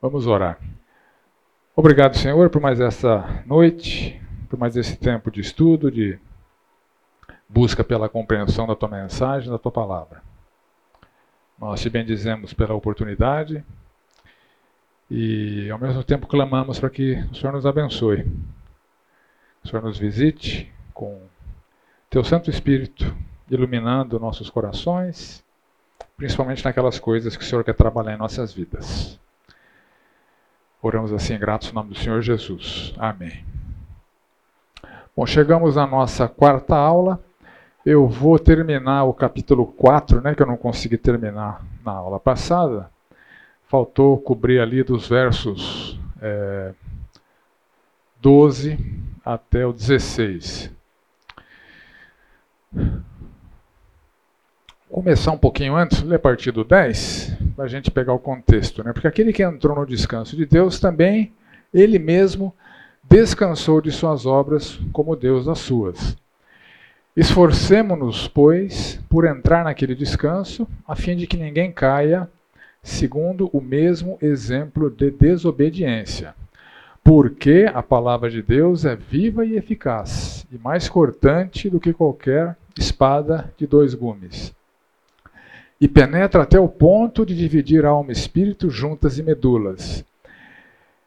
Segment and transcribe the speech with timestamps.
[0.00, 0.58] Vamos orar.
[1.74, 6.18] Obrigado, Senhor, por mais essa noite, por mais esse tempo de estudo, de
[7.48, 10.22] busca pela compreensão da tua mensagem, da tua palavra.
[11.58, 13.64] Nós te bendizemos pela oportunidade
[15.10, 18.30] e, ao mesmo tempo, clamamos para que o Senhor nos abençoe.
[19.64, 21.22] O Senhor nos visite com
[22.10, 23.16] teu Santo Espírito
[23.50, 25.42] iluminando nossos corações,
[26.16, 29.18] principalmente naquelas coisas que o Senhor quer trabalhar em nossas vidas.
[30.86, 32.94] Oramos assim, gratos no nome do Senhor Jesus.
[32.96, 33.44] Amém.
[35.16, 37.20] Bom, chegamos à nossa quarta aula.
[37.84, 42.88] Eu vou terminar o capítulo 4, né, que eu não consegui terminar na aula passada.
[43.64, 46.72] Faltou cobrir ali dos versos é,
[48.20, 48.78] 12
[49.24, 50.72] até o 16.
[54.96, 58.82] Começar um pouquinho antes, ler a partir do 10, para a gente pegar o contexto.
[58.82, 58.94] Né?
[58.94, 61.34] Porque aquele que entrou no descanso de Deus também,
[61.72, 62.54] ele mesmo,
[63.04, 66.16] descansou de suas obras como Deus das suas.
[67.14, 72.26] Esforcemo-nos, pois, por entrar naquele descanso, a fim de que ninguém caia
[72.82, 76.34] segundo o mesmo exemplo de desobediência.
[77.04, 82.56] Porque a palavra de Deus é viva e eficaz, e mais cortante do que qualquer
[82.78, 84.56] espada de dois gumes
[85.80, 90.04] e penetra até o ponto de dividir alma e espírito juntas e medulas.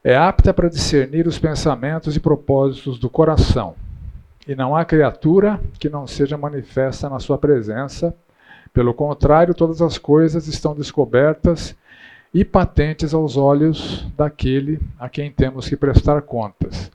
[0.04, 3.76] É apta para discernir os pensamentos e propósitos do coração.
[4.48, 8.16] E não há criatura que não seja manifesta na sua presença.
[8.74, 11.76] Pelo contrário, todas as coisas estão descobertas
[12.34, 16.90] e patentes aos olhos daquele a quem temos que prestar contas.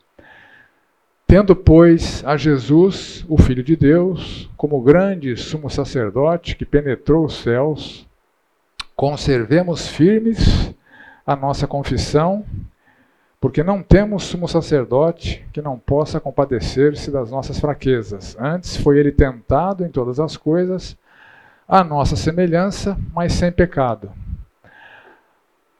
[1.37, 7.43] Tendo, pois, a Jesus, o Filho de Deus, como grande sumo sacerdote que penetrou os
[7.43, 8.07] céus,
[8.95, 10.73] conservemos firmes
[11.27, 12.45] a nossa confissão,
[13.41, 18.37] porque não temos sumo sacerdote que não possa compadecer-se das nossas fraquezas.
[18.39, 20.97] Antes foi ele tentado em todas as coisas,
[21.67, 24.09] a nossa semelhança, mas sem pecado.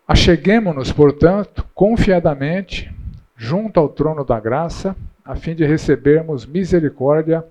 [0.09, 2.93] Acheguemo-nos, portanto, confiadamente
[3.37, 7.44] junto ao trono da graça a fim de recebermos misericórdia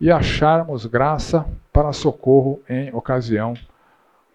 [0.00, 3.54] e acharmos graça para socorro em ocasião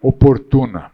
[0.00, 0.90] oportuna.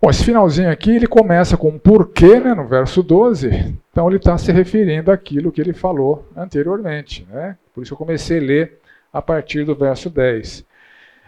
[0.00, 3.74] Bom, esse finalzinho aqui ele começa com um porquê, né, no verso 12.
[3.90, 7.26] Então ele está se referindo àquilo que ele falou anteriormente.
[7.30, 7.56] Né?
[7.74, 8.80] Por isso eu comecei a ler
[9.12, 10.64] a partir do verso 10.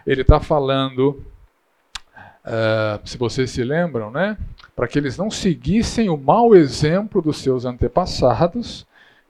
[0.05, 1.23] Ele está falando,
[2.45, 4.37] uh, se vocês se lembram, né,
[4.77, 8.85] para que eles não seguissem o mau exemplo dos seus antepassados,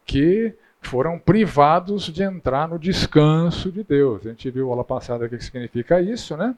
[0.06, 4.25] que foram privados de entrar no descanso de Deus.
[4.25, 6.53] A gente viu aula passada o que significa isso, né?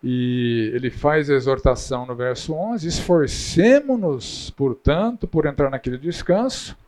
[0.00, 6.78] E ele faz a exortação no verso 11: esforcemo-nos, portanto, por entrar naquele descanso.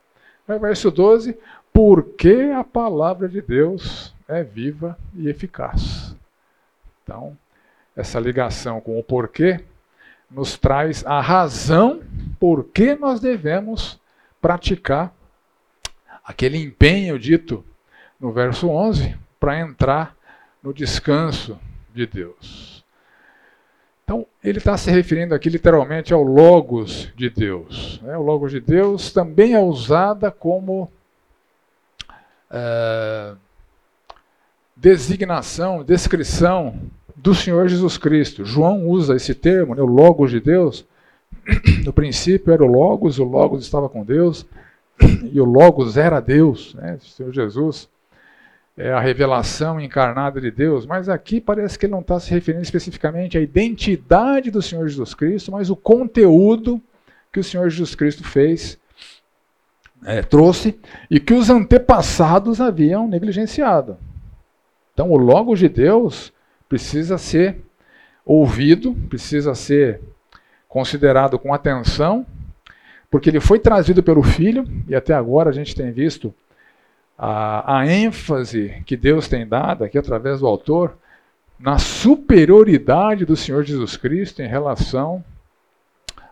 [0.46, 1.36] Aí, verso 12:
[1.72, 6.14] porque a palavra de Deus é viva e eficaz.
[7.02, 7.36] Então,
[7.96, 9.64] essa ligação com o porquê
[10.30, 12.02] nos traz a razão
[12.38, 13.98] por que nós devemos
[14.40, 15.14] praticar
[16.24, 17.64] aquele empenho dito
[18.18, 20.16] no verso 11 para entrar
[20.62, 21.58] no descanso
[21.92, 22.84] de Deus.
[24.04, 28.00] Então, ele está se referindo aqui literalmente ao Logos de Deus.
[28.02, 28.16] Né?
[28.16, 30.90] O Logos de Deus também é usada como
[32.50, 33.34] é,
[34.76, 36.80] designação, descrição
[37.22, 38.44] do Senhor Jesus Cristo.
[38.44, 40.86] João usa esse termo, né, o Logos de Deus.
[41.84, 44.46] No princípio era o Logos, o Logos estava com Deus,
[45.32, 47.88] e o Logos era Deus, né, o Senhor Jesus.
[48.76, 52.62] É a revelação encarnada de Deus, mas aqui parece que ele não está se referindo
[52.62, 56.80] especificamente à identidade do Senhor Jesus Cristo, mas o conteúdo
[57.32, 58.78] que o Senhor Jesus Cristo fez,
[60.04, 60.78] é, trouxe,
[61.10, 63.98] e que os antepassados haviam negligenciado.
[64.94, 66.32] Então, o Logos de Deus
[66.70, 67.60] precisa ser
[68.24, 70.00] ouvido, precisa ser
[70.68, 72.24] considerado com atenção,
[73.10, 76.32] porque ele foi trazido pelo Filho, e até agora a gente tem visto
[77.18, 80.96] a, a ênfase que Deus tem dado aqui através do autor
[81.58, 85.24] na superioridade do Senhor Jesus Cristo em relação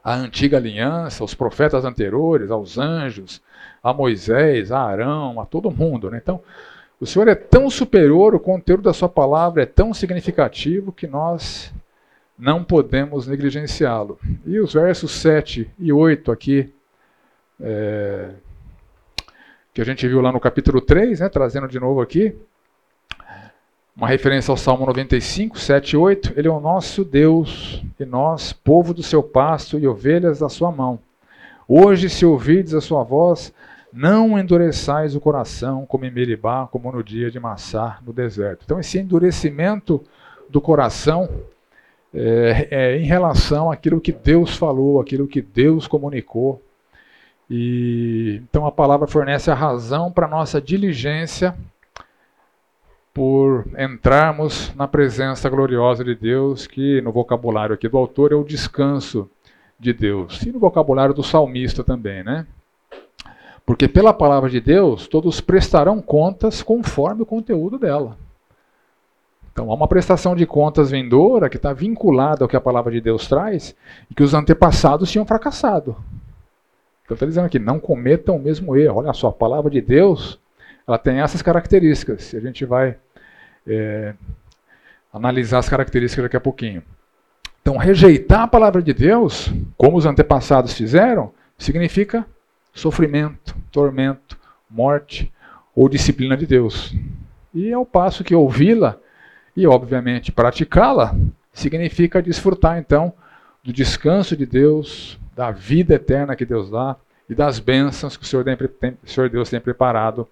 [0.05, 3.43] à antiga aliança, aos profetas anteriores, aos anjos,
[3.83, 6.09] a Moisés, a Arão, a todo mundo.
[6.11, 6.21] Né?
[6.23, 6.41] Então,
[7.01, 11.73] o Senhor é tão superior, o conteúdo da Sua palavra é tão significativo que nós
[12.39, 14.19] não podemos negligenciá-lo.
[14.45, 16.73] E os versos 7 e 8 aqui,
[17.61, 18.31] é,
[19.73, 22.35] que a gente viu lá no capítulo 3, né, trazendo de novo aqui,
[23.97, 26.33] uma referência ao Salmo 95, 7 e 8.
[26.37, 30.71] Ele é o nosso Deus, e nós, povo do seu pasto e ovelhas da sua
[30.71, 31.01] mão.
[31.67, 33.53] Hoje, se ouvides a sua voz,
[33.93, 38.63] não endureçais o coração como em Meribá, como no dia de Massá, no deserto.
[38.65, 40.03] Então, esse endurecimento
[40.49, 41.29] do coração
[42.13, 46.63] é, é em relação àquilo que Deus falou, aquilo que Deus comunicou.
[47.51, 51.57] E então a palavra fornece a razão para nossa diligência
[53.15, 58.45] por entrarmos na presença gloriosa de Deus, que no vocabulário aqui do autor é o
[58.45, 59.29] descanso
[59.81, 60.43] de Deus.
[60.43, 62.47] E no vocabulário do salmista também, né?
[63.69, 68.17] Porque pela palavra de Deus, todos prestarão contas conforme o conteúdo dela.
[69.53, 72.99] Então há uma prestação de contas vindoura que está vinculada ao que a palavra de
[72.99, 73.77] Deus traz
[74.11, 75.95] e que os antepassados tinham fracassado.
[77.05, 79.01] Então está dizendo aqui, não cometam o mesmo erro.
[79.01, 80.41] Olha só, a palavra de Deus
[80.87, 82.35] ela tem essas características.
[82.35, 82.97] A gente vai
[83.67, 84.15] é,
[85.13, 86.83] analisar as características daqui a pouquinho.
[87.61, 92.25] Então, rejeitar a palavra de Deus, como os antepassados fizeram, significa
[92.79, 94.39] sofrimento, tormento,
[94.69, 95.33] morte
[95.75, 96.95] ou disciplina de Deus.
[97.55, 98.97] E ao passo que ouvi-la
[99.57, 101.17] e, obviamente, praticá-la,
[101.53, 103.13] significa desfrutar, então,
[103.63, 106.97] do descanso de Deus, da vida eterna que Deus dá
[107.29, 108.57] e das bênçãos que o Senhor, tem,
[109.03, 110.27] o Senhor Deus tem preparado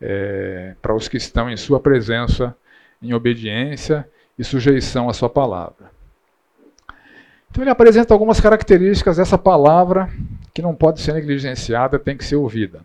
[0.00, 2.56] é, para os que estão em Sua presença
[3.02, 4.08] em obediência
[4.38, 5.90] e sujeição à sua palavra.
[7.50, 10.08] Então ele apresenta algumas características dessa palavra
[10.52, 12.80] que não pode ser negligenciada, tem que ser ouvida.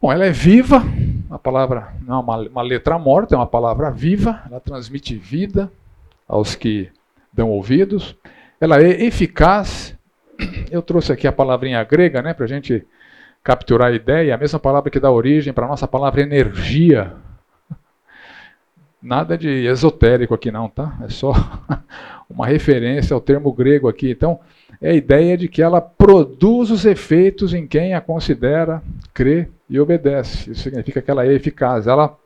[0.00, 0.82] Bom, ela é viva,
[1.30, 5.70] a palavra não é uma, uma letra morta, é uma palavra viva, ela transmite vida
[6.28, 6.90] aos que
[7.32, 8.16] dão ouvidos.
[8.60, 9.96] Ela é eficaz.
[10.70, 12.86] Eu trouxe aqui a palavrinha grega, né, para a gente
[13.42, 17.14] capturar a ideia, a mesma palavra que dá origem para a nossa palavra energia,
[19.04, 20.96] Nada de esotérico aqui não, tá?
[21.02, 21.34] É só
[22.34, 24.10] uma referência ao termo grego aqui.
[24.10, 24.40] Então,
[24.82, 28.82] é a ideia de que ela produz os efeitos em quem a considera,
[29.14, 30.50] crê e obedece.
[30.50, 31.86] Isso significa que ela é eficaz.
[31.86, 32.16] Ela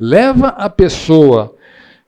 [0.00, 1.54] leva a pessoa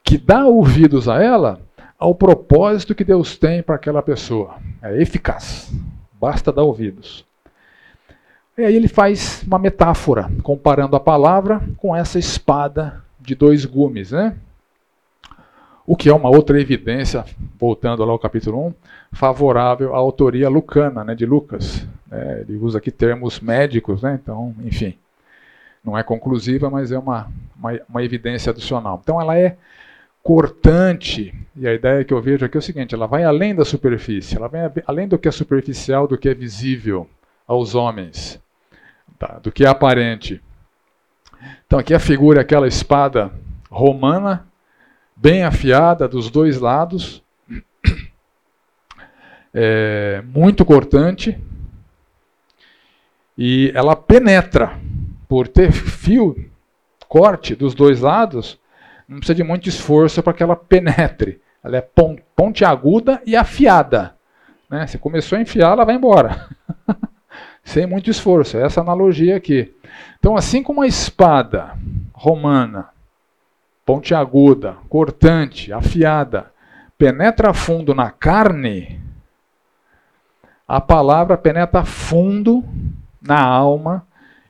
[0.02, 1.60] que dá ouvidos a ela
[1.98, 4.56] ao propósito que Deus tem para aquela pessoa.
[4.82, 5.70] É eficaz.
[6.18, 7.24] Basta dar ouvidos.
[8.56, 14.12] E aí ele faz uma metáfora, comparando a palavra com essa espada de dois gumes,
[14.12, 14.34] né?
[15.86, 17.24] O que é uma outra evidência,
[17.58, 18.74] voltando lá ao capítulo 1,
[19.12, 21.86] favorável à autoria lucana, né, de Lucas.
[22.10, 24.96] É, ele usa aqui termos médicos, né, então, enfim,
[25.84, 29.00] não é conclusiva, mas é uma, uma, uma evidência adicional.
[29.00, 29.56] Então ela é
[30.24, 33.64] cortante, e a ideia que eu vejo aqui é o seguinte, ela vai além da
[33.64, 37.08] superfície, ela vai além do que é superficial, do que é visível
[37.46, 38.40] aos homens,
[39.20, 40.42] tá, do que é aparente.
[41.64, 43.30] Então aqui a figura é aquela espada
[43.70, 44.44] romana,
[45.16, 47.22] bem afiada dos dois lados,
[49.52, 51.38] é, muito cortante,
[53.36, 54.78] e ela penetra,
[55.28, 56.50] por ter fio,
[57.08, 58.58] corte dos dois lados,
[59.08, 61.40] não precisa de muito esforço para que ela penetre.
[61.62, 61.88] Ela é
[62.34, 64.16] pontiaguda e afiada.
[64.70, 64.86] Né?
[64.86, 66.48] Você começou a enfiar, ela vai embora.
[67.62, 68.56] Sem muito esforço.
[68.56, 69.74] É essa analogia aqui.
[70.18, 71.76] Então, assim como a espada
[72.12, 72.88] romana,
[73.86, 76.52] pontiaguda, cortante, afiada,
[76.98, 79.00] penetra fundo na carne,
[80.66, 82.64] a palavra penetra fundo
[83.22, 84.04] na alma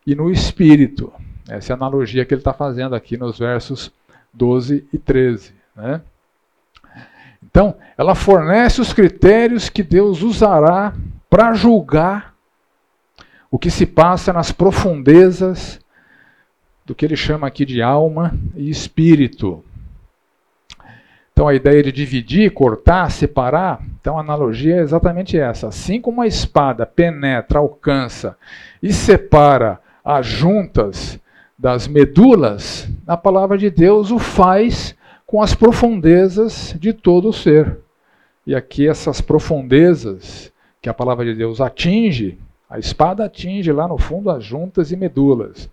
[0.06, 1.12] e no espírito.
[1.46, 3.92] Essa é a analogia que ele está fazendo aqui nos versos
[4.32, 5.54] 12 e 13.
[5.76, 6.00] Né?
[7.44, 10.94] Então, ela fornece os critérios que Deus usará
[11.28, 12.34] para julgar
[13.50, 15.78] o que se passa nas profundezas
[16.86, 19.62] do que ele chama aqui de alma e espírito.
[21.32, 25.68] Então a ideia de dividir, cortar, separar, então a analogia é exatamente essa.
[25.68, 28.38] Assim como a espada penetra, alcança
[28.82, 31.20] e separa as juntas
[31.58, 34.94] das medulas, a palavra de Deus o faz
[35.26, 37.78] com as profundezas de todo o ser.
[38.46, 42.38] E aqui essas profundezas que a palavra de Deus atinge,
[42.70, 45.68] a espada atinge lá no fundo as juntas e medulas.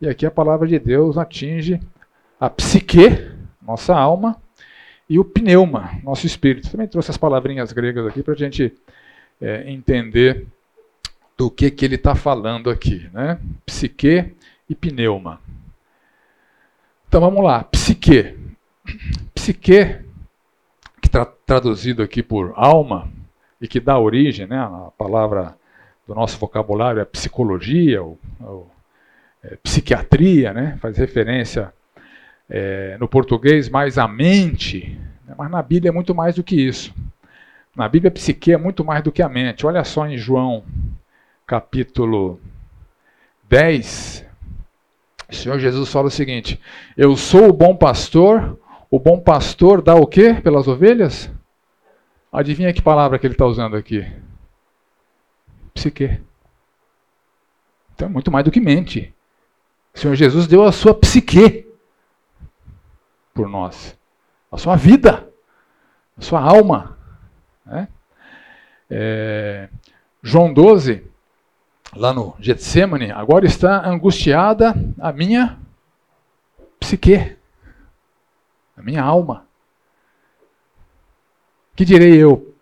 [0.00, 1.80] E aqui a palavra de Deus atinge
[2.38, 3.30] a psique,
[3.62, 4.40] nossa alma,
[5.08, 6.70] e o pneuma, nosso espírito.
[6.70, 8.74] Também trouxe as palavrinhas gregas aqui para a gente
[9.40, 10.46] é, entender
[11.36, 13.08] do que, que ele está falando aqui.
[13.12, 13.38] Né?
[13.64, 14.34] Psique
[14.68, 15.40] e pneuma.
[17.08, 18.36] Então vamos lá, psique.
[19.34, 20.00] Psique,
[21.00, 23.08] que está traduzido aqui por alma,
[23.60, 25.56] e que dá origem, né, a palavra
[26.06, 28.70] do nosso vocabulário é psicologia, ou, ou
[29.46, 30.76] é, psiquiatria, né?
[30.80, 31.72] faz referência
[32.50, 35.34] é, no português mais a mente, né?
[35.38, 36.92] mas na Bíblia é muito mais do que isso.
[37.74, 39.66] Na Bíblia, a psique é muito mais do que a mente.
[39.66, 40.64] Olha só em João,
[41.46, 42.40] capítulo
[43.48, 44.26] 10,
[45.28, 46.60] o Senhor Jesus fala o seguinte:
[46.96, 48.58] Eu sou o bom pastor,
[48.90, 51.30] o bom pastor dá o quê pelas ovelhas?
[52.32, 54.06] Adivinha que palavra que ele está usando aqui?
[55.74, 56.20] Psique.
[57.94, 59.14] Então é muito mais do que mente.
[59.96, 61.66] O Senhor Jesus deu a sua psique
[63.32, 63.96] por nós,
[64.52, 65.26] a sua vida,
[66.18, 66.98] a sua alma.
[67.64, 67.88] Né?
[68.90, 69.70] É,
[70.22, 71.02] João 12,
[71.94, 75.58] lá no Getsemane, agora está angustiada a minha
[76.78, 77.34] psique,
[78.76, 79.46] a minha alma.
[81.74, 82.54] Que direi eu?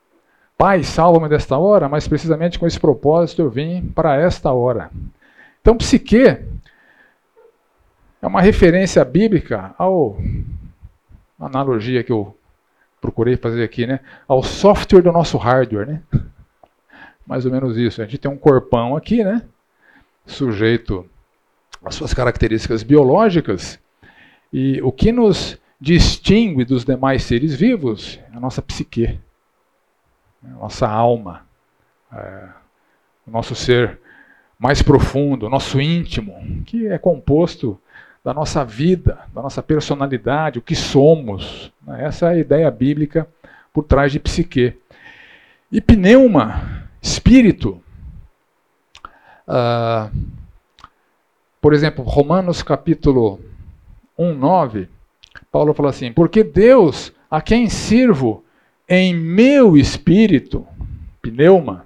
[0.56, 4.88] Pai, salva-me desta hora, mas precisamente com esse propósito eu vim para esta hora.
[5.60, 6.53] Então, psique
[8.24, 10.16] é uma referência bíblica ao
[11.38, 12.34] analogia que eu
[12.98, 14.00] procurei fazer aqui, né?
[14.26, 16.02] Ao software do nosso hardware, né?
[17.26, 18.00] Mais ou menos isso.
[18.00, 19.42] A gente tem um corpão aqui, né?
[20.24, 21.06] Sujeito
[21.84, 23.78] às suas características biológicas.
[24.50, 29.20] E o que nos distingue dos demais seres vivos é a nossa psique,
[30.42, 31.46] a nossa alma,
[32.10, 32.48] é,
[33.26, 34.00] o nosso ser
[34.58, 37.78] mais profundo, o nosso íntimo, que é composto
[38.24, 41.70] da nossa vida, da nossa personalidade, o que somos.
[41.86, 42.04] Né?
[42.04, 43.28] Essa é a ideia bíblica
[43.70, 44.72] por trás de psique.
[45.70, 47.82] E pneuma, espírito.
[49.46, 50.10] Uh,
[51.60, 53.40] por exemplo, Romanos capítulo
[54.16, 54.88] 1, 9,
[55.52, 58.42] Paulo fala assim: Porque Deus, a quem sirvo
[58.88, 60.66] em meu espírito,
[61.20, 61.84] pneuma,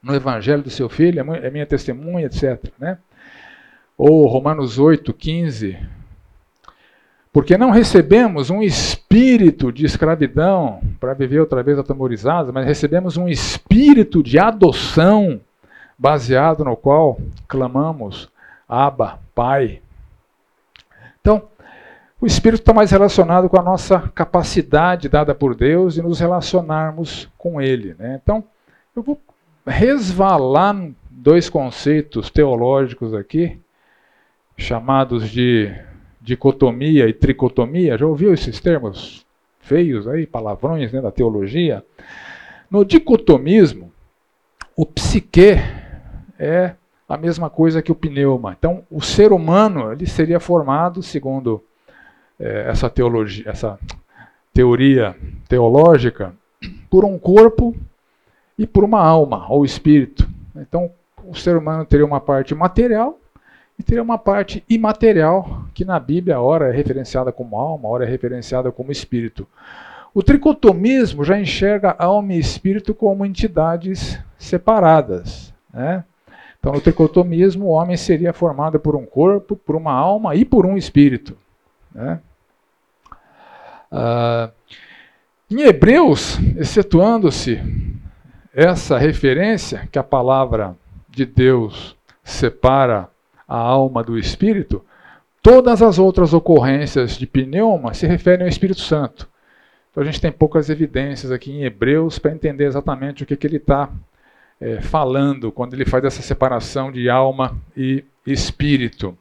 [0.00, 2.70] no evangelho do seu filho, é minha testemunha, etc.
[2.78, 2.98] Né?
[3.96, 5.78] Ou Romanos 8, 15.
[7.32, 13.28] Porque não recebemos um espírito de escravidão para viver outra vez atemorizados, mas recebemos um
[13.28, 15.40] espírito de adoção,
[15.98, 18.30] baseado no qual clamamos,
[18.68, 19.80] Abba, Pai.
[21.20, 21.42] Então,
[22.20, 27.28] o espírito está mais relacionado com a nossa capacidade dada por Deus de nos relacionarmos
[27.36, 27.94] com Ele.
[27.98, 28.18] Né?
[28.22, 28.44] Então,
[28.94, 29.20] eu vou
[29.66, 30.74] resvalar
[31.10, 33.60] dois conceitos teológicos aqui
[34.56, 35.72] chamados de
[36.20, 37.96] dicotomia e tricotomia.
[37.96, 39.24] Já ouviu esses termos
[39.60, 41.84] feios aí, palavrões né, da teologia?
[42.70, 43.92] No dicotomismo,
[44.76, 45.56] o psique
[46.38, 46.74] é
[47.08, 48.56] a mesma coisa que o pneuma.
[48.58, 51.62] Então, o ser humano ele seria formado, segundo
[52.38, 53.78] é, essa teologia, essa
[54.52, 55.14] teoria
[55.48, 56.34] teológica,
[56.90, 57.76] por um corpo
[58.58, 60.28] e por uma alma ou espírito.
[60.56, 60.90] Então,
[61.24, 63.18] o ser humano teria uma parte material
[63.78, 68.08] e teria uma parte imaterial, que na Bíblia, ora é referenciada como alma, ora é
[68.08, 69.46] referenciada como espírito.
[70.14, 75.52] O tricotomismo já enxerga alma e espírito como entidades separadas.
[75.72, 76.04] Né?
[76.58, 80.64] Então, no tricotomismo, o homem seria formado por um corpo, por uma alma e por
[80.64, 81.36] um espírito.
[81.94, 82.18] Né?
[83.92, 84.50] Ah,
[85.50, 87.60] em Hebreus, excetuando-se
[88.54, 90.74] essa referência que a palavra
[91.08, 93.08] de Deus separa
[93.46, 94.84] a alma do Espírito,
[95.42, 99.28] todas as outras ocorrências de pneuma se referem ao Espírito Santo.
[99.90, 103.46] Então a gente tem poucas evidências aqui em Hebreus para entender exatamente o que, que
[103.46, 103.88] ele está
[104.60, 109.16] é, falando quando ele faz essa separação de alma e espírito.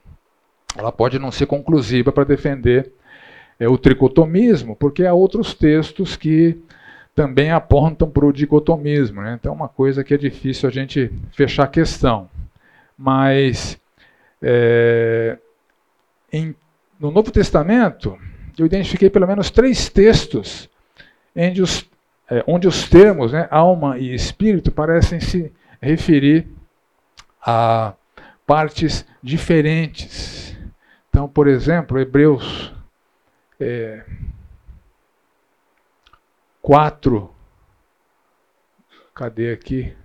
[0.77, 2.91] Ela pode não ser conclusiva para defender
[3.59, 6.57] é, o tricotomismo, porque há outros textos que
[7.13, 9.21] também apontam para o dicotomismo.
[9.21, 9.37] Né?
[9.39, 12.29] Então é uma coisa que é difícil a gente fechar a questão.
[12.97, 13.79] Mas
[14.41, 15.37] é,
[16.31, 16.55] em,
[16.99, 18.17] no Novo Testamento,
[18.57, 20.69] eu identifiquei pelo menos três textos
[21.35, 21.89] onde os,
[22.29, 25.51] é, onde os termos né, alma e espírito parecem se
[25.81, 26.47] referir
[27.41, 27.93] a
[28.45, 30.57] partes diferentes.
[31.09, 32.73] Então, por exemplo, Hebreus
[33.59, 34.03] é,
[36.61, 37.33] 4.
[39.13, 39.95] Cadê aqui?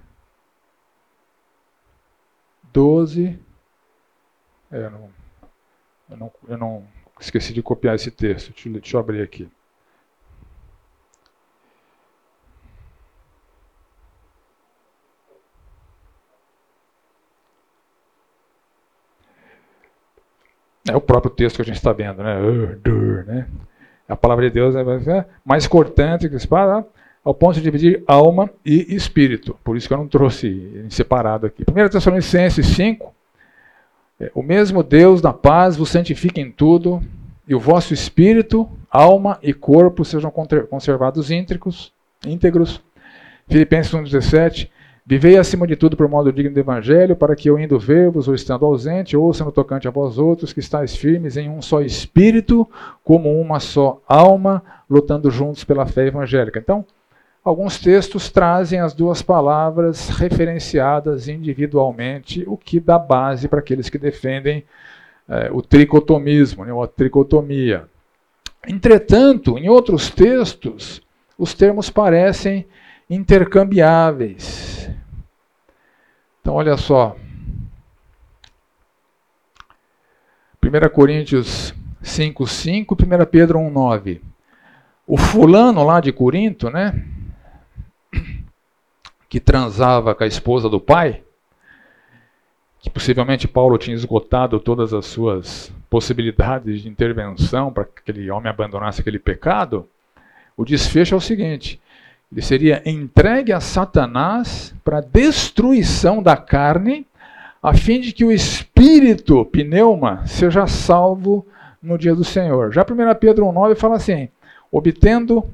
[2.72, 3.38] 12.
[4.70, 5.10] É, não,
[6.10, 6.84] eu, não, eu não
[7.20, 8.52] esqueci de copiar esse texto.
[8.52, 9.48] Deixa, deixa eu abrir aqui.
[20.88, 22.36] É o próprio texto que a gente está vendo, né?
[23.26, 23.48] né?
[24.08, 26.84] A palavra de Deus é mais cortante que espada,
[27.24, 29.56] ao ponto de dividir alma e espírito.
[29.62, 31.64] Por isso que eu não trouxe em separado aqui.
[31.68, 33.10] 1 Tessalonicenses 5, é,
[34.34, 37.02] o mesmo Deus da paz vos santifica em tudo,
[37.48, 41.92] e o vosso espírito, alma e corpo sejam conservados íntegros.
[42.26, 42.80] íntegros.
[43.48, 44.68] Filipenses 1,17.
[45.04, 48.34] Vivei acima de tudo por modo digno do Evangelho, para que eu indo ver-vos ou
[48.34, 52.68] estando ausente, ouça no tocante a vós outros, que estáis firmes em um só espírito,
[53.02, 56.60] como uma só alma, lutando juntos pela fé evangélica.
[56.60, 56.84] Então,
[57.44, 63.98] alguns textos trazem as duas palavras referenciadas individualmente, o que dá base para aqueles que
[63.98, 64.64] defendem
[65.28, 67.88] é, o tricotomismo, né, ou a tricotomia.
[68.68, 71.00] Entretanto, em outros textos,
[71.38, 72.66] os termos parecem
[73.08, 74.90] intercambiáveis.
[76.40, 77.16] Então, olha só.
[80.62, 84.22] 1 Coríntios 5, 5, 1 Pedro 1, 9.
[85.06, 87.02] O fulano lá de Corinto, né?
[89.30, 91.22] Que transava com a esposa do pai,
[92.80, 98.50] que possivelmente Paulo tinha esgotado todas as suas possibilidades de intervenção para que aquele homem
[98.50, 99.88] abandonasse aquele pecado,
[100.56, 101.80] o desfecho é o seguinte:
[102.30, 107.06] ele seria entregue a Satanás para destruição da carne,
[107.62, 111.46] a fim de que o espírito, pneuma, seja salvo
[111.82, 112.72] no dia do Senhor.
[112.72, 114.28] Já 1 Pedro 1,9 fala assim:
[114.70, 115.44] obtendo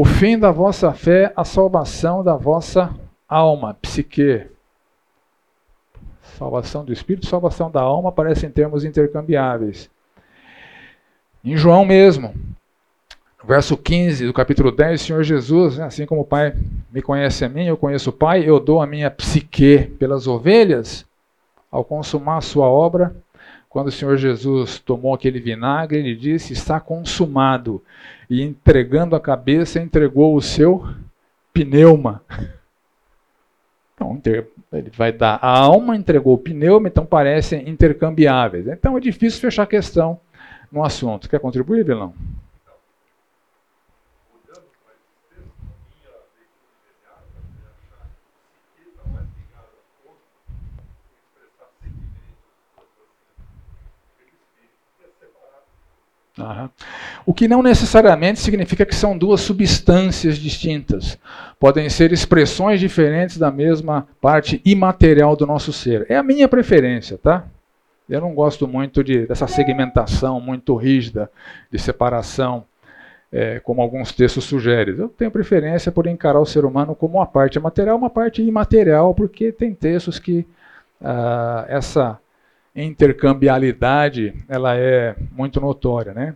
[0.00, 2.94] o fim da vossa fé, a salvação da vossa
[3.28, 4.46] alma, psique.
[6.38, 9.90] Salvação do espírito, salvação da alma aparecem em termos intercambiáveis.
[11.44, 12.32] Em João mesmo,
[13.42, 16.54] verso 15 do capítulo 10, o Senhor Jesus, né, assim como o Pai
[16.92, 21.04] me conhece a mim, eu conheço o Pai, eu dou a minha psique pelas ovelhas,
[21.72, 23.16] ao consumar a sua obra,
[23.68, 27.82] quando o Senhor Jesus tomou aquele vinagre, ele disse: Está consumado.
[28.28, 30.86] E entregando a cabeça, entregou o seu
[31.52, 32.22] pneuma.
[34.00, 38.68] Então, ele vai dar a alma, entregou o pneuma, então parecem intercambiáveis.
[38.68, 40.20] Então é difícil fechar a questão
[40.70, 41.28] no assunto.
[41.28, 42.14] Quer contribuir, Vilão?
[57.26, 61.18] O que não necessariamente significa que são duas substâncias distintas.
[61.58, 66.06] Podem ser expressões diferentes da mesma parte imaterial do nosso ser.
[66.08, 67.44] É a minha preferência, tá?
[68.08, 71.30] Eu não gosto muito de, dessa segmentação muito rígida
[71.70, 72.64] de separação,
[73.30, 74.96] é, como alguns textos sugerem.
[74.96, 79.14] Eu tenho preferência por encarar o ser humano como uma parte material, uma parte imaterial,
[79.14, 80.46] porque tem textos que
[81.00, 82.18] ah, essa
[82.84, 86.12] intercambialidade ela é muito notória.
[86.12, 86.34] Né?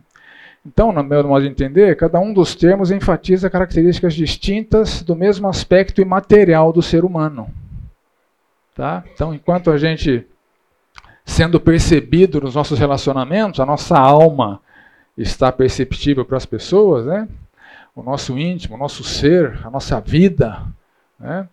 [0.65, 5.47] Então, no meu modo de entender, cada um dos termos enfatiza características distintas do mesmo
[5.47, 7.49] aspecto imaterial do ser humano.
[8.75, 9.03] Tá?
[9.13, 10.25] Então, enquanto a gente,
[11.25, 14.61] sendo percebido nos nossos relacionamentos, a nossa alma
[15.17, 17.27] está perceptível para as pessoas, né?
[17.95, 20.63] o nosso íntimo, o nosso ser, a nossa vida,
[21.19, 21.47] né?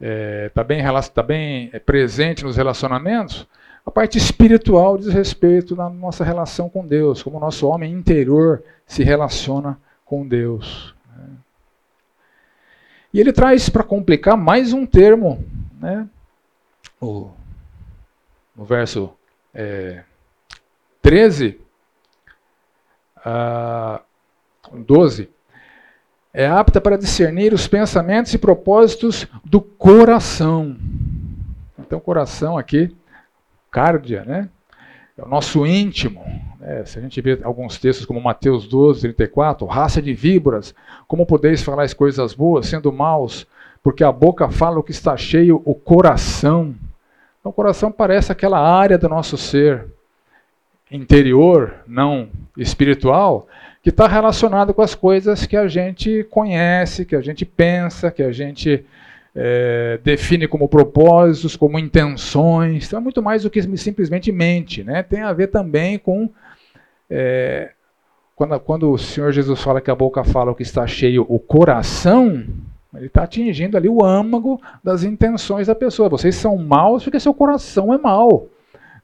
[0.00, 0.82] está é, bem,
[1.14, 3.46] tá bem presente nos relacionamentos,
[3.86, 8.62] a parte espiritual diz respeito na nossa relação com Deus, como o nosso homem interior
[8.86, 10.94] se relaciona com Deus.
[11.14, 11.28] Né?
[13.12, 15.44] E ele traz para complicar mais um termo,
[15.78, 16.08] né?
[16.98, 17.30] o,
[18.56, 19.12] no verso
[19.52, 20.02] é,
[21.02, 21.60] 13,
[23.22, 24.00] a
[24.72, 25.28] 12,
[26.32, 30.74] é apta para discernir os pensamentos e propósitos do coração.
[31.78, 32.94] Então, coração aqui
[33.74, 34.48] cárdia, né?
[35.18, 36.24] É o nosso íntimo.
[36.60, 36.84] Né?
[36.84, 40.72] Se a gente vê alguns textos como Mateus 12, 34, raça de víboras,
[41.08, 43.48] como podeis falar as coisas boas, sendo maus,
[43.82, 46.72] porque a boca fala o que está cheio, o coração.
[47.40, 49.86] Então, o coração parece aquela área do nosso ser
[50.88, 53.48] interior, não espiritual,
[53.82, 58.22] que está relacionado com as coisas que a gente conhece, que a gente pensa, que
[58.22, 58.86] a gente
[59.34, 64.84] é, define como propósitos, como intenções, então é muito mais do que simplesmente mente.
[64.84, 65.02] Né?
[65.02, 66.30] Tem a ver também com.
[67.10, 67.72] É,
[68.36, 71.38] quando, quando o Senhor Jesus fala que a boca fala o que está cheio, o
[71.38, 72.44] coração,
[72.94, 76.08] ele está atingindo ali o âmago das intenções da pessoa.
[76.08, 78.48] Vocês são maus porque seu coração é mau.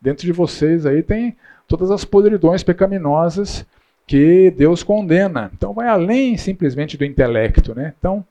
[0.00, 1.36] Dentro de vocês aí tem
[1.68, 3.64] todas as podridões pecaminosas
[4.06, 5.50] que Deus condena.
[5.54, 7.74] Então vai além simplesmente do intelecto.
[7.74, 7.94] Né?
[7.98, 8.24] Então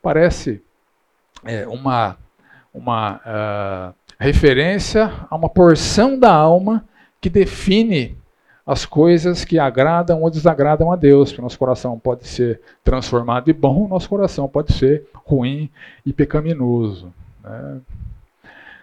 [0.00, 0.62] parece
[1.46, 2.16] é, uma,
[2.72, 6.84] uma uh, referência a uma porção da alma
[7.20, 8.16] que define
[8.66, 11.30] as coisas que agradam ou desagradam a Deus.
[11.30, 15.70] Porque nosso coração pode ser transformado de bom, nosso coração pode ser ruim
[16.04, 17.12] e pecaminoso.
[17.42, 17.80] Né?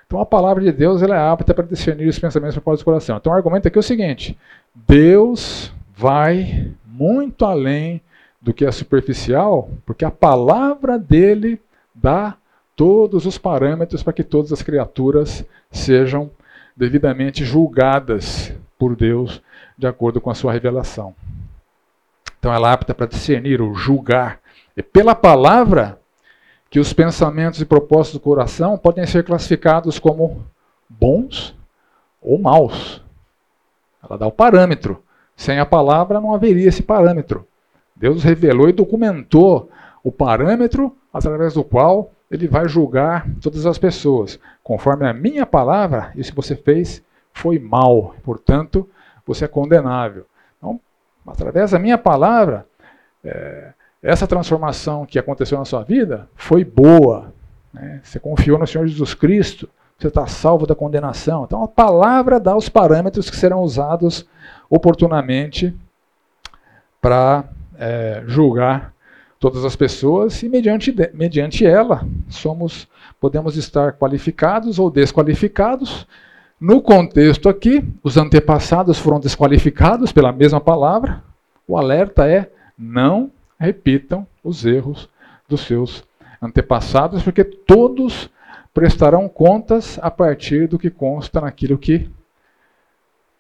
[0.08, 2.86] Então a palavra de Deus ela é apta para discernir os pensamentos e propósitos do
[2.86, 3.18] coração.
[3.18, 4.38] Então o argumento aqui é o seguinte:
[4.74, 8.02] Deus vai muito além
[8.42, 11.60] do que é superficial, porque a palavra dele
[11.96, 12.36] dá
[12.76, 16.32] todos os parâmetros para que todas as criaturas sejam
[16.76, 19.42] devidamente julgadas por Deus
[19.78, 21.16] de acordo com a sua revelação.
[22.40, 24.40] Então ela é apta para discernir ou julgar.
[24.76, 26.00] E pela palavra
[26.70, 30.44] que os pensamentos e propósitos do coração podem ser classificados como
[30.90, 31.56] bons
[32.22, 33.02] ou maus.
[34.04, 35.02] Ela dá o parâmetro.
[35.36, 37.48] Sem a palavra não haveria esse parâmetro.
[37.96, 39.70] Deus revelou e documentou
[40.04, 44.40] o parâmetro através do qual ele vai julgar todas as pessoas.
[44.64, 48.90] Conforme a minha palavra, isso que você fez foi mal, portanto,
[49.26, 50.26] você é condenável.
[50.58, 50.80] Então,
[51.26, 52.66] através da minha palavra,
[53.24, 57.34] é, essa transformação que aconteceu na sua vida foi boa.
[57.74, 58.02] Né?
[58.04, 61.46] Você confiou no Senhor Jesus Cristo, você está salvo da condenação.
[61.46, 64.28] Então, a palavra dá os parâmetros que serão usados
[64.70, 65.76] oportunamente
[67.02, 67.46] para
[67.78, 68.93] é, julgar
[69.44, 72.88] todas as pessoas e mediante, mediante ela somos
[73.20, 76.08] podemos estar qualificados ou desqualificados.
[76.58, 81.22] No contexto aqui, os antepassados foram desqualificados pela mesma palavra.
[81.68, 83.30] O alerta é não
[83.60, 85.10] repitam os erros
[85.50, 86.06] dos seus
[86.42, 88.30] antepassados, porque todos
[88.74, 92.10] prestarão contas a partir do que consta naquilo que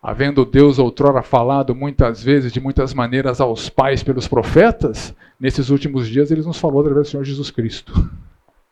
[0.03, 6.09] Havendo Deus outrora falado muitas vezes, de muitas maneiras, aos pais pelos profetas, nesses últimos
[6.09, 8.11] dias ele nos falou através do Senhor Jesus Cristo.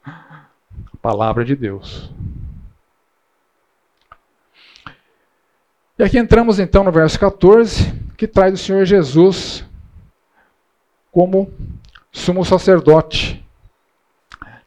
[0.05, 0.43] A
[1.01, 2.11] palavra de Deus.
[5.97, 9.63] E aqui entramos então no verso 14, que traz o Senhor Jesus
[11.13, 11.49] como
[12.11, 13.41] sumo sacerdote.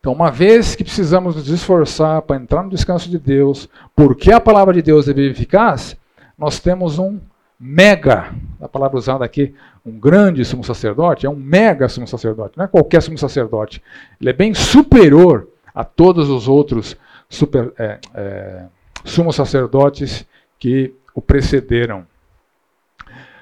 [0.00, 4.40] Então, uma vez que precisamos nos esforçar para entrar no descanso de Deus, porque a
[4.40, 5.96] palavra de Deus é eficaz,
[6.36, 7.18] nós temos um
[7.58, 12.64] mega, a palavra usada aqui, um grande sumo sacerdote, é um mega sumo sacerdote, não
[12.64, 13.82] é qualquer sumo sacerdote.
[14.20, 16.96] Ele é bem superior a todos os outros
[17.28, 18.64] super, é, é,
[19.04, 20.26] sumos sacerdotes
[20.58, 22.06] que o precederam.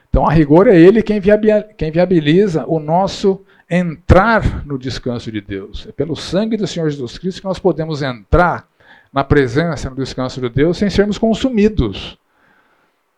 [0.08, 5.86] Então, a rigor, é ele quem viabiliza o nosso entrar no descanso de Deus.
[5.88, 8.68] É pelo sangue do Senhor Jesus Cristo que nós podemos entrar
[9.10, 12.18] na presença, no descanso de Deus, sem sermos consumidos.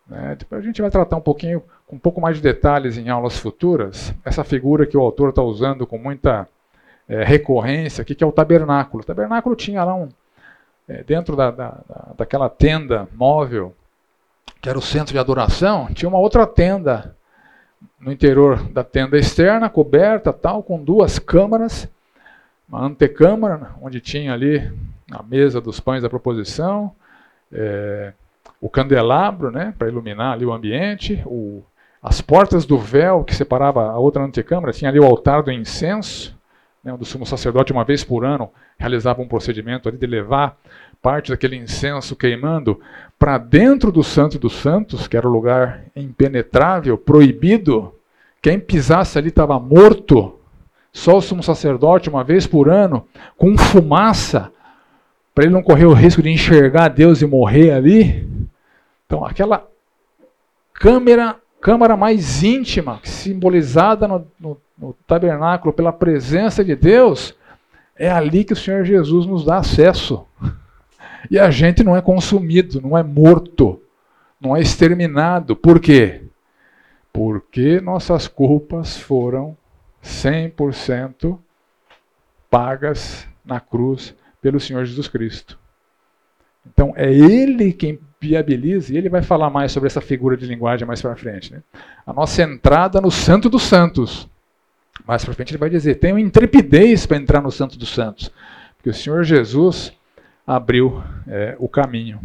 [0.06, 0.36] Né?
[0.50, 4.14] A gente vai tratar um pouquinho, com um pouco mais de detalhes em aulas futuras,
[4.24, 6.48] essa figura que o autor está usando com muita
[7.08, 9.02] é, recorrência aqui, que é o tabernáculo.
[9.02, 10.08] O tabernáculo tinha lá um,
[10.88, 11.78] é, dentro da, da,
[12.16, 13.74] daquela tenda móvel,
[14.60, 17.14] que era o centro de adoração, tinha uma outra tenda
[18.00, 21.88] no interior da tenda externa, coberta, tal, com duas câmaras,
[22.68, 24.72] uma antecâmara, onde tinha ali
[25.10, 26.94] a mesa dos pães da proposição,
[27.52, 28.12] é,
[28.60, 31.62] o candelabro, né, para iluminar ali o ambiente, o,
[32.02, 36.36] as portas do véu que separava a outra antecâmara, tinha ali o altar do incenso,
[36.82, 40.56] né, onde o sumo sacerdote, uma vez por ano, realizava um procedimento ali de levar
[41.00, 42.80] parte daquele incenso queimando
[43.18, 47.94] para dentro do Santo dos Santos, que era o lugar impenetrável, proibido.
[48.40, 50.38] Quem pisasse ali estava morto.
[50.92, 54.50] Só o sumo sacerdote, uma vez por ano, com fumaça,
[55.34, 58.26] para ele não correr o risco de enxergar Deus e morrer ali.
[59.14, 59.68] Então, aquela
[60.72, 67.32] câmara, câmara mais íntima, simbolizada no, no, no tabernáculo pela presença de Deus,
[67.94, 70.26] é ali que o Senhor Jesus nos dá acesso.
[71.30, 73.80] E a gente não é consumido, não é morto,
[74.38, 75.56] não é exterminado.
[75.56, 76.20] Por quê?
[77.10, 79.56] Porque nossas culpas foram
[80.02, 81.38] 100%
[82.50, 85.58] pagas na cruz pelo Senhor Jesus Cristo.
[86.66, 87.98] Então é Ele quem
[88.28, 91.52] viabiliza, e ele vai falar mais sobre essa figura de linguagem mais para frente.
[91.52, 91.62] Né?
[92.06, 94.28] A nossa entrada no Santo dos Santos.
[95.06, 98.30] Mais para frente ele vai dizer: tenham intrepidez para entrar no Santo dos Santos,
[98.76, 99.92] porque o Senhor Jesus
[100.46, 102.20] abriu é, o caminho.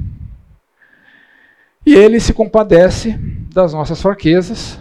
[1.86, 3.18] E ele se compadece
[3.54, 4.80] das nossas fraquezas.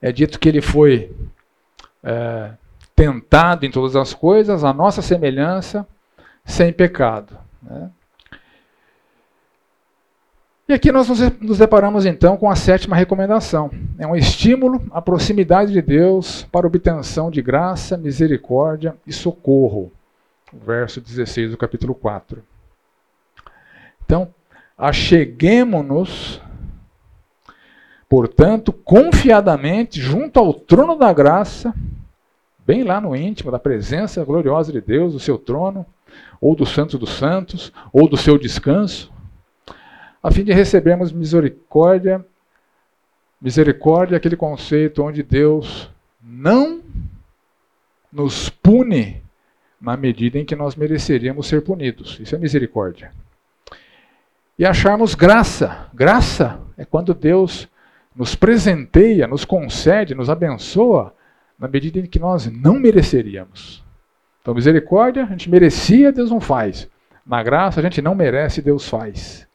[0.00, 1.10] É dito que ele foi
[2.02, 2.52] é,
[2.94, 5.86] tentado em todas as coisas, a nossa semelhança,
[6.44, 7.36] sem pecado.
[7.62, 7.90] Né?
[10.68, 11.08] E aqui nós
[11.40, 13.70] nos deparamos então com a sétima recomendação.
[13.98, 19.90] É um estímulo à proximidade de Deus para obtenção de graça, misericórdia e socorro.
[20.52, 22.42] verso 16 do capítulo 4.
[24.04, 24.32] Então,
[24.78, 26.40] acheguemo-nos,
[28.08, 31.74] portanto, confiadamente junto ao trono da graça,
[32.64, 35.84] bem lá no íntimo da presença gloriosa de Deus, do seu trono,
[36.40, 39.12] ou do Santo dos Santos, ou do seu descanso,
[40.22, 42.24] a fim de recebermos misericórdia
[43.42, 45.90] Misericórdia aquele conceito onde Deus
[46.22, 46.80] não
[48.12, 49.20] nos pune
[49.80, 52.20] na medida em que nós mereceríamos ser punidos.
[52.20, 53.10] Isso é misericórdia.
[54.56, 55.88] E acharmos graça.
[55.92, 57.68] Graça é quando Deus
[58.14, 61.12] nos presenteia, nos concede, nos abençoa
[61.58, 63.82] na medida em que nós não mereceríamos.
[64.40, 66.88] Então, misericórdia, a gente merecia, Deus não faz.
[67.26, 69.48] Na graça, a gente não merece, Deus faz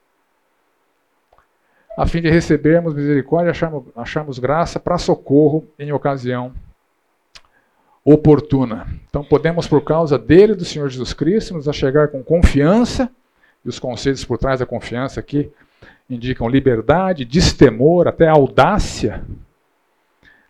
[1.98, 6.54] a fim de recebermos misericórdia e acharmos, acharmos graça para socorro em ocasião
[8.06, 8.86] oportuna.
[9.10, 13.10] Então podemos, por causa dele, do Senhor Jesus Cristo, nos achegar com confiança,
[13.66, 15.52] e os conceitos por trás da confiança aqui
[16.08, 19.26] indicam liberdade, destemor, até audácia,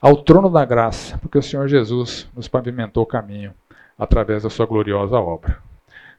[0.01, 3.53] ao trono da graça, porque o Senhor Jesus nos pavimentou o caminho
[3.97, 5.57] através da sua gloriosa obra.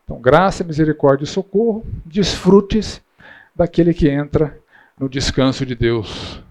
[0.04, 3.00] Então, graça, misericórdia e socorro, desfrutes
[3.54, 4.58] daquele que entra
[4.98, 6.42] no descanso de Deus.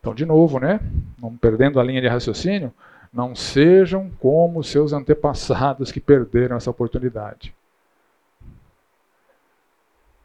[0.00, 0.80] Então, de novo, né?
[1.20, 2.72] Não perdendo a linha de raciocínio,
[3.12, 7.54] não sejam como seus antepassados que perderam essa oportunidade.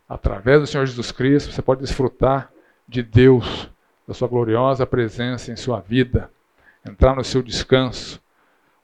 [0.08, 2.52] Através do Senhor Jesus Cristo, você pode desfrutar
[2.88, 3.70] de Deus,
[4.08, 6.30] da sua gloriosa presença em sua vida,
[6.86, 8.22] entrar no seu descanso,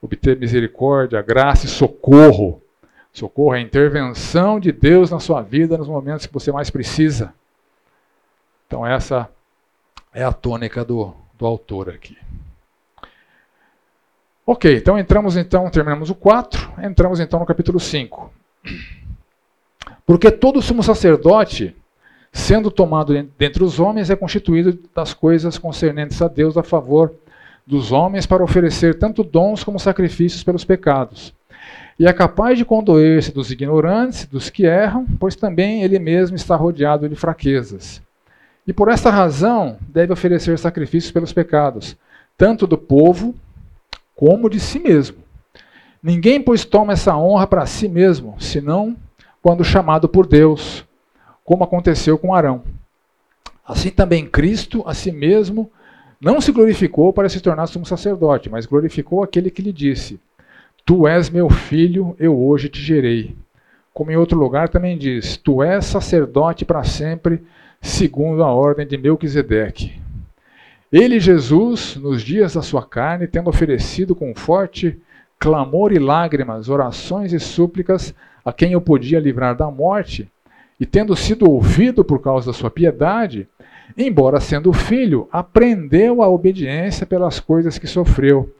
[0.00, 2.62] obter misericórdia, graça e socorro.
[3.12, 7.34] Socorro é a intervenção de Deus na sua vida nos momentos que você mais precisa.
[8.70, 9.28] Então essa
[10.14, 12.16] é a tônica do, do autor aqui.
[14.46, 18.32] Ok, então entramos então, terminamos o 4, entramos então no capítulo 5.
[20.06, 21.74] Porque todo sumo sacerdote,
[22.30, 27.12] sendo tomado dentre os homens, é constituído das coisas concernentes a Deus a favor
[27.66, 31.34] dos homens para oferecer tanto dons como sacrifícios pelos pecados.
[31.98, 36.54] E é capaz de condoer-se dos ignorantes, dos que erram, pois também ele mesmo está
[36.54, 38.00] rodeado de fraquezas.
[38.66, 41.96] E por esta razão deve oferecer sacrifícios pelos pecados,
[42.36, 43.34] tanto do povo
[44.14, 45.18] como de si mesmo.
[46.02, 48.96] Ninguém, pois, toma essa honra para si mesmo, senão
[49.42, 50.84] quando chamado por Deus,
[51.44, 52.62] como aconteceu com Arão.
[53.66, 55.70] Assim também Cristo, a si mesmo,
[56.20, 60.20] não se glorificou para se tornar sumo sacerdote, mas glorificou aquele que lhe disse:
[60.84, 63.34] Tu és meu filho, eu hoje te gerei.
[63.92, 67.42] Como em outro lugar também diz: Tu és sacerdote para sempre
[67.80, 70.00] segundo a ordem de Melquisedeque.
[70.92, 75.00] Ele, Jesus, nos dias da sua carne, tendo oferecido com forte
[75.38, 78.14] clamor e lágrimas, orações e súplicas
[78.44, 80.28] a quem o podia livrar da morte,
[80.78, 83.46] e tendo sido ouvido por causa da sua piedade,
[83.96, 88.52] embora sendo filho, aprendeu a obediência pelas coisas que sofreu,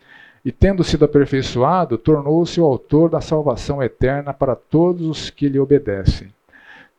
[0.45, 5.59] e tendo sido aperfeiçoado, tornou-se o autor da salvação eterna para todos os que lhe
[5.59, 6.29] obedecem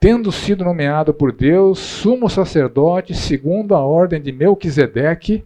[0.01, 5.45] tendo sido nomeado por Deus sumo sacerdote segundo a ordem de Melquisedeque.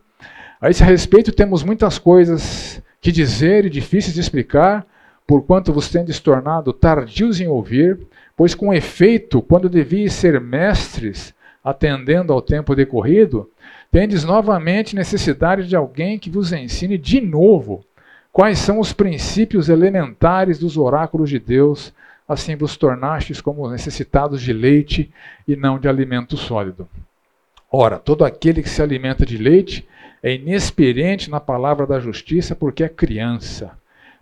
[0.62, 4.88] A esse respeito temos muitas coisas que dizer e difíceis de explicar,
[5.28, 8.00] porquanto vos tendes tornado tardios em ouvir,
[8.34, 13.50] pois com efeito, quando devias ser mestres, atendendo ao tempo decorrido,
[13.92, 17.84] tendes novamente necessidade de alguém que vos ensine de novo
[18.32, 21.94] quais são os princípios elementares dos oráculos de Deus,
[22.28, 25.12] assim vos tornastes como necessitados de leite
[25.48, 26.88] e não de alimento sólido.
[27.72, 29.88] Ora, todo aquele que se alimenta de leite
[30.24, 33.72] é inexperiente na palavra da justiça porque é criança.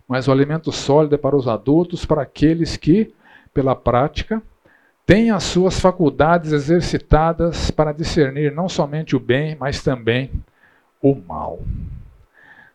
[0.06, 3.14] Mas o alimento sólido é para os adultos, para aqueles que,
[3.54, 4.42] pela prática,
[5.06, 10.30] têm as suas faculdades exercitadas para discernir não somente o bem, mas também
[11.00, 11.60] o mal.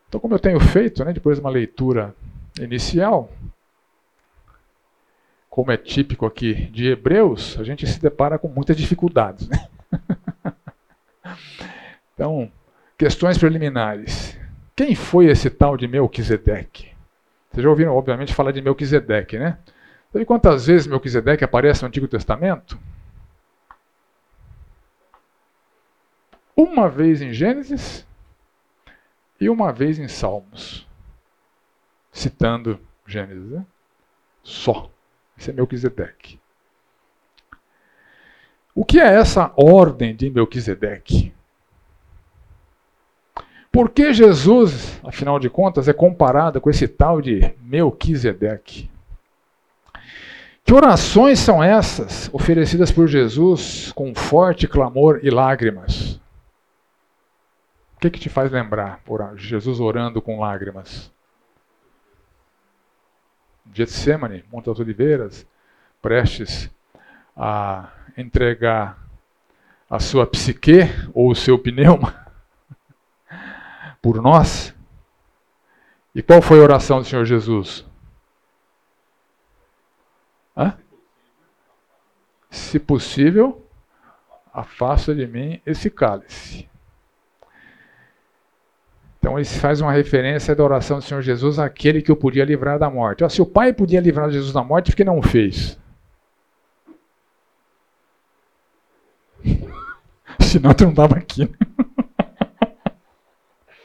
[0.07, 2.15] Então, como eu tenho feito, né, depois de uma leitura
[2.59, 3.29] inicial,
[5.59, 9.49] como é típico aqui de Hebreus, a gente se depara com muitas dificuldades.
[9.49, 9.67] Né?
[12.15, 12.49] então,
[12.97, 14.39] questões preliminares.
[14.73, 16.93] Quem foi esse tal de Melquisedeque?
[17.51, 19.57] Vocês já ouviram, obviamente, falar de Melquisedeque, né?
[20.13, 22.79] Sabe quantas vezes Melquisedeque aparece no Antigo Testamento?
[26.55, 28.07] Uma vez em Gênesis
[29.41, 30.87] e uma vez em Salmos.
[32.13, 33.65] Citando Gênesis, né?
[34.41, 34.89] Só.
[35.39, 36.37] Esse é Melquisedeque.
[38.75, 41.33] O que é essa ordem de Melquisedeque?
[43.71, 48.89] Por que Jesus, afinal de contas, é comparado com esse tal de Melquisedeque?
[50.65, 56.19] Que orações são essas oferecidas por Jesus com forte clamor e lágrimas?
[57.95, 59.01] O que, que te faz lembrar
[59.35, 61.11] Jesus orando com lágrimas?
[63.73, 65.45] Getsemane, Monte das Oliveiras,
[66.01, 66.69] prestes
[67.35, 68.97] a entregar
[69.89, 70.81] a sua psique
[71.13, 72.27] ou o seu pneuma
[74.01, 74.75] por nós.
[76.13, 77.85] E qual foi a oração do Senhor Jesus?
[80.55, 80.77] Hã?
[82.49, 83.65] Se possível,
[84.53, 86.68] afasta de mim esse cálice.
[89.19, 92.79] Então ele faz uma referência da oração do Senhor Jesus àquele que o podia livrar
[92.79, 93.29] da morte.
[93.29, 95.77] se o Pai podia livrar Jesus da morte, por que não o fez?
[100.39, 101.41] Senão tu não estava aqui.
[101.45, 101.51] Né?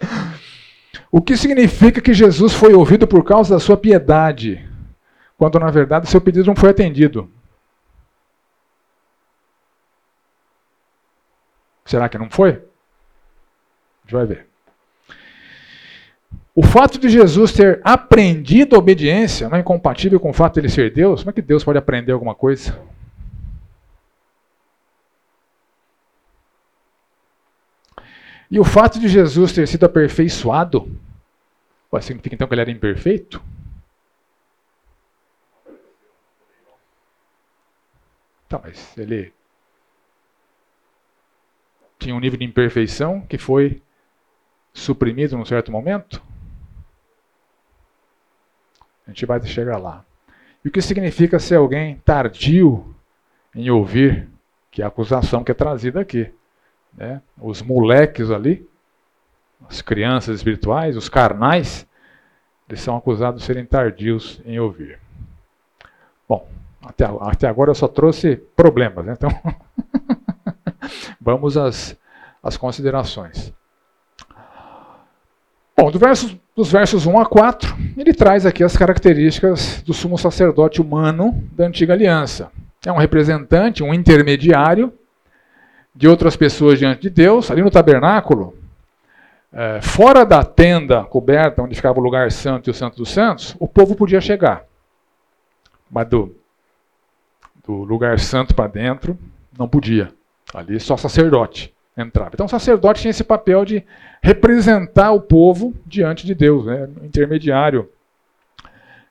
[1.10, 4.64] o que significa que Jesus foi ouvido por causa da sua piedade,
[5.36, 7.28] quando na verdade seu pedido não foi atendido.
[11.84, 12.50] Será que não foi?
[12.50, 12.54] A
[14.04, 14.53] gente vai ver.
[16.56, 20.60] O fato de Jesus ter aprendido a obediência não é incompatível com o fato de
[20.60, 21.22] ele ser Deus?
[21.22, 22.80] Como é que Deus pode aprender alguma coisa?
[28.48, 30.88] E o fato de Jesus ter sido aperfeiçoado,
[32.00, 33.42] significa então que ele era imperfeito?
[38.48, 39.32] Tá, mas ele
[41.98, 43.82] tinha um nível de imperfeição que foi
[44.72, 46.22] suprimido num certo momento?
[49.06, 50.04] A gente vai chegar lá.
[50.64, 52.94] E o que significa ser alguém tardio
[53.54, 54.28] em ouvir,
[54.70, 56.32] que é a acusação que é trazida aqui.
[56.96, 57.20] Né?
[57.40, 58.66] Os moleques ali,
[59.68, 61.86] as crianças espirituais, os carnais,
[62.68, 64.98] eles são acusados de serem tardios em ouvir.
[66.26, 66.48] Bom,
[66.82, 69.14] até, até agora eu só trouxe problemas, né?
[69.16, 69.30] então
[71.20, 71.96] vamos às,
[72.42, 73.52] às considerações.
[75.76, 80.16] Bom, do verso, dos versos 1 a 4, ele traz aqui as características do sumo
[80.16, 82.50] sacerdote humano da antiga aliança.
[82.87, 84.92] É um representante, um intermediário
[85.92, 88.56] de outras pessoas diante de Deus, ali no tabernáculo,
[89.52, 93.56] é, fora da tenda coberta onde ficava o lugar santo e o santo dos santos,
[93.58, 94.64] o povo podia chegar.
[95.90, 96.37] Mas do,
[97.66, 99.18] do lugar santo para dentro,
[99.58, 100.12] não podia.
[100.52, 102.30] Ali só sacerdote entrava.
[102.35, 103.85] Então o sacerdote tinha esse papel de
[104.22, 106.88] representar o povo diante de Deus, né?
[107.02, 107.88] intermediário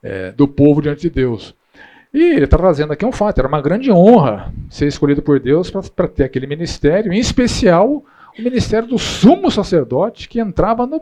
[0.02, 1.56] é, do povo diante de Deus.
[2.14, 5.72] E ele está trazendo aqui um fato, era uma grande honra ser escolhido por Deus
[5.72, 8.04] para ter aquele ministério, em especial
[8.38, 11.02] o ministério do sumo sacerdote, que entrava no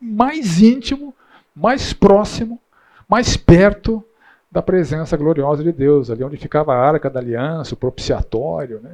[0.00, 1.14] mais íntimo,
[1.54, 2.60] mais próximo,
[3.08, 4.04] mais perto
[4.50, 8.80] da presença gloriosa de Deus, ali onde ficava a arca da aliança, o propiciatório.
[8.80, 8.90] Né?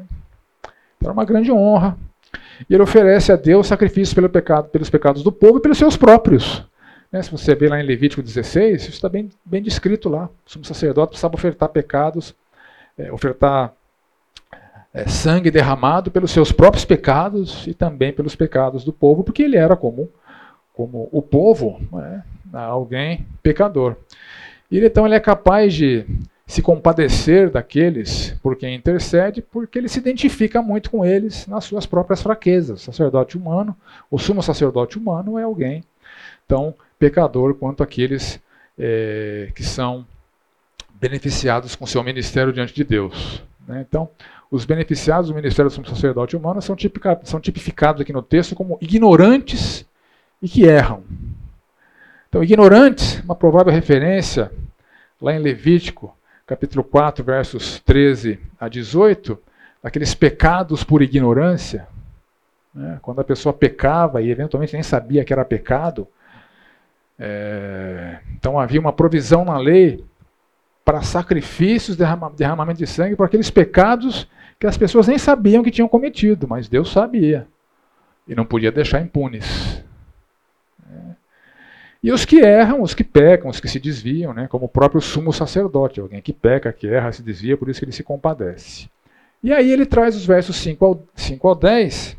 [1.03, 1.97] Era uma grande honra.
[2.69, 5.97] E ele oferece a Deus sacrifícios pelo pecado, pelos pecados do povo e pelos seus
[5.97, 6.65] próprios.
[7.11, 10.27] Né, se você vê lá em Levítico 16, isso está bem, bem descrito lá.
[10.47, 12.35] O sumo sacerdote precisava ofertar pecados,
[12.97, 13.73] é, ofertar
[14.93, 19.57] é, sangue derramado pelos seus próprios pecados e também pelos pecados do povo, porque ele
[19.57, 20.09] era como,
[20.77, 23.97] o povo, né, alguém pecador.
[24.71, 26.07] E então ele é capaz de
[26.51, 31.87] se compadecer daqueles por quem intercede, porque ele se identifica muito com eles nas suas
[31.87, 32.81] próprias fraquezas.
[32.81, 33.77] O sacerdote humano,
[34.11, 35.85] o sumo sacerdote humano é alguém
[36.49, 38.41] tão pecador quanto aqueles
[38.77, 40.05] é, que são
[41.01, 43.45] beneficiados com seu ministério diante de Deus.
[43.65, 43.87] Né?
[43.89, 44.09] Então,
[44.51, 48.57] os beneficiados do ministério do sumo sacerdote humano são, tipificados, são tipificados aqui no texto
[48.57, 49.87] como ignorantes
[50.43, 51.05] e que erram.
[52.29, 54.51] Então, ignorantes, uma provável referência
[55.23, 56.13] lá em Levítico
[56.51, 59.39] capítulo 4, versos 13 a 18,
[59.81, 61.87] aqueles pecados por ignorância,
[62.75, 62.99] né?
[63.01, 66.09] quando a pessoa pecava e eventualmente nem sabia que era pecado.
[67.17, 70.05] É, então havia uma provisão na lei
[70.85, 74.27] para sacrifícios, derramamento de sangue, por aqueles pecados
[74.59, 77.47] que as pessoas nem sabiam que tinham cometido, mas Deus sabia.
[78.27, 79.85] E não podia deixar impunes.
[82.03, 85.01] E os que erram, os que pecam, os que se desviam, né, como o próprio
[85.01, 88.89] sumo sacerdote, alguém que peca, que erra, se desvia, por isso que ele se compadece.
[89.43, 92.17] E aí ele traz os versos 5 ao, 5 ao 10,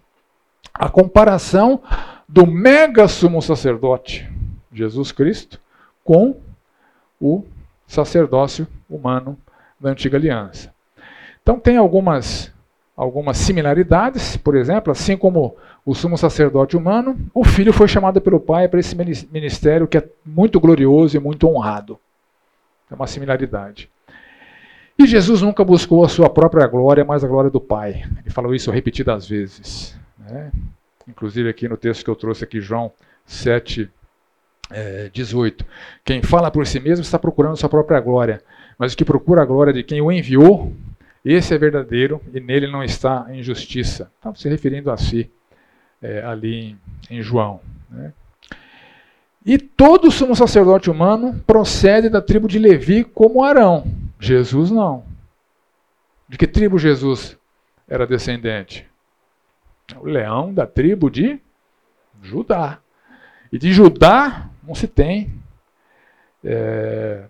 [0.73, 1.81] a comparação
[2.27, 4.29] do mega sumo sacerdote,
[4.71, 5.59] Jesus Cristo,
[6.03, 6.39] com
[7.19, 7.43] o
[7.87, 9.37] sacerdócio humano
[9.79, 10.73] da antiga aliança.
[11.41, 12.51] Então tem algumas,
[12.95, 15.55] algumas similaridades, por exemplo, assim como
[15.85, 20.07] o sumo sacerdote humano, o filho foi chamado pelo pai para esse ministério que é
[20.25, 21.99] muito glorioso e muito honrado.
[22.89, 23.89] É uma similaridade.
[24.97, 28.03] E Jesus nunca buscou a sua própria glória, mas a glória do Pai.
[28.19, 29.97] Ele falou isso repetidas vezes.
[30.19, 30.51] Né?
[31.07, 32.91] Inclusive aqui no texto que eu trouxe aqui, João
[33.25, 33.89] 7,
[34.69, 35.65] é, 18.
[36.05, 38.43] Quem fala por si mesmo está procurando sua própria glória,
[38.77, 40.71] mas o que procura a glória de quem o enviou,
[41.25, 44.11] esse é verdadeiro e nele não está injustiça.
[44.17, 45.31] Está se referindo a si
[46.01, 46.77] é, ali
[47.09, 47.59] em, em, João.
[47.89, 48.13] Né?
[49.45, 53.85] E todo sumo sacerdote humano procede da tribo de Levi como Arão.
[54.19, 55.03] Jesus não.
[56.27, 57.37] De que tribo Jesus
[57.87, 58.87] era descendente?
[59.99, 61.39] O leão da tribo de
[62.21, 62.79] Judá.
[63.51, 65.33] E de Judá não se tem
[66.43, 67.25] é,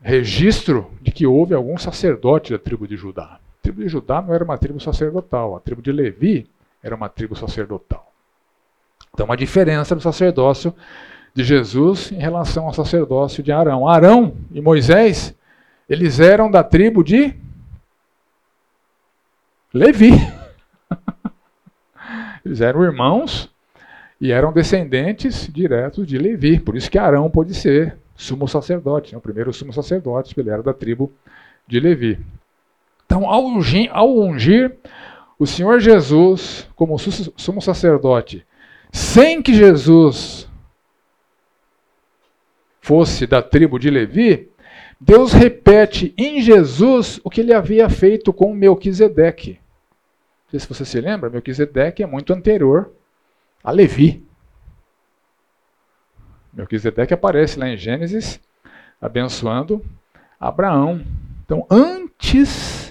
[0.00, 3.38] registro de que houve algum sacerdote da tribo de Judá.
[3.62, 6.50] A tribo de Judá não era uma tribo sacerdotal, a tribo de Levi
[6.82, 8.12] era uma tribo sacerdotal.
[9.14, 10.74] Então, uma diferença do sacerdócio
[11.32, 13.86] de Jesus em relação ao sacerdócio de Arão.
[13.86, 15.32] Arão e Moisés,
[15.88, 17.36] eles eram da tribo de
[19.72, 20.10] Levi.
[22.44, 23.48] Eles eram irmãos
[24.20, 26.58] e eram descendentes diretos de Levi.
[26.58, 29.18] Por isso que Arão pôde ser sumo sacerdote, né?
[29.18, 31.12] o primeiro sumo sacerdote, porque ele era da tribo
[31.68, 32.18] de Levi.
[33.12, 34.74] Então, ao ungir,
[35.38, 38.42] o Senhor Jesus como sumo sacerdote,
[38.90, 40.48] sem que Jesus
[42.80, 44.50] fosse da tribo de Levi,
[44.98, 49.60] Deus repete em Jesus o que ele havia feito com Melquisedeque.
[50.44, 52.94] Não sei se você se lembra, Melquisedeque é muito anterior
[53.62, 54.24] a Levi.
[56.50, 58.40] Melquisedeque aparece lá em Gênesis,
[58.98, 59.84] abençoando
[60.40, 61.04] Abraão.
[61.44, 62.81] Então, antes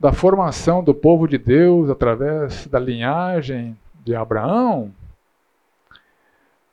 [0.00, 4.90] da formação do povo de Deus através da linhagem de Abraão,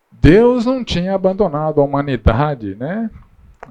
[0.10, 3.12] Deus não tinha abandonado a humanidade, né?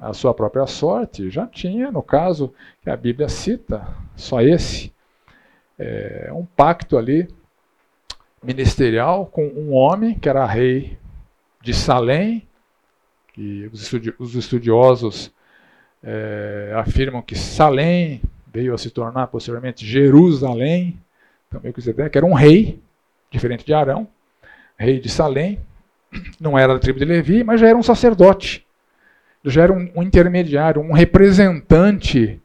[0.01, 2.53] A sua própria sorte, já tinha, no caso
[2.83, 4.93] que a Bíblia cita, só esse,
[5.79, 7.27] é, um pacto ali
[8.43, 10.99] ministerial com um homem que era rei
[11.63, 12.47] de Salém,
[13.33, 15.33] que os, estudi os estudiosos
[16.03, 20.99] é, afirmam que Salém veio a se tornar posteriormente Jerusalém,
[21.51, 22.81] também que era um rei,
[23.31, 24.09] diferente de Arão,
[24.79, 25.61] rei de Salém,
[26.41, 28.67] não era da tribo de Levi, mas já era um sacerdote,
[29.45, 32.41] já era um, um intermediário, um representante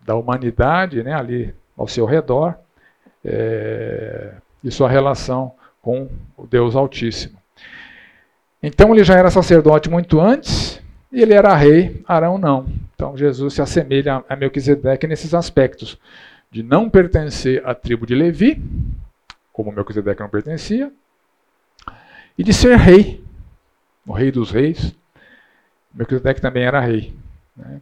[0.00, 2.54] da humanidade né, ali ao seu redor
[3.24, 7.38] é, e sua relação com o Deus Altíssimo.
[8.62, 10.82] Então ele já era sacerdote muito antes
[11.14, 12.66] e ele era rei, Arão não.
[12.94, 15.96] Então Jesus se assemelha a Melquisedeque nesses aspectos
[16.50, 18.60] de não pertencer à tribo de Levi,
[19.52, 20.92] como Melquisedeque não pertencia,
[22.36, 23.22] e de ser rei,
[24.04, 24.92] o rei dos reis.
[25.94, 27.14] Melquisedeque também era rei.
[27.56, 27.80] Né?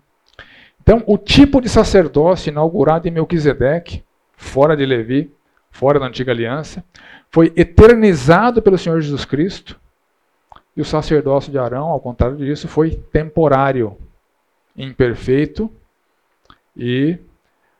[0.82, 4.04] Então, o tipo de sacerdócio inaugurado em Melquisedeque,
[4.36, 5.32] fora de Levi,
[5.70, 6.84] fora da antiga aliança,
[7.30, 9.80] foi eternizado pelo Senhor Jesus Cristo
[10.76, 13.96] e o sacerdócio de Arão, ao contrário disso, foi temporário,
[14.76, 15.70] imperfeito
[16.76, 17.18] e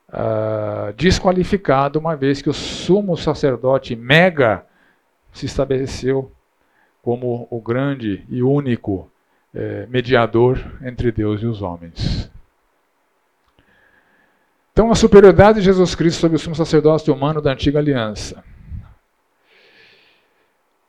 [0.09, 4.67] uh, desqualificado, uma vez que o sumo sacerdote mega
[5.33, 6.31] se estabeleceu
[7.03, 9.11] como o grande e único
[9.55, 12.31] eh, mediador entre Deus e os homens.
[14.73, 18.45] Então, a superioridade de Jesus Cristo sobre o sumo sacerdócio humano da antiga aliança.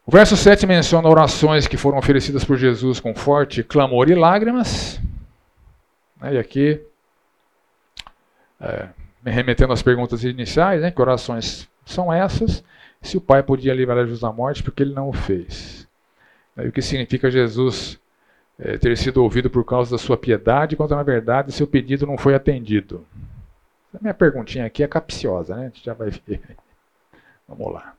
[0.05, 4.99] O verso 7 menciona orações que foram oferecidas por Jesus com forte clamor e lágrimas.
[6.21, 6.81] E aqui,
[8.59, 8.89] é,
[9.23, 12.63] me remetendo às perguntas iniciais, né, que orações são essas?
[13.01, 15.87] Se o Pai podia livrar Jesus da morte, porque ele não o fez.
[16.57, 17.97] E o que significa Jesus
[18.59, 22.17] é, ter sido ouvido por causa da sua piedade, quando na verdade seu pedido não
[22.17, 23.05] foi atendido?
[23.93, 25.61] A minha perguntinha aqui é capciosa, né?
[25.61, 26.41] A gente já vai ver.
[27.47, 27.93] Vamos lá.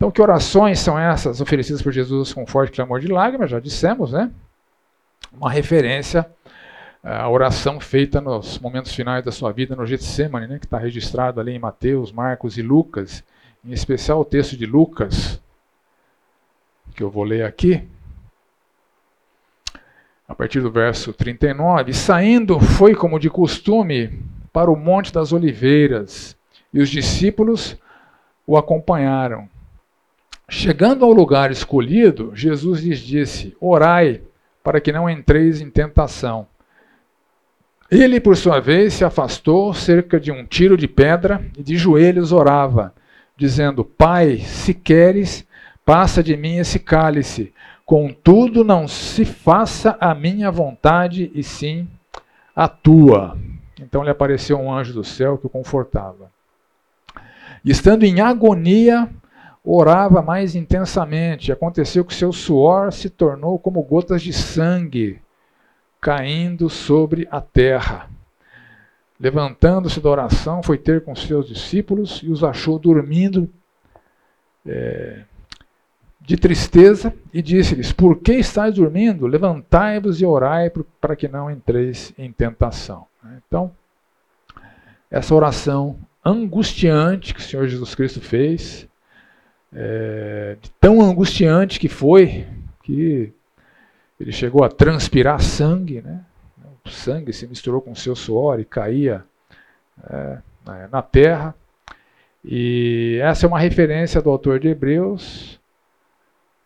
[0.00, 3.50] Então, que orações são essas oferecidas por Jesus com forte clamor de lágrimas?
[3.50, 4.30] Já dissemos, né?
[5.30, 6.26] Uma referência
[7.04, 10.58] à oração feita nos momentos finais da sua vida no Getsemane, né?
[10.58, 13.22] que está registrado ali em Mateus, Marcos e Lucas,
[13.62, 15.38] em especial o texto de Lucas,
[16.94, 17.86] que eu vou ler aqui.
[20.26, 24.18] A partir do verso 39, saindo foi como de costume
[24.50, 26.34] para o Monte das Oliveiras,
[26.72, 27.76] e os discípulos
[28.46, 29.46] o acompanharam.
[30.52, 34.20] Chegando ao lugar escolhido, Jesus lhes disse: Orai,
[34.64, 36.44] para que não entreis em tentação.
[37.88, 42.32] Ele, por sua vez, se afastou cerca de um tiro de pedra e de joelhos
[42.32, 42.92] orava,
[43.36, 45.46] dizendo: Pai, se queres,
[45.84, 47.54] passa de mim esse cálice.
[47.86, 51.86] Contudo, não se faça a minha vontade, e sim
[52.56, 53.38] a tua.
[53.80, 56.28] Então lhe apareceu um anjo do céu que o confortava.
[57.64, 59.08] E estando em agonia,
[59.64, 61.52] orava mais intensamente.
[61.52, 65.20] Aconteceu que seu suor se tornou como gotas de sangue
[66.00, 68.08] caindo sobre a terra.
[69.18, 73.50] Levantando-se da oração, foi ter com seus discípulos e os achou dormindo
[74.66, 75.24] é,
[76.22, 79.26] de tristeza e disse-lhes: Por que estáis dormindo?
[79.26, 83.06] Levantai-vos e orai para que não entreis em tentação.
[83.46, 83.70] Então,
[85.10, 88.88] essa oração angustiante que o Senhor Jesus Cristo fez,
[89.72, 92.46] é, tão angustiante que foi,
[92.82, 93.32] que
[94.18, 96.24] ele chegou a transpirar sangue, né?
[96.84, 99.24] o sangue se misturou com o seu suor e caía
[100.04, 100.38] é,
[100.90, 101.54] na terra.
[102.44, 105.60] E essa é uma referência do autor de Hebreus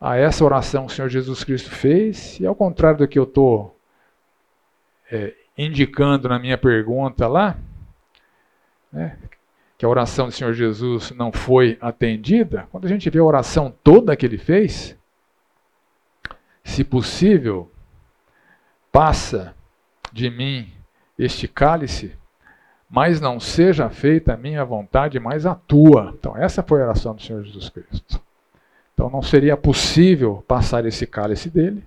[0.01, 3.25] a essa oração que o Senhor Jesus Cristo fez, e ao contrário do que eu
[3.25, 3.79] estou
[5.11, 7.57] é, indicando na minha pergunta lá,
[8.93, 9.17] né,
[9.77, 13.75] que a oração do Senhor Jesus não foi atendida, quando a gente vê a oração
[13.83, 14.97] toda que ele fez,
[16.63, 17.71] se possível,
[18.93, 19.55] passa
[20.13, 20.73] de mim
[21.19, 22.17] este cálice,
[22.89, 26.15] mas não seja feita a minha vontade, mas a tua.
[26.19, 28.23] Então, essa foi a oração do Senhor Jesus Cristo.
[28.95, 31.85] Então não seria possível passar esse cálice dele,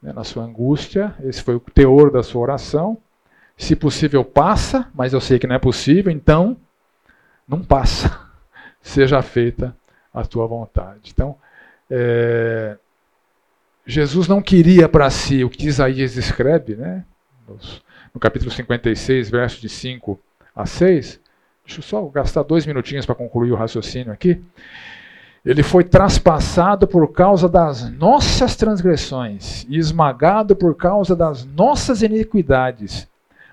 [0.00, 1.14] né, na sua angústia.
[1.24, 2.98] Esse foi o teor da sua oração.
[3.56, 6.56] Se possível, passa, mas eu sei que não é possível, então
[7.48, 8.20] não passa.
[8.82, 9.74] Seja feita
[10.12, 11.10] a tua vontade.
[11.12, 11.36] Então,
[11.90, 12.76] é,
[13.86, 17.04] Jesus não queria para si o que Isaías escreve, né?
[18.12, 20.18] no capítulo 56, versos de 5
[20.54, 21.20] a 6.
[21.64, 24.42] Deixa eu só gastar dois minutinhos para concluir o raciocínio aqui.
[25.44, 33.08] Ele foi traspassado por causa das nossas transgressões e esmagado por causa das nossas iniquidades.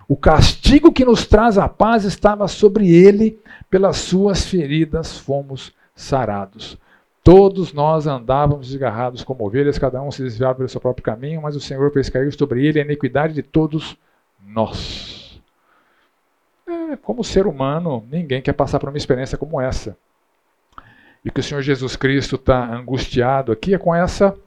[0.08, 3.40] O castigo que nos traz a paz estava sobre ele,
[3.70, 6.78] pelas suas feridas fomos sarados.
[7.24, 11.56] Todos nós andávamos desgarrados como ovelhas, cada um se desviava pelo seu próprio caminho, mas
[11.56, 13.98] o Senhor fez cair sobre ele a iniquidade de todos
[14.46, 15.42] nós.
[16.68, 19.98] É, como ser humano, ninguém quer passar por uma experiência como essa.
[21.24, 24.38] E que o Senhor Jesus Cristo está angustiado aqui é com essa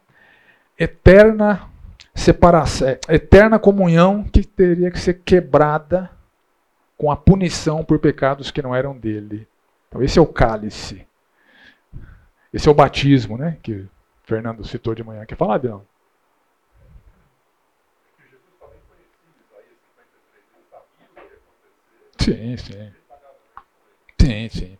[0.79, 1.69] eterna
[2.19, 6.11] separação, é, eterna comunhão que teria que ser quebrada
[6.97, 9.47] com a punição por pecados que não eram dele.
[9.89, 11.07] Então esse é o cálice.
[12.53, 13.59] Esse é o batismo, né?
[13.63, 13.91] Que o
[14.25, 15.25] Fernando citou de manhã.
[15.25, 15.87] Quer falar, Adriano?
[22.19, 22.93] Sim, sim.
[24.21, 24.79] Sim, sim.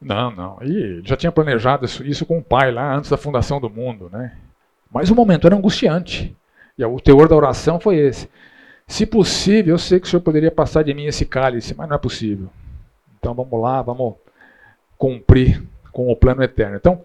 [0.00, 0.58] Não, não.
[0.62, 4.10] E já tinha planejado isso, isso com o pai lá antes da fundação do mundo,
[4.12, 4.36] né?
[4.94, 6.34] Mas o momento era angustiante.
[6.78, 8.30] E o teor da oração foi esse.
[8.86, 11.96] Se possível, eu sei que o senhor poderia passar de mim esse cálice, mas não
[11.96, 12.48] é possível.
[13.18, 14.14] Então vamos lá, vamos
[14.96, 15.60] cumprir
[15.92, 16.76] com o plano eterno.
[16.76, 17.04] Então,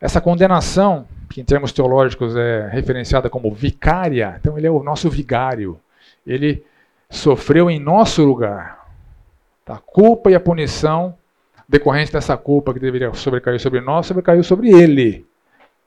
[0.00, 5.10] essa condenação, que em termos teológicos é referenciada como vicária, então ele é o nosso
[5.10, 5.78] vigário.
[6.26, 6.64] Ele
[7.10, 8.86] sofreu em nosso lugar.
[9.66, 11.14] A culpa e a punição
[11.68, 15.26] decorrente dessa culpa que deveria sobrecair sobre nós, sobrecaiu sobre ele.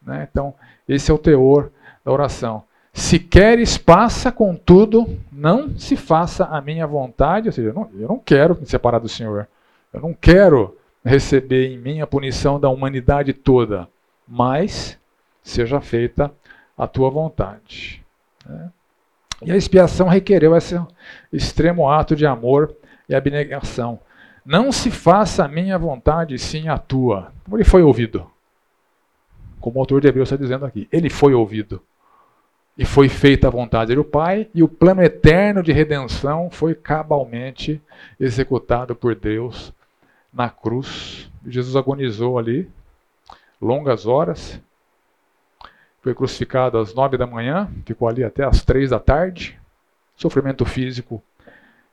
[0.02, 0.28] Né?
[0.30, 0.54] Então,
[0.90, 1.72] esse é o teor
[2.04, 2.64] da oração.
[2.92, 7.48] Se queres, passa, contudo, não se faça a minha vontade.
[7.48, 9.48] Ou seja, eu não, eu não quero me separar do Senhor.
[9.94, 10.76] Eu não quero
[11.06, 13.88] receber em mim a punição da humanidade toda.
[14.28, 15.00] Mas
[15.44, 16.32] seja feita
[16.76, 18.04] a tua vontade.
[18.46, 18.72] Né?
[19.44, 20.80] E a expiação requereu esse
[21.32, 22.76] extremo ato de amor
[23.08, 24.00] e abnegação.
[24.46, 27.32] Não se faça a minha vontade, sim a tua.
[27.52, 28.30] Ele foi ouvido?
[29.60, 30.88] Como o autor de Hebreus está dizendo aqui.
[30.92, 31.82] Ele foi ouvido.
[32.78, 37.82] E foi feita a vontade do Pai, e o plano eterno de redenção foi cabalmente
[38.18, 39.74] executado por Deus
[40.34, 41.30] na cruz.
[41.46, 42.70] Jesus agonizou ali,
[43.62, 44.62] longas horas.
[46.02, 49.60] Foi crucificado às nove da manhã, ficou ali até às três da tarde.
[50.16, 51.22] Sofrimento físico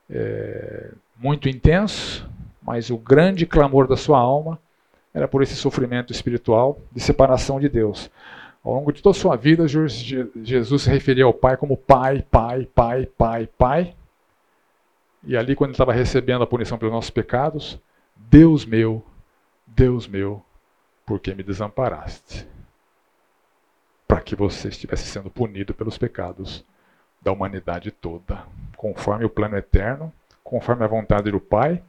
[0.09, 2.29] é, muito intenso,
[2.63, 4.59] mas o grande clamor da sua alma
[5.17, 8.11] era por esse sofrimento espiritual de separação de Deus.
[8.63, 12.67] Ao longo de toda a sua vida, Jesus se referia ao Pai como Pai, Pai,
[12.67, 13.97] Pai, Pai, Pai.
[15.25, 17.81] E ali, quando ele estava recebendo a punição pelos nossos pecados,
[18.15, 19.03] Deus meu,
[19.67, 20.43] Deus meu,
[21.07, 22.47] por que me desamparaste?
[24.07, 26.63] Para que você estivesse sendo punido pelos pecados
[27.23, 28.45] da humanidade toda,
[28.77, 30.13] conforme o plano eterno,
[30.45, 31.83] conforme a vontade do Pai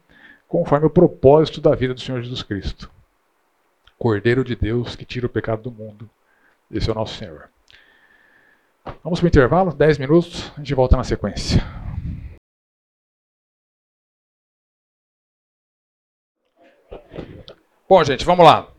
[0.48, 2.90] conforme o propósito da vida do Senhor Jesus Cristo.
[3.98, 6.10] Cordeiro de Deus que tira o pecado do mundo.
[6.70, 7.50] Esse é o nosso Senhor.
[9.04, 11.62] Vamos para o intervalo, 10 minutos, a gente volta na sequência.
[17.90, 18.70] Bom, gente, vamos lá.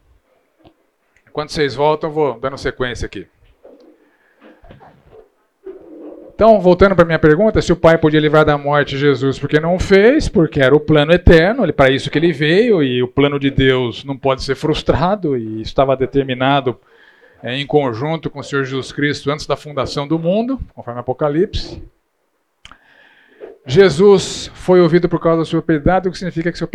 [1.26, 3.26] Enquanto vocês voltam, eu vou dando sequência aqui.
[6.38, 9.76] Então, voltando para minha pergunta, se o Pai podia livrar da morte Jesus porque não
[9.76, 13.50] fez, porque era o plano eterno, para isso que ele veio, e o plano de
[13.50, 16.78] Deus não pode ser frustrado, e estava determinado
[17.42, 21.82] é, em conjunto com o Senhor Jesus Cristo antes da fundação do mundo, conforme Apocalipse.
[23.66, 26.70] Jesus foi ouvido por causa da sua piedade, o que significa que seu,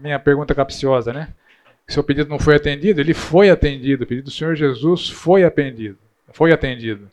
[0.00, 1.28] minha pergunta é capciosa, né?
[1.86, 4.02] Seu pedido não foi atendido, ele foi atendido.
[4.02, 5.96] O pedido do Senhor Jesus foi atendido.
[6.32, 7.08] Foi atendido.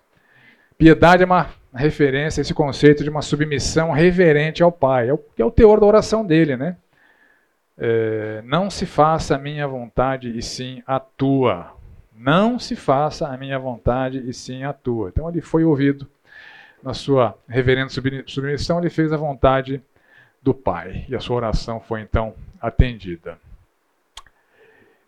[0.75, 5.17] Piedade é uma referência a esse conceito de uma submissão reverente ao Pai, é o,
[5.17, 6.77] que é o teor da oração dele, né?
[7.77, 11.73] É, não se faça a minha vontade e sim a tua.
[12.15, 15.09] Não se faça a minha vontade e sim a tua.
[15.09, 16.07] Então ele foi ouvido
[16.83, 17.93] na sua reverente
[18.27, 19.81] submissão, ele fez a vontade
[20.41, 23.37] do Pai e a sua oração foi então atendida.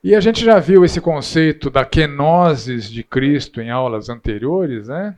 [0.02, 5.16] E a gente já viu esse conceito da kenosis de Cristo em aulas anteriores, né?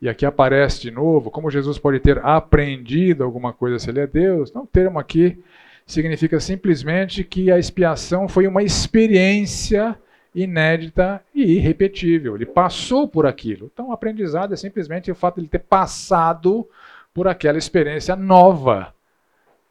[0.00, 4.06] E aqui aparece de novo, como Jesus pode ter aprendido alguma coisa se ele é
[4.06, 5.42] Deus, não, o termo aqui
[5.86, 9.96] significa simplesmente que a expiação foi uma experiência
[10.34, 12.34] inédita e irrepetível.
[12.34, 13.70] Ele passou por aquilo.
[13.72, 16.68] Então, o aprendizado é simplesmente o fato de ele ter passado
[17.14, 18.92] por aquela experiência nova,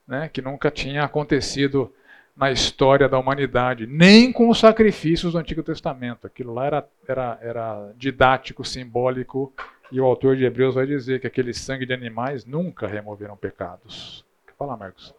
[0.07, 1.93] né, que nunca tinha acontecido
[2.36, 6.26] na história da humanidade, nem com os sacrifícios do Antigo Testamento.
[6.26, 9.53] Aquilo lá era, era, era didático, simbólico
[9.91, 14.25] e o autor de Hebreus vai dizer que aquele sangue de animais nunca removeram pecados.
[14.45, 15.13] Quer falar, Marcos?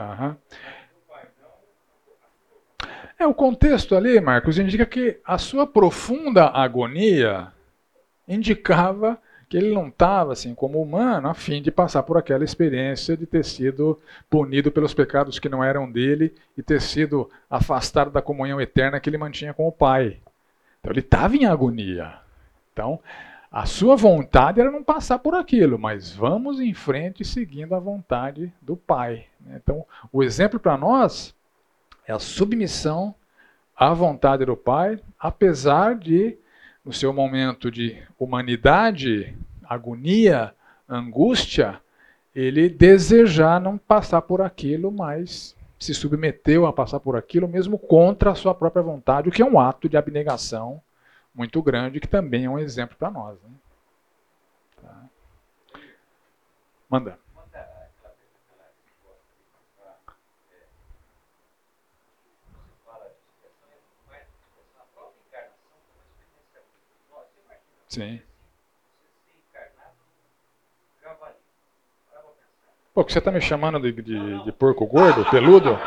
[0.00, 0.38] Aham.
[3.20, 7.48] É, o contexto ali, Marcos, indica que a sua profunda agonia
[8.26, 13.14] indicava que ele não estava, assim, como humano, a fim de passar por aquela experiência
[13.14, 14.00] de ter sido
[14.30, 19.10] punido pelos pecados que não eram dele e ter sido afastado da comunhão eterna que
[19.10, 20.16] ele mantinha com o Pai.
[20.78, 22.14] Então ele estava em agonia.
[22.72, 22.98] Então,
[23.52, 28.50] a sua vontade era não passar por aquilo, mas vamos em frente seguindo a vontade
[28.62, 29.26] do Pai.
[29.38, 29.60] Né?
[29.62, 31.34] Então, o exemplo para nós
[32.10, 33.14] é a submissão
[33.76, 36.36] à vontade do Pai, apesar de,
[36.84, 40.52] no seu momento de humanidade, agonia,
[40.88, 41.80] angústia,
[42.34, 48.32] ele desejar não passar por aquilo, mas se submeteu a passar por aquilo, mesmo contra
[48.32, 50.82] a sua própria vontade, o que é um ato de abnegação
[51.34, 53.38] muito grande, que também é um exemplo para nós.
[53.40, 53.50] Né?
[54.82, 55.08] Tá.
[56.88, 57.18] Manda.
[67.90, 68.22] Sim.
[72.94, 75.70] Pô, que você está me chamando de, de, de porco gordo, peludo?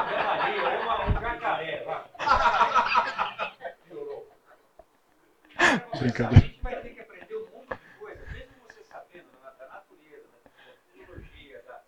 [5.98, 6.44] Brincadeira.
[6.44, 10.28] A gente vai ter que aprender um monte de coisa, mesmo você sabendo da natureza,
[10.44, 11.82] da biologia, da...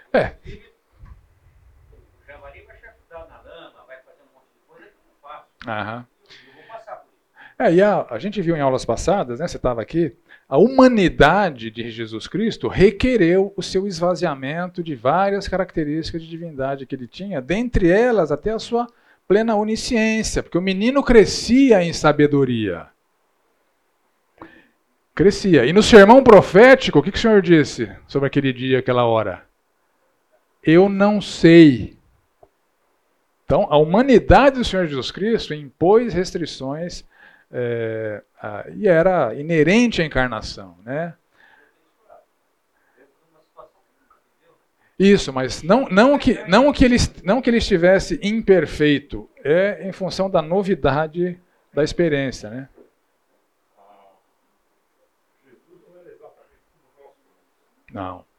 [5.23, 5.47] faço.
[5.67, 6.07] Aham.
[7.59, 9.47] É, e a, a gente viu em aulas passadas, né?
[9.47, 10.17] Você estava aqui
[10.51, 16.97] a humanidade de Jesus Cristo requereu o seu esvaziamento de várias características de divindade que
[16.97, 18.89] ele tinha, dentre elas até a sua
[19.29, 22.89] plena onisciência, porque o menino crescia em sabedoria.
[25.15, 25.65] Crescia.
[25.65, 29.45] E no sermão profético, o que, que o Senhor disse sobre aquele dia, aquela hora?
[30.63, 31.97] Eu não sei.
[33.45, 37.05] Então, a humanidade do Senhor Jesus Cristo impôs restrições
[37.51, 38.23] é,
[38.77, 41.15] e era inerente à encarnação, né?
[44.97, 49.93] Isso, mas não, não, que, não, que ele, não que ele estivesse imperfeito, é em
[49.93, 51.41] função da novidade
[51.73, 52.69] da experiência, né?
[57.93, 58.30] Não.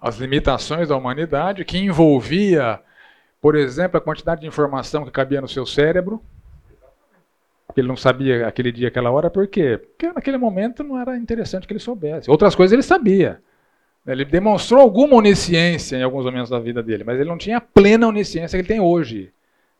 [0.00, 2.80] As limitações da humanidade, que envolvia,
[3.40, 6.22] por exemplo, a quantidade de informação que cabia no seu cérebro.
[7.76, 9.78] Ele não sabia aquele dia, aquela hora, por quê?
[9.78, 12.30] Porque naquele momento não era interessante que ele soubesse.
[12.30, 13.40] Outras coisas ele sabia.
[14.06, 17.60] Ele demonstrou alguma onisciência em alguns momentos da vida dele, mas ele não tinha a
[17.60, 19.30] plena onisciência que ele tem hoje.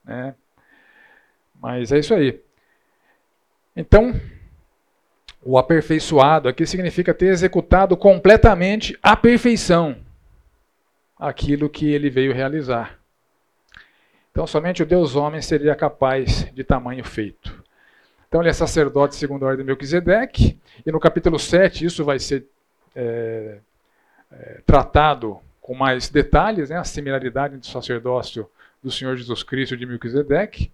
[0.05, 0.35] Né?
[1.61, 2.41] Mas é isso aí.
[3.75, 4.21] Então,
[5.43, 9.97] o aperfeiçoado aqui significa ter executado completamente a perfeição
[11.19, 12.99] aquilo que ele veio realizar.
[14.31, 17.65] Então, somente o Deus homem seria capaz de tamanho feito.
[18.29, 22.19] Então, ele é sacerdote segundo a ordem de Melquisedeque, e no capítulo 7 isso vai
[22.19, 22.47] ser
[22.95, 23.59] é,
[24.31, 28.49] é, tratado com mais detalhes, né, a similaridade entre o sacerdócio
[28.83, 30.71] do Senhor Jesus Cristo de Melquisedeque.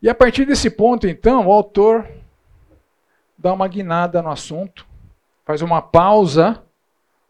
[0.00, 2.08] E a partir desse ponto, então, o autor
[3.36, 4.86] dá uma guinada no assunto,
[5.44, 6.62] faz uma pausa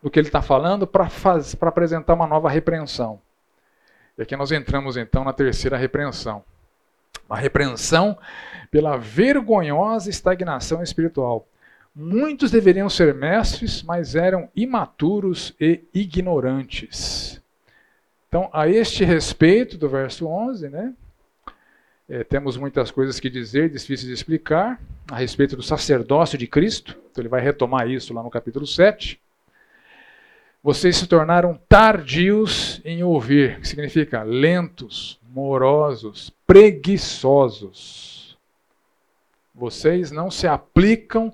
[0.02, 1.08] do que ele está falando para
[1.62, 3.20] apresentar uma nova repreensão.
[4.16, 6.44] E aqui nós entramos então na terceira repreensão.
[7.28, 8.18] Uma repreensão
[8.70, 11.46] pela vergonhosa estagnação espiritual.
[11.94, 17.40] Muitos deveriam ser mestres, mas eram imaturos e ignorantes.
[18.28, 20.94] Então, a este respeito do verso 11, né,
[22.08, 24.80] é, temos muitas coisas que dizer, difíceis de explicar,
[25.10, 26.96] a respeito do sacerdócio de Cristo.
[27.10, 29.20] Então, ele vai retomar isso lá no capítulo 7.
[30.62, 38.36] Vocês se tornaram tardios em ouvir, que significa lentos, morosos, preguiçosos.
[39.54, 41.32] Vocês não se aplicam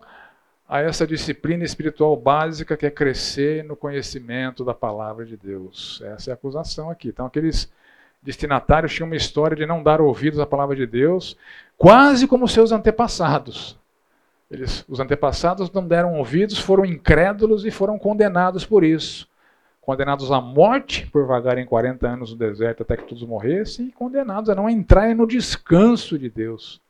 [0.69, 6.03] a essa disciplina espiritual básica que é crescer no conhecimento da palavra de Deus.
[6.05, 7.09] Essa é a acusação aqui.
[7.09, 7.73] Então, aqueles
[8.23, 11.37] destinatários tinham uma história de não dar ouvidos à palavra de Deus,
[11.77, 13.79] quase como seus antepassados.
[14.51, 19.29] Eles, os antepassados não deram ouvidos, foram incrédulos e foram condenados por isso.
[19.81, 24.49] Condenados à morte por vagarem 40 anos no deserto até que todos morressem, e condenados
[24.49, 26.81] a não entrarem no descanso de Deus.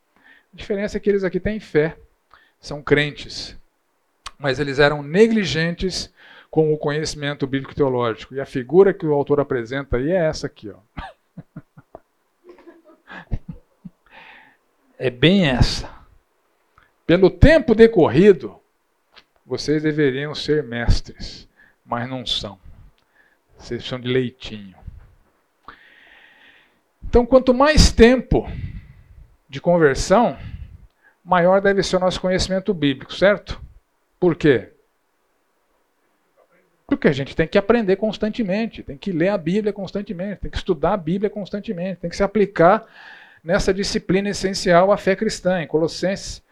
[0.53, 1.97] A diferença é que eles aqui têm fé,
[2.61, 3.57] são crentes
[4.39, 6.13] mas eles eram negligentes
[6.51, 8.35] com o conhecimento bíblico teológico.
[8.35, 10.77] E a figura que o autor apresenta aí é essa aqui, ó.
[14.97, 15.91] É bem essa.
[17.07, 18.59] Pelo tempo decorrido,
[19.45, 21.49] vocês deveriam ser mestres,
[21.85, 22.59] mas não são.
[23.59, 24.75] Vocês são de leitinho.
[27.03, 28.51] Então, quanto mais tempo
[29.49, 30.37] de conversão,
[31.25, 33.61] maior deve ser o nosso conhecimento bíblico, certo?
[34.19, 34.71] Por quê?
[36.87, 40.57] Porque a gente tem que aprender constantemente, tem que ler a Bíblia constantemente, tem que
[40.57, 42.85] estudar a Bíblia constantemente, tem que se aplicar
[43.43, 45.63] nessa disciplina essencial à fé cristã.
[45.63, 46.43] Em Colossenses,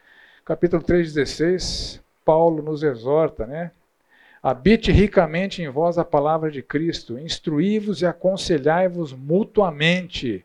[0.45, 3.70] capítulo 3,16, Paulo nos exorta, né?
[4.43, 10.45] Habite ricamente em vós a palavra de Cristo, instruí-vos e aconselhai-vos mutuamente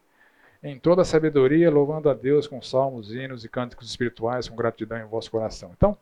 [0.61, 4.99] em toda a sabedoria, louvando a Deus com salmos, hinos e cânticos espirituais, com gratidão
[4.99, 5.71] em vosso coração.
[5.75, 5.97] Então,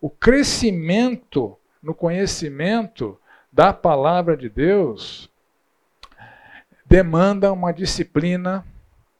[0.00, 3.18] o crescimento no conhecimento
[3.50, 5.30] da palavra de Deus
[6.84, 8.64] demanda uma disciplina,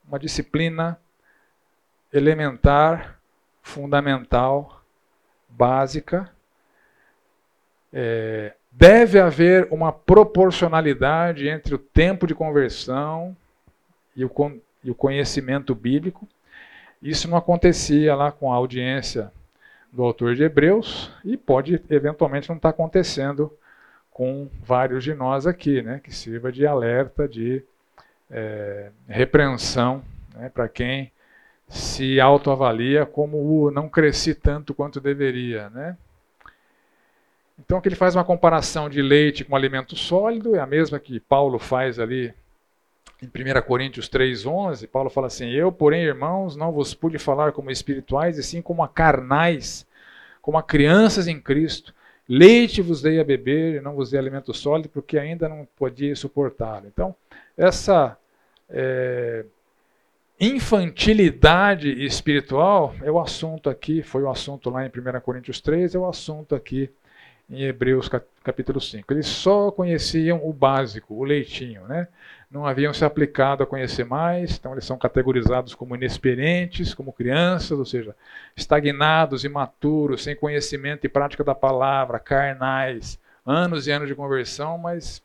[0.07, 1.01] uma disciplina
[2.13, 3.18] elementar,
[3.69, 4.83] fundamental,
[5.49, 6.31] básica.
[7.93, 13.37] É, deve haver uma proporcionalidade entre o tempo de conversão
[14.17, 14.31] e o,
[14.83, 16.27] e o conhecimento bíblico.
[17.03, 19.31] Isso não acontecia lá com a audiência
[19.93, 23.53] do autor de Hebreus e pode eventualmente não estar acontecendo
[24.11, 27.63] com vários de nós aqui, né, que sirva de alerta, de
[28.31, 30.03] é, repreensão
[30.35, 31.13] né, para quem
[31.69, 35.69] se autoavalia como o não cresci tanto quanto deveria.
[35.71, 35.97] Né?
[37.59, 41.21] Então, que ele faz uma comparação de leite com alimento sólido, é a mesma que
[41.21, 42.33] Paulo faz ali
[43.21, 47.71] em 1 Coríntios 3,11, Paulo fala assim: Eu, porém, irmãos, não vos pude falar como
[47.71, 49.87] espirituais, e sim como a carnais,
[50.41, 51.93] como a crianças em Cristo.
[52.29, 56.15] Leite vos dei a beber, e não vos dei alimento sólido, porque ainda não podia
[56.15, 56.87] suportá-lo.
[56.87, 57.15] Então,
[57.57, 58.17] essa
[58.71, 59.45] é,
[60.41, 65.99] infantilidade espiritual é o assunto aqui, foi o assunto lá em 1 Coríntios 3, é
[65.99, 66.91] o assunto aqui
[67.51, 68.09] em Hebreus
[68.45, 69.13] capítulo 5.
[69.13, 72.07] Eles só conheciam o básico, o leitinho, né?
[72.51, 77.79] não haviam se aplicado a conhecer mais, então eles são categorizados como inexperientes, como crianças,
[77.79, 78.17] ou seja,
[78.57, 85.23] estagnados, imaturos, sem conhecimento e prática da palavra, carnais, anos e anos de conversão, mas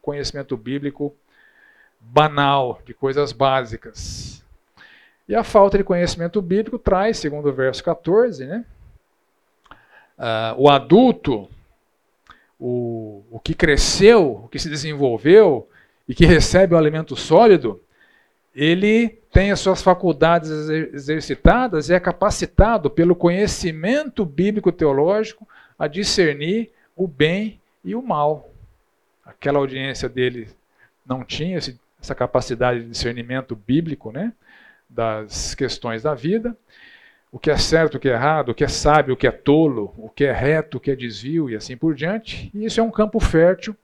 [0.00, 1.14] conhecimento bíblico
[2.00, 4.27] banal, de coisas básicas.
[5.28, 8.64] E a falta de conhecimento bíblico traz, segundo o verso 14, né,
[10.18, 11.48] uh, o adulto
[12.58, 15.68] o, o que cresceu, o que se desenvolveu
[16.08, 17.80] e que recebe o alimento sólido,
[18.54, 25.46] ele tem as suas faculdades exercitadas e é capacitado pelo conhecimento bíblico teológico
[25.78, 28.50] a discernir o bem e o mal.
[29.24, 30.48] Aquela audiência dele
[31.06, 34.32] não tinha essa capacidade de discernimento bíblico, né,
[34.88, 36.56] das questões da vida
[37.30, 39.30] o que é certo, o que é errado, o que é sábio, o que é
[39.30, 42.50] tolo, o que é reto, o que é desvio e assim por diante.
[42.54, 43.76] E isso é um campo fértil,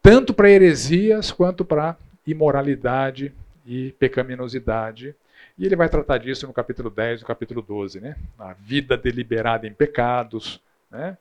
[0.00, 3.32] tanto para heresias quanto para imoralidade
[3.66, 5.14] e pecaminosidade.
[5.58, 8.16] E ele vai tratar disso no capítulo 10 e no capítulo 12, né?
[8.38, 10.60] A vida deliberada em pecados,
[10.90, 11.18] né?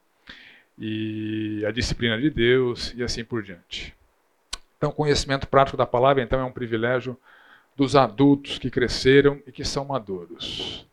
[0.79, 3.93] E a disciplina de Deus e assim por diante.
[4.77, 7.19] Então, conhecimento prático da palavra, então, é um privilégio
[7.75, 10.85] dos adultos que cresceram e que são maduros.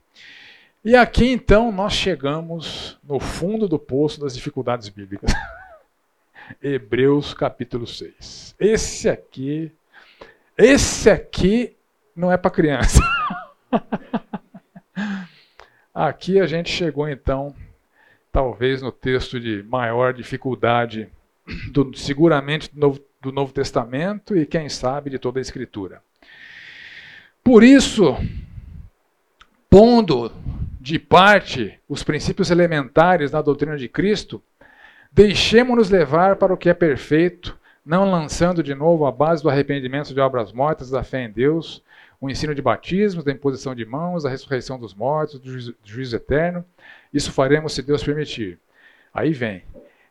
[0.85, 5.33] E aqui então nós chegamos no fundo do poço das dificuldades bíblicas.
[6.63, 8.55] Hebreus capítulo 6.
[8.59, 9.73] Esse aqui,
[10.57, 11.77] esse aqui
[12.15, 13.01] não é para criança.
[15.93, 17.55] aqui a gente chegou então,
[18.33, 21.11] talvez no texto de maior dificuldade,
[21.71, 26.03] do, seguramente do Novo, do Novo Testamento e quem sabe de toda a Escritura.
[27.49, 28.15] Por isso,
[29.71, 30.31] pondo
[30.79, 34.43] de parte os princípios elementares da doutrina de Cristo,
[35.11, 40.13] deixemos-nos levar para o que é perfeito, não lançando de novo a base do arrependimento
[40.13, 41.83] de obras mortas, da fé em Deus,
[42.21, 45.89] o ensino de batismos, da imposição de mãos, da ressurreição dos mortos, do juízo, do
[45.89, 46.63] juízo eterno.
[47.15, 48.59] Isso faremos se Deus permitir.
[49.15, 49.63] Aí vem.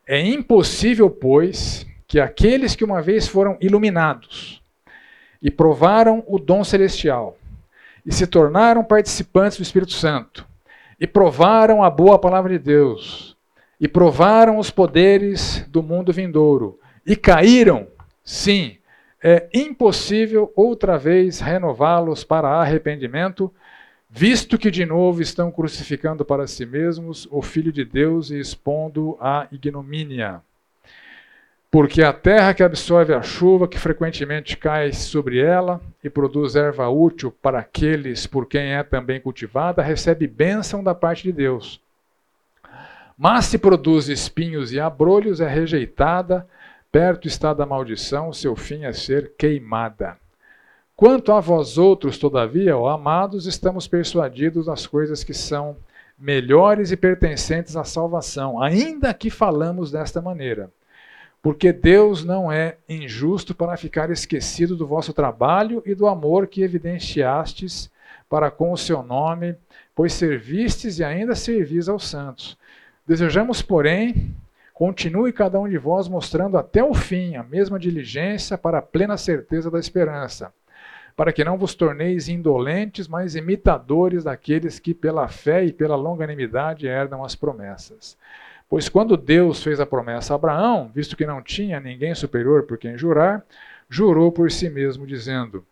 [0.07, 4.59] É impossível, pois, que aqueles que uma vez foram iluminados
[5.41, 7.37] e provaram o dom celestial
[8.05, 10.47] e se tornaram participantes do Espírito Santo
[10.99, 13.35] e provaram a boa palavra de Deus
[13.79, 17.87] e provaram os poderes do mundo vindouro e caíram,
[18.23, 18.77] sim,
[19.23, 23.51] é impossível outra vez renová-los para arrependimento,
[24.09, 29.17] visto que de novo estão crucificando para si mesmos o Filho de Deus e expondo
[29.19, 30.41] a ignomínia.
[31.69, 36.87] Porque a terra que absorve a chuva que frequentemente cai sobre ela e produz erva
[36.87, 41.81] útil para aqueles por quem é também cultivada, recebe bênção da parte de Deus.
[43.17, 46.47] Mas se produz espinhos e abrolhos, é rejeitada,
[46.89, 50.17] perto está da maldição, seu fim é ser queimada.
[50.95, 55.75] Quanto a vós outros, todavia, ó amados, estamos persuadidos das coisas que são
[56.17, 60.71] melhores e pertencentes à salvação, ainda que falamos desta maneira
[61.47, 66.61] porque Deus não é injusto para ficar esquecido do vosso trabalho e do amor que
[66.61, 67.89] evidenciastes
[68.29, 69.55] para com o seu nome,
[69.95, 72.57] pois servistes e ainda servis aos santos.
[73.07, 74.35] Desejamos, porém,
[74.73, 79.15] continue cada um de vós mostrando até o fim a mesma diligência para a plena
[79.15, 80.51] certeza da esperança,
[81.15, 86.87] para que não vos torneis indolentes, mas imitadores daqueles que pela fé e pela longanimidade
[86.87, 88.17] herdam as promessas.
[88.69, 92.77] Pois quando Deus fez a promessa a Abraão, visto que não tinha ninguém superior por
[92.77, 93.45] quem jurar,
[93.89, 95.65] jurou por si mesmo, dizendo: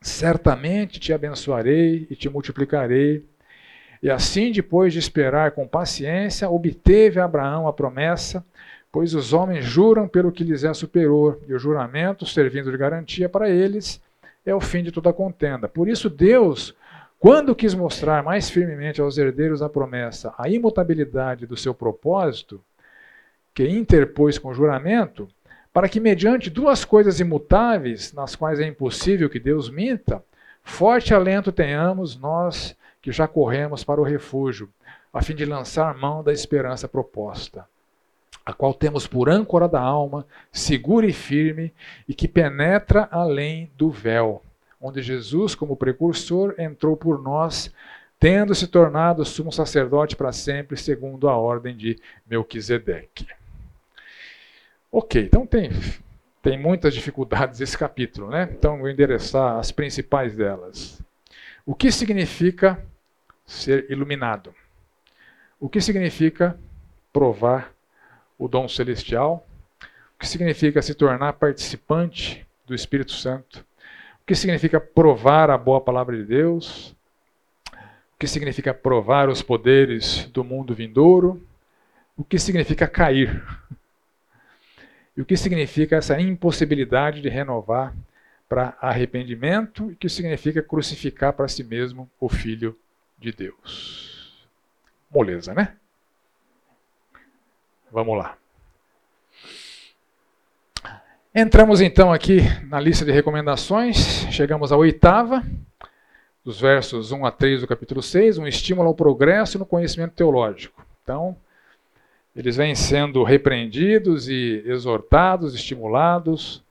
[0.00, 3.24] Certamente te abençoarei e te multiplicarei.
[4.02, 8.44] E assim, depois de esperar com paciência, obteve Abraão a promessa,
[8.90, 13.28] pois os homens juram pelo que lhes é superior, e o juramento, servindo de garantia
[13.28, 14.00] para eles,
[14.44, 15.68] é o fim de toda contenda.
[15.68, 16.74] Por isso, Deus
[17.22, 22.60] quando quis mostrar mais firmemente aos herdeiros da promessa a imutabilidade do seu propósito,
[23.54, 25.28] que interpôs com juramento,
[25.72, 30.20] para que, mediante duas coisas imutáveis, nas quais é impossível que Deus minta,
[30.64, 34.68] forte alento tenhamos nós que já corremos para o refúgio,
[35.12, 37.68] a fim de lançar mão da esperança proposta,
[38.44, 41.72] a qual temos por âncora da alma, segura e firme,
[42.08, 44.42] e que penetra além do véu
[44.82, 47.72] onde Jesus, como precursor, entrou por nós,
[48.18, 53.28] tendo se tornado sumo sacerdote para sempre, segundo a ordem de Melquisedeque.
[54.90, 55.70] Ok, então tem,
[56.42, 58.48] tem muitas dificuldades esse capítulo, né?
[58.52, 61.00] Então vou endereçar as principais delas.
[61.64, 62.84] O que significa
[63.46, 64.52] ser iluminado?
[65.60, 66.58] O que significa
[67.12, 67.72] provar
[68.36, 69.46] o dom celestial?
[70.16, 73.64] O que significa se tornar participante do Espírito Santo?
[74.22, 76.94] O que significa provar a boa palavra de Deus?
[78.14, 81.44] O que significa provar os poderes do mundo vindouro?
[82.16, 83.42] O que significa cair?
[85.16, 87.94] E o que significa essa impossibilidade de renovar
[88.48, 92.78] para arrependimento e o que significa crucificar para si mesmo o Filho
[93.18, 94.46] de Deus?
[95.10, 95.76] Moleza, né?
[97.90, 98.38] Vamos lá.
[101.34, 105.42] Entramos então aqui na lista de recomendações, chegamos à oitava,
[106.44, 110.86] dos versos 1 a 3 do capítulo 6, um estímulo ao progresso no conhecimento teológico.
[111.02, 111.34] Então,
[112.36, 116.62] eles vêm sendo repreendidos e exortados, estimulados,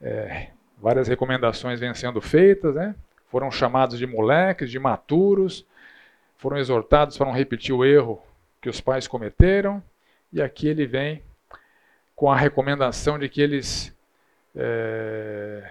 [0.00, 2.94] é, várias recomendações vêm sendo feitas, né?
[3.30, 5.66] foram chamados de moleques, de maturos,
[6.38, 8.22] foram exortados para não repetir o erro
[8.62, 9.82] que os pais cometeram,
[10.32, 11.22] e aqui ele vem
[12.16, 13.94] com a recomendação de que eles
[14.54, 15.70] é,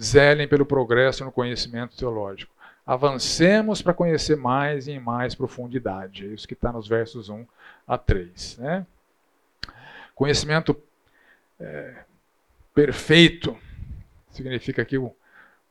[0.00, 2.54] zelem pelo progresso no conhecimento teológico.
[2.86, 6.24] Avancemos para conhecer mais e em mais profundidade.
[6.24, 7.44] É isso que está nos versos 1
[7.86, 8.58] a 3.
[8.58, 8.86] Né?
[10.14, 10.80] Conhecimento
[11.58, 12.04] é,
[12.74, 13.56] perfeito
[14.30, 15.14] significa aqui o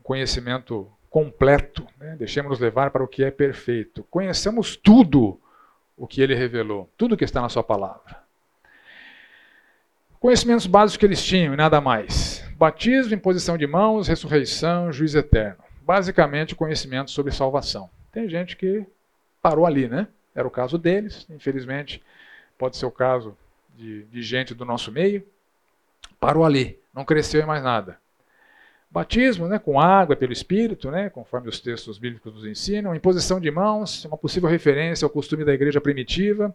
[0.03, 1.88] conhecimento completo.
[1.97, 2.16] Né?
[2.18, 4.03] Deixemos-nos levar para o que é perfeito.
[4.09, 5.39] Conheçamos tudo
[5.95, 8.24] o que ele revelou, tudo que está na sua palavra.
[10.26, 12.43] Conhecimentos básicos que eles tinham e nada mais.
[12.57, 15.63] Batismo, imposição de mãos, ressurreição, juiz eterno.
[15.84, 17.91] Basicamente, conhecimento sobre salvação.
[18.11, 18.84] Tem gente que
[19.39, 20.07] parou ali, né?
[20.34, 22.01] Era o caso deles, infelizmente,
[22.57, 23.38] pode ser o caso
[23.78, 25.23] de, de gente do nosso meio.
[26.19, 27.99] Parou ali, não cresceu em mais nada.
[28.89, 32.95] Batismo, né, com água pelo Espírito, né, conforme os textos bíblicos nos ensinam.
[32.95, 36.51] Imposição de mãos, uma possível referência ao costume da igreja primitiva,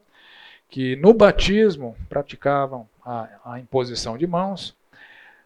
[0.69, 4.77] que no batismo praticavam a, a imposição de mãos.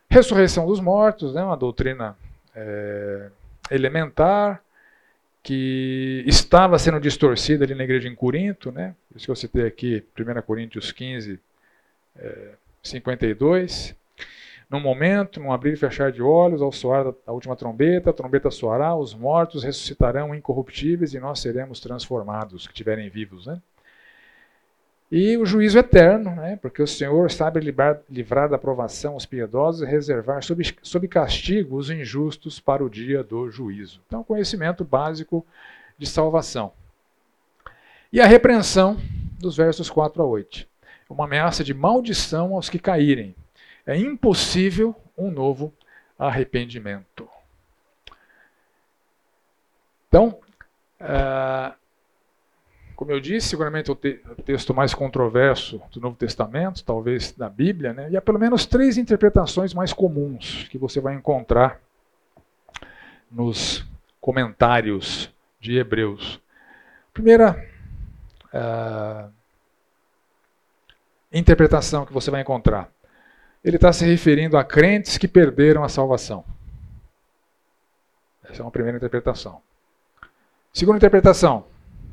[0.08, 2.16] Ressurreição dos mortos, né, uma doutrina
[2.54, 3.30] é,
[3.70, 4.62] elementar,
[5.42, 10.04] que estava sendo distorcida ali na igreja em Corinto, né, isso que eu citei aqui,
[10.18, 11.40] 1 Coríntios 15,
[12.16, 12.48] é,
[12.82, 13.94] 52.
[14.70, 18.50] Num momento, num abrir e fechar de olhos, ao soar da última trombeta, a trombeta
[18.50, 23.46] soará, os mortos ressuscitarão incorruptíveis e nós seremos transformados, que estiverem vivos.
[23.46, 23.60] Né?
[25.12, 26.56] E o juízo eterno, né?
[26.56, 31.76] porque o Senhor sabe livrar, livrar da provação os piedosos e reservar sob, sob castigo
[31.76, 34.00] os injustos para o dia do juízo.
[34.06, 35.46] Então, conhecimento básico
[35.98, 36.72] de salvação.
[38.12, 38.96] E a repreensão
[39.38, 40.66] dos versos 4 a 8.
[41.08, 43.34] Uma ameaça de maldição aos que caírem
[43.86, 45.72] é impossível um novo
[46.18, 47.28] arrependimento.
[50.08, 50.38] Então,
[51.00, 51.74] uh,
[52.94, 57.48] como eu disse, seguramente o, te o, texto mais controverso do Novo Testamento, talvez da
[57.48, 58.10] Bíblia, né?
[58.10, 61.80] e há pelo menos três interpretações mais comuns que você vai encontrar
[63.30, 63.84] nos
[64.20, 66.40] comentários de Hebreus.
[67.12, 67.66] Primeira
[68.52, 69.30] uh,
[71.32, 72.94] interpretação que você vai encontrar
[73.64, 76.44] ele está se referindo a crentes que perderam a salvação.
[78.44, 79.62] Essa é uma primeira interpretação.
[80.70, 81.64] Segunda interpretação,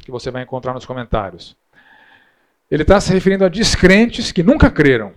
[0.04, 1.56] que você vai encontrar nos comentários.
[2.70, 5.14] Ele está se referindo a descrentes que nunca creram.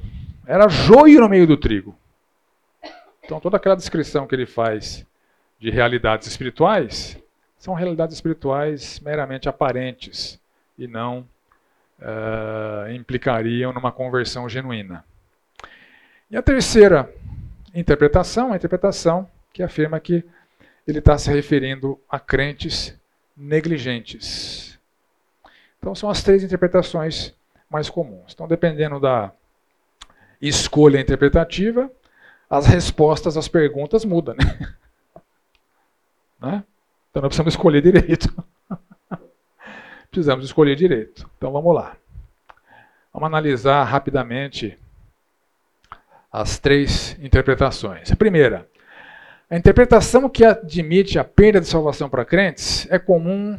[0.46, 1.96] Era joio no meio do trigo.
[3.24, 5.06] Então, toda aquela descrição que ele faz
[5.58, 7.18] de realidades espirituais
[7.58, 10.38] são realidades espirituais meramente aparentes
[10.76, 11.26] e não
[11.98, 15.02] uh, implicariam numa conversão genuína.
[16.30, 17.10] E a terceira
[17.74, 20.22] interpretação, a interpretação que afirma que
[20.86, 22.94] ele está se referindo a crentes
[23.34, 24.73] negligentes.
[25.84, 27.34] Então são as três interpretações
[27.68, 28.32] mais comuns.
[28.32, 29.30] Então, dependendo da
[30.40, 31.92] escolha interpretativa,
[32.48, 34.34] as respostas às perguntas mudam.
[34.34, 34.76] Né?
[36.40, 36.64] né?
[37.10, 38.34] Então nós precisamos escolher direito.
[40.10, 41.28] precisamos escolher direito.
[41.36, 41.94] Então vamos lá.
[43.12, 44.78] Vamos analisar rapidamente
[46.32, 48.10] as três interpretações.
[48.10, 48.66] A primeira,
[49.50, 53.58] a interpretação que admite a perda de salvação para crentes é comum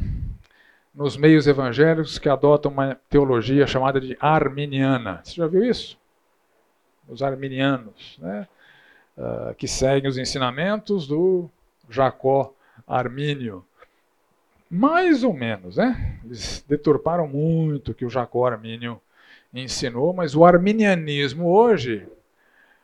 [0.96, 5.20] nos meios evangélicos que adotam uma teologia chamada de arminiana.
[5.22, 5.98] Você já viu isso?
[7.06, 8.48] Os arminianos, né?
[9.16, 11.48] Uh, que seguem os ensinamentos do
[11.88, 12.52] Jacó
[12.86, 13.64] Armínio.
[14.70, 16.18] Mais ou menos, né?
[16.24, 19.00] Eles deturparam muito o que o Jacó Armínio
[19.54, 22.06] ensinou, mas o arminianismo hoje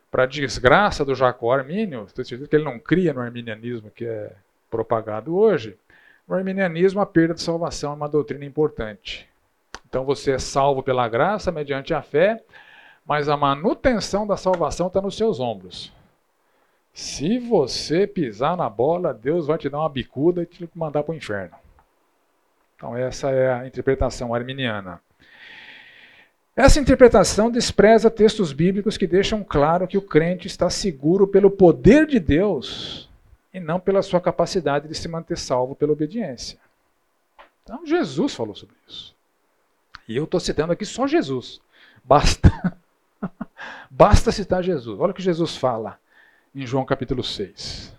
[0.09, 4.31] para desgraça do Jacó Armínio, estou que ele não cria no arminianismo que é
[4.69, 5.75] propagado hoje,
[6.27, 9.27] no arminianismo a perda de salvação é uma doutrina importante.
[9.87, 12.41] Então você é salvo pela graça mediante a fé,
[13.05, 15.91] mas a manutenção da salvação está nos seus ombros.
[16.93, 21.13] Se você pisar na bola, Deus vai te dar uma bicuda e te mandar para
[21.13, 21.55] o inferno.
[22.75, 25.01] Então essa é a interpretação arminiana.
[26.55, 32.05] Essa interpretação despreza textos bíblicos que deixam claro que o crente está seguro pelo poder
[32.05, 33.09] de Deus
[33.53, 36.59] e não pela sua capacidade de se manter salvo pela obediência.
[37.63, 39.15] Então, Jesus falou sobre isso.
[40.07, 41.61] E eu estou citando aqui só Jesus.
[42.03, 42.51] Basta.
[43.89, 44.99] Basta citar Jesus.
[44.99, 45.99] Olha o que Jesus fala
[46.53, 47.93] em João capítulo 6.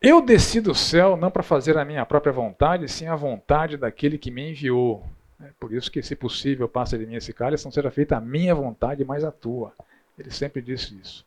[0.00, 4.18] Eu desci do céu não para fazer a minha própria vontade, sim a vontade daquele
[4.18, 5.04] que me enviou.
[5.40, 8.20] É por isso que, se possível, passa de mim esse cálice, não seja feita a
[8.20, 9.72] minha vontade, mas a tua.
[10.18, 11.24] Ele sempre disse isso.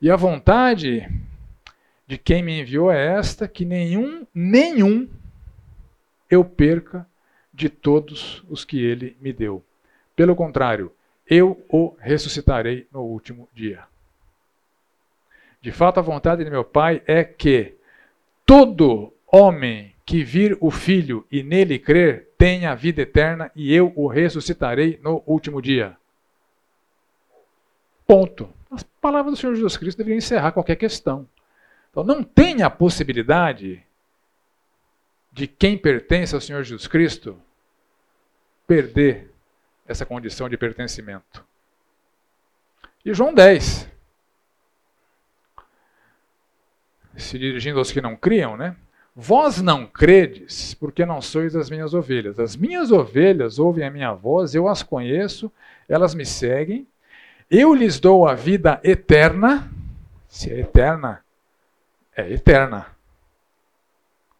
[0.00, 1.08] E a vontade
[2.06, 5.08] de quem me enviou é esta, que nenhum, nenhum
[6.30, 7.06] eu perca
[7.52, 9.64] de todos os que ele me deu.
[10.14, 10.92] Pelo contrário,
[11.28, 13.84] eu o ressuscitarei no último dia.
[15.60, 17.74] De fato, a vontade de meu Pai é que
[18.44, 24.06] todo homem que vir o Filho e nele crer tenha vida eterna e eu o
[24.06, 25.96] ressuscitarei no último dia.
[28.06, 28.48] Ponto.
[28.70, 31.26] As palavras do Senhor Jesus Cristo deveriam encerrar qualquer questão.
[31.96, 33.82] Então não tem a possibilidade
[35.32, 37.40] de quem pertence ao Senhor Jesus Cristo
[38.66, 39.32] perder
[39.88, 41.42] essa condição de pertencimento.
[43.02, 43.90] E João 10,
[47.16, 48.76] se dirigindo aos que não criam, né?
[49.14, 52.38] Vós não credes, porque não sois as minhas ovelhas.
[52.38, 55.50] As minhas ovelhas ouvem a minha voz, eu as conheço,
[55.88, 56.86] elas me seguem.
[57.50, 59.72] Eu lhes dou a vida eterna.
[60.28, 61.24] Se é eterna,
[62.16, 62.86] é eterna.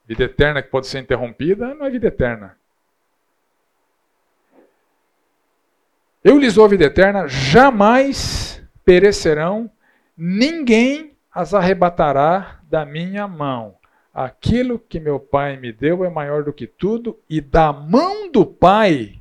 [0.07, 2.57] Vida eterna que pode ser interrompida não é vida eterna.
[6.25, 9.71] Eu lhes dou a vida eterna, jamais perecerão,
[10.17, 13.77] ninguém as arrebatará da minha mão.
[14.13, 18.47] Aquilo que meu Pai me deu é maior do que tudo, e da mão do
[18.47, 19.21] Pai,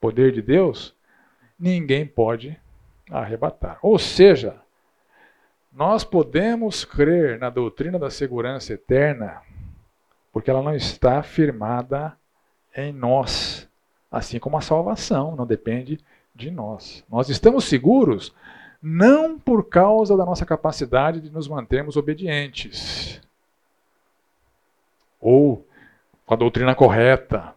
[0.00, 0.96] poder de Deus,
[1.58, 2.58] ninguém pode
[3.10, 3.78] arrebatar.
[3.82, 4.60] Ou seja,
[5.72, 9.42] nós podemos crer na doutrina da segurança eterna,
[10.32, 12.16] porque ela não está firmada
[12.74, 13.68] em nós,
[14.10, 15.98] assim como a salvação não depende
[16.34, 17.04] de nós.
[17.08, 18.34] Nós estamos seguros
[18.80, 23.20] não por causa da nossa capacidade de nos mantermos obedientes
[25.20, 25.66] ou
[26.24, 27.54] com a doutrina correta.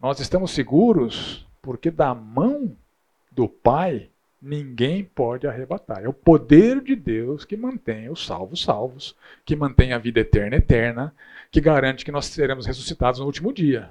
[0.00, 2.76] Nós estamos seguros porque da mão
[3.30, 4.10] do Pai
[4.44, 6.04] ninguém pode arrebatar.
[6.04, 10.56] É o poder de Deus que mantém os salvos salvos, que mantém a vida eterna
[10.56, 11.14] eterna,
[11.50, 13.90] que garante que nós seremos ressuscitados no último dia.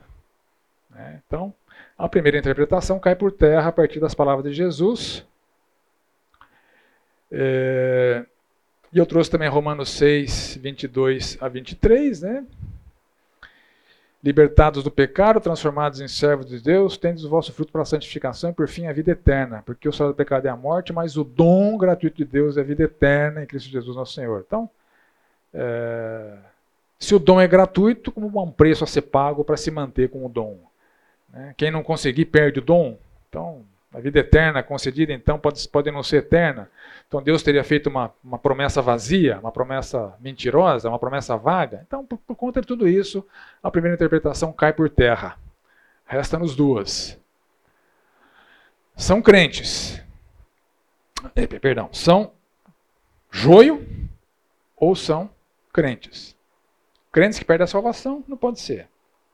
[0.91, 1.21] Né?
[1.25, 1.53] Então,
[1.97, 5.25] a primeira interpretação cai por terra a partir das palavras de Jesus.
[7.31, 8.23] É...
[8.91, 12.45] E eu trouxe também Romanos 6, 22 a 23, né?
[14.23, 18.51] Libertados do pecado, transformados em servos de Deus, tendes o vosso fruto para a santificação
[18.51, 21.17] e por fim a vida eterna, porque o salário do pecado é a morte, mas
[21.17, 24.45] o dom gratuito de Deus é a vida eterna em Cristo Jesus nosso Senhor.
[24.47, 24.69] Então,
[25.53, 26.37] é,
[26.97, 30.25] se o dom é gratuito, como um preço a ser pago para se manter com
[30.25, 30.57] o dom?
[31.29, 31.53] Né?
[31.57, 32.97] Quem não conseguir perde o dom.
[33.27, 36.69] Então, a vida eterna concedida, então, pode, pode não ser eterna.
[37.07, 41.83] Então, Deus teria feito uma, uma promessa vazia, uma promessa mentirosa, uma promessa vaga.
[41.85, 43.25] Então, por, por conta de tudo isso,
[43.61, 45.37] a primeira interpretação cai por terra.
[46.05, 47.19] Resta-nos duas.
[48.95, 50.01] São crentes.
[51.35, 52.31] Eh, perdão, são
[53.29, 53.87] joio
[54.75, 55.29] ou são
[55.71, 56.35] crentes.
[57.11, 58.23] Crentes que perdem a salvação?
[58.27, 58.87] Não pode ser.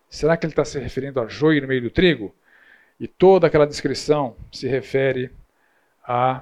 [0.09, 2.35] Será que ele está se referindo a joio no meio do trigo?
[2.99, 5.31] E toda aquela descrição se refere
[6.03, 6.41] a,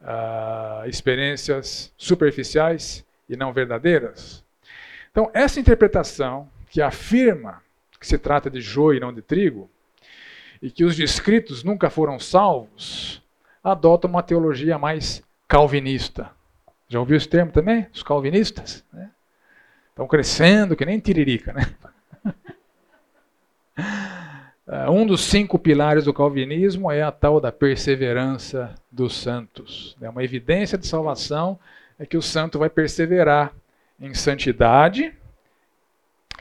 [0.00, 4.44] a experiências superficiais e não verdadeiras.
[5.10, 7.62] Então, essa interpretação que afirma
[8.02, 9.70] que se trata de joio e não de trigo,
[10.60, 13.22] e que os descritos nunca foram salvos,
[13.62, 16.30] adota uma teologia mais calvinista.
[16.88, 17.86] Já ouviu esse termo também?
[17.92, 18.84] Os calvinistas?
[18.92, 19.10] Né?
[19.90, 21.74] Estão crescendo que nem tiririca, né?
[24.66, 29.96] Uh, um dos cinco pilares do calvinismo é a tal da perseverança dos santos.
[30.00, 31.58] É uma evidência de salvação
[31.98, 33.52] é que o santo vai perseverar
[34.00, 35.14] em santidade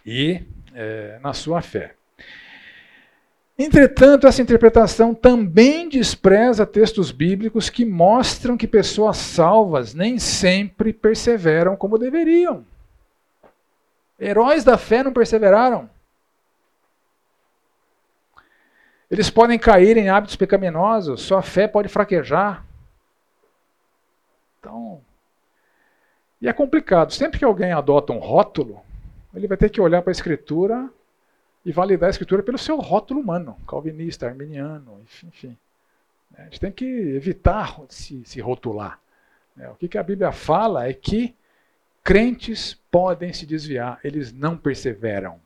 [0.03, 0.41] e
[0.73, 1.93] é, na sua fé.
[3.57, 11.75] Entretanto, essa interpretação também despreza textos bíblicos que mostram que pessoas salvas nem sempre perseveram
[11.75, 12.65] como deveriam.
[14.19, 15.87] Heróis da fé não perseveraram.
[19.11, 22.65] Eles podem cair em hábitos pecaminosos, sua fé pode fraquejar.
[24.57, 25.01] Então,
[26.41, 27.11] e é complicado.
[27.11, 28.81] Sempre que alguém adota um rótulo,
[29.35, 30.89] ele vai ter que olhar para a escritura
[31.65, 35.57] e validar a escritura pelo seu rótulo humano, calvinista, arminiano, enfim.
[36.37, 38.99] A gente tem que evitar se, se rotular.
[39.59, 41.35] É, o que a Bíblia fala é que
[42.03, 45.39] crentes podem se desviar, eles não perseveram,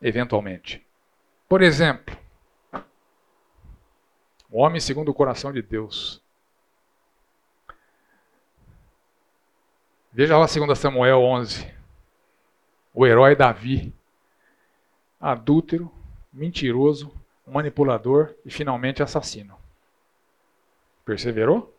[0.00, 0.85] eventualmente.
[1.48, 2.16] Por exemplo,
[4.56, 6.22] Um homem segundo o coração de Deus.
[10.12, 11.70] Veja lá 2 Samuel 11.
[12.94, 13.92] O herói Davi.
[15.20, 15.92] Adúltero,
[16.32, 17.12] mentiroso,
[17.46, 19.58] manipulador e finalmente assassino.
[21.04, 21.74] Perseverou?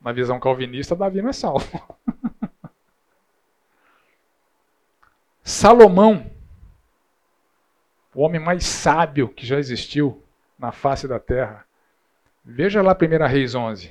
[0.00, 1.98] Na visão calvinista, Davi não é salvo.
[5.42, 6.30] Salomão,
[8.14, 10.22] o homem mais sábio que já existiu
[10.58, 11.64] na face da terra.
[12.44, 13.90] Veja lá 1 Reis 11.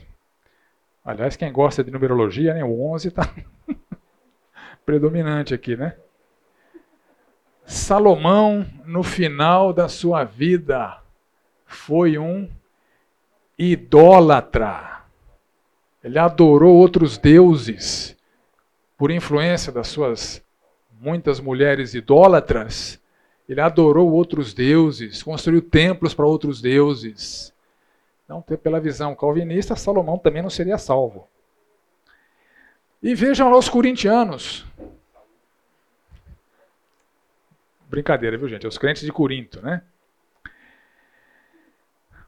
[1.04, 3.30] Aliás, quem gosta de numerologia, né, o 11 está
[4.86, 5.96] predominante aqui, né?
[7.66, 11.02] Salomão, no final da sua vida,
[11.66, 12.50] foi um
[13.58, 15.02] idólatra.
[16.04, 18.18] Ele adorou outros deuses
[18.98, 20.44] por influência das suas
[21.00, 23.02] muitas mulheres idólatras.
[23.48, 27.54] Ele adorou outros deuses, construiu templos para outros deuses.
[28.24, 31.28] Então, pela visão calvinista, Salomão também não seria salvo.
[33.02, 34.66] E vejam lá os corintianos.
[37.90, 38.66] Brincadeira, viu, gente?
[38.66, 39.84] Os crentes de Corinto, né?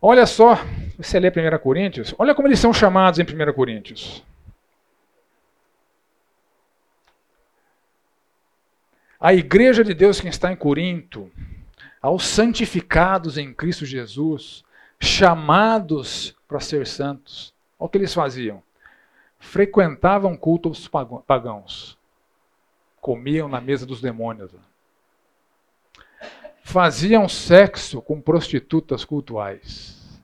[0.02, 0.60] Olha só,
[0.98, 4.24] você lê 1 Coríntios, olha como eles são chamados em 1 Coríntios.
[9.26, 11.32] A igreja de Deus que está em Corinto,
[12.00, 14.64] aos santificados em Cristo Jesus,
[15.00, 17.52] chamados para ser santos.
[17.80, 18.62] Olha o que eles faziam.
[19.40, 20.88] Frequentavam cultos
[21.26, 21.98] pagãos.
[23.02, 24.52] Comiam na mesa dos demônios.
[26.62, 30.22] Faziam sexo com prostitutas cultuais.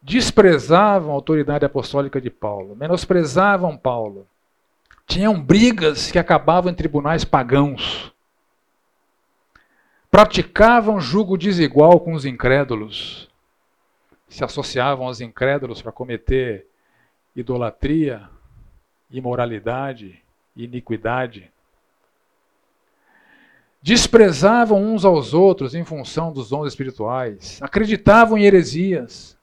[0.00, 2.74] Desprezavam a autoridade apostólica de Paulo.
[2.74, 4.26] Menosprezavam Paulo.
[5.06, 8.12] Tinham brigas que acabavam em tribunais pagãos
[10.16, 13.28] praticavam julgo desigual com os incrédulos,
[14.26, 16.66] se associavam aos incrédulos para cometer
[17.36, 18.26] idolatria,
[19.10, 20.22] imoralidade,
[20.56, 21.52] iniquidade.
[23.82, 29.36] Desprezavam uns aos outros em função dos dons espirituais, acreditavam em heresias.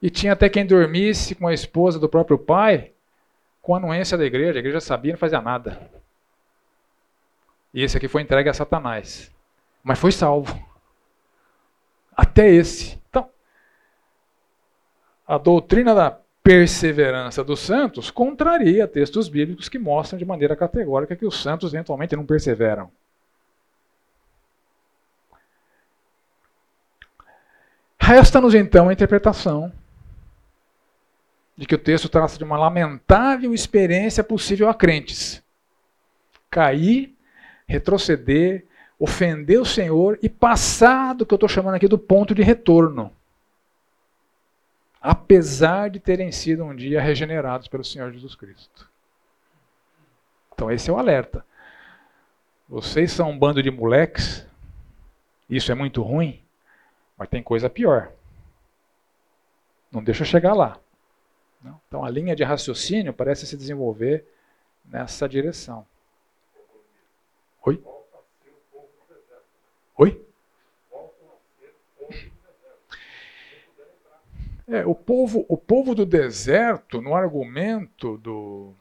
[0.00, 2.92] E tinha até quem dormisse com a esposa do próprio pai,
[3.66, 5.90] com a anuência da igreja, a igreja sabia não fazia nada.
[7.74, 9.28] E esse aqui foi entregue a Satanás.
[9.82, 10.56] Mas foi salvo.
[12.16, 12.96] Até esse.
[13.10, 13.28] Então,
[15.26, 21.26] a doutrina da perseverança dos santos contraria textos bíblicos que mostram de maneira categórica que
[21.26, 22.88] os santos eventualmente não perseveram.
[27.98, 29.72] Resta-nos então a interpretação
[31.56, 35.42] de que o texto trata de uma lamentável experiência possível a crentes.
[36.50, 37.16] Cair
[37.66, 38.64] retroceder,
[38.98, 43.12] ofender o Senhor e passar do que eu estou chamando aqui do ponto de retorno.
[45.02, 48.88] Apesar de terem sido um dia regenerados pelo Senhor Jesus Cristo.
[50.54, 51.44] Então, esse é o alerta.
[52.68, 54.46] Vocês são um bando de moleques,
[55.48, 56.42] isso é muito ruim,
[57.16, 58.10] mas tem coisa pior.
[59.92, 60.78] Não deixa chegar lá.
[61.86, 64.26] Então, a linha de raciocínio parece se desenvolver
[64.84, 65.86] nessa direção.
[67.64, 67.82] Oi?
[69.96, 70.26] Oi?
[74.68, 78.72] É, o povo, o povo do deserto, no argumento do,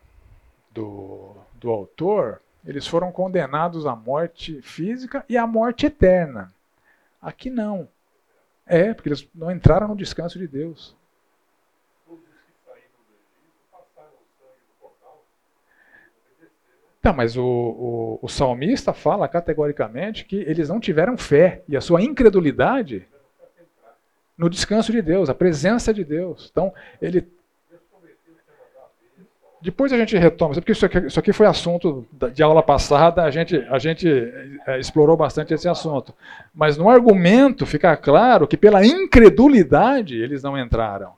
[0.72, 6.52] do, do autor, eles foram condenados à morte física e à morte eterna.
[7.22, 7.88] Aqui não.
[8.66, 10.96] É, porque eles não entraram no descanso de Deus.
[17.14, 22.02] Mas o, o, o, salmista fala categoricamente que eles não tiveram fé e a sua
[22.02, 23.06] incredulidade
[24.38, 26.50] no descanso de Deus, a presença de Deus.
[26.52, 27.28] Então, ele.
[29.62, 33.32] Depois a gente retoma, porque isso aqui, isso aqui foi assunto de aula passada, a
[33.32, 34.08] gente, a gente
[34.68, 36.14] é, explorou bastante esse assunto.
[36.54, 41.14] Mas no argumento fica claro que pela incredulidade eles não entraram.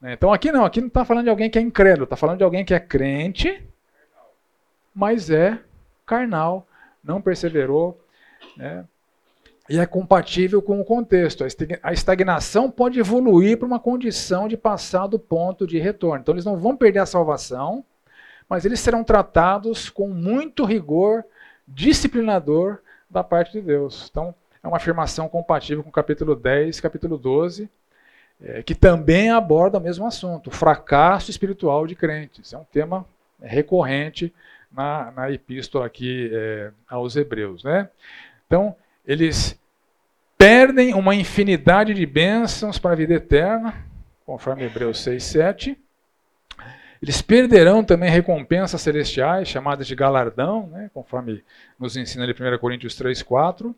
[0.00, 0.12] Né?
[0.12, 2.44] Então aqui não, aqui não está falando de alguém que é incrédulo, está falando de
[2.44, 3.68] alguém que é crente
[4.98, 5.56] mas é
[6.04, 6.66] carnal,
[7.04, 8.04] não perseverou,
[8.56, 8.84] né?
[9.70, 11.44] e é compatível com o contexto.
[11.84, 16.20] A estagnação pode evoluir para uma condição de passar do ponto de retorno.
[16.20, 17.84] Então, eles não vão perder a salvação,
[18.48, 21.24] mas eles serão tratados com muito rigor
[21.66, 24.08] disciplinador da parte de Deus.
[24.10, 27.70] Então, é uma afirmação compatível com o capítulo 10, capítulo 12,
[28.42, 32.52] é, que também aborda o mesmo assunto, o fracasso espiritual de crentes.
[32.52, 33.06] É um tema
[33.40, 34.34] recorrente
[34.70, 37.64] na, na epístola aqui é, aos Hebreus.
[37.64, 37.88] Né?
[38.46, 38.74] Então,
[39.06, 39.58] eles
[40.36, 43.74] perdem uma infinidade de bênçãos para a vida eterna,
[44.24, 45.78] conforme Hebreus 6, 7.
[47.02, 51.44] Eles perderão também recompensas celestiais, chamadas de galardão, né, conforme
[51.78, 53.74] nos ensina ali 1 Coríntios 3, 4.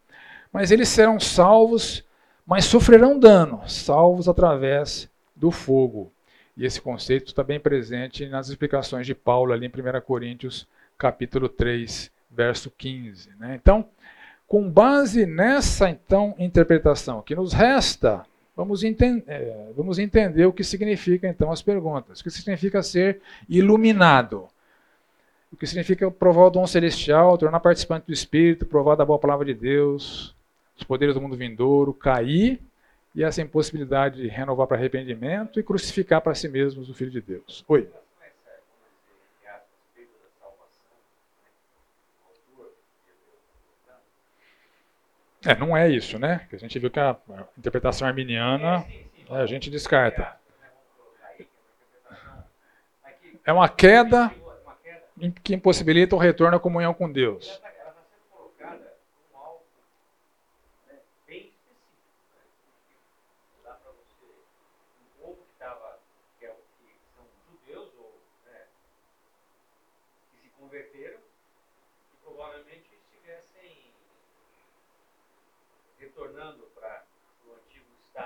[0.53, 2.05] Mas eles serão salvos,
[2.47, 6.12] mas sofrerão dano, salvos através do fogo.
[6.57, 10.67] E esse conceito está bem presente nas explicações de Paulo ali em 1 Coríntios
[11.01, 13.31] capítulo 3, verso 15.
[13.39, 13.59] Né?
[13.60, 13.89] Então,
[14.47, 20.62] com base nessa então interpretação que nos resta, vamos, enten é, vamos entender o que
[20.62, 22.20] significa então as perguntas.
[22.20, 24.47] O que significa ser iluminado?
[25.51, 29.47] O que significa provar o dom celestial, tornar participante do Espírito, provar da boa palavra
[29.47, 30.36] de Deus,
[30.77, 32.60] os poderes do mundo vindouro, cair
[33.14, 37.20] e essa impossibilidade de renovar para arrependimento e crucificar para si mesmos o Filho de
[37.20, 37.64] Deus.
[37.66, 37.89] Oi.
[45.45, 46.47] É, não é isso, né?
[46.53, 47.17] A gente viu que a
[47.57, 48.85] interpretação arminiana
[49.31, 50.37] é, a gente descarta.
[53.45, 54.31] É uma queda
[55.43, 57.61] que impossibilita o retorno à comunhão com Deus.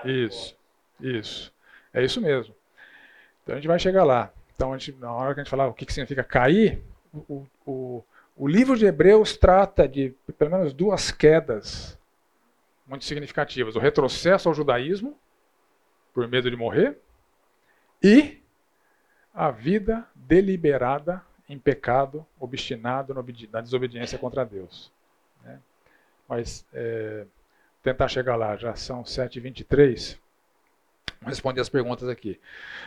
[0.03, 0.57] Isso,
[0.99, 1.53] isso.
[1.93, 2.53] É isso mesmo.
[3.43, 4.31] Então a gente vai chegar lá.
[4.55, 6.81] Então, gente, na hora que a gente falar o que, que significa cair,
[7.13, 8.03] o, o,
[8.35, 11.97] o livro de Hebreus trata de pelo menos duas quedas
[12.87, 15.17] muito significativas: o retrocesso ao judaísmo,
[16.13, 16.97] por medo de morrer,
[18.01, 18.41] e
[19.33, 23.13] a vida deliberada em pecado, obstinado
[23.51, 24.91] na desobediência contra Deus.
[25.43, 25.59] Né?
[26.27, 27.25] Mas é,
[27.85, 30.17] tentar chegar lá, já são 7h23.
[31.21, 32.39] Vou responder as perguntas aqui.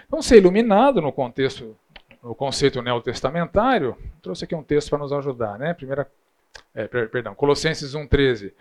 [0.07, 1.77] Então, ser iluminado no contexto,
[2.21, 5.73] no conceito neotestamentário, trouxe aqui um texto para nos ajudar, né?
[5.73, 6.11] Primeira,
[6.75, 8.53] é, perdão, Colossenses 1,13.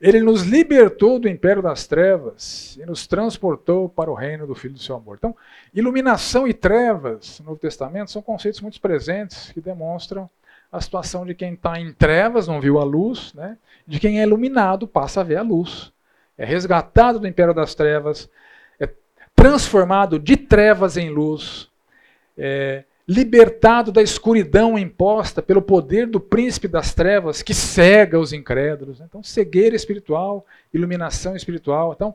[0.00, 4.74] Ele nos libertou do império das trevas e nos transportou para o reino do Filho
[4.74, 5.16] do seu amor.
[5.18, 5.36] Então,
[5.74, 10.30] iluminação e trevas no Novo Testamento são conceitos muito presentes que demonstram
[10.72, 13.56] a situação de quem está em trevas, não viu a luz, né?
[13.86, 15.92] de quem é iluminado, passa a ver a luz.
[16.38, 18.30] É resgatado do império das trevas,
[18.78, 18.88] é
[19.34, 21.68] transformado de trevas em luz,
[22.38, 29.00] é libertado da escuridão imposta pelo poder do príncipe das trevas que cega os incrédulos.
[29.00, 31.92] Então, cegueira espiritual, iluminação espiritual.
[31.92, 32.14] Então,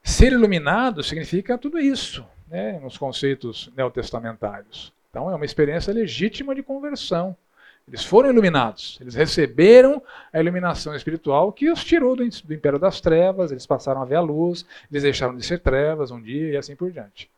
[0.00, 4.92] ser iluminado significa tudo isso, né, nos conceitos neotestamentários.
[5.10, 7.36] Então, é uma experiência legítima de conversão.
[7.88, 13.00] Eles foram iluminados, eles receberam a iluminação espiritual que os tirou do, do império das
[13.00, 16.56] trevas, eles passaram a ver a luz, eles deixaram de ser trevas um dia e
[16.56, 17.30] assim por diante.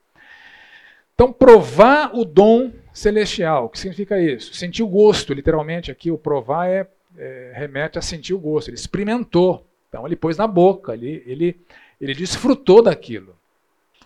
[1.14, 4.55] Então, provar o dom celestial, o que significa isso?
[4.55, 6.86] Sentir o gosto, literalmente aqui o provar é,
[7.16, 11.60] é, remete a sentir o gosto, ele experimentou, então ele pôs na boca, ele, ele,
[12.01, 13.36] ele desfrutou daquilo.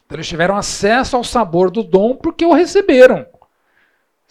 [0.05, 3.25] Então eles tiveram acesso ao sabor do dom porque o receberam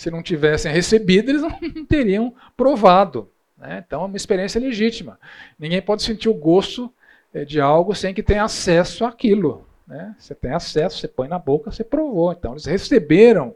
[0.03, 3.31] se não tivessem recebido, eles não teriam provado.
[3.57, 3.81] Né?
[3.85, 5.17] Então é uma experiência legítima.
[5.57, 6.93] Ninguém pode sentir o gosto
[7.33, 9.65] eh, de algo sem que tenha acesso àquilo.
[9.87, 10.13] Né?
[10.19, 12.33] Você tem acesso, você põe na boca, você provou.
[12.33, 13.55] Então eles receberam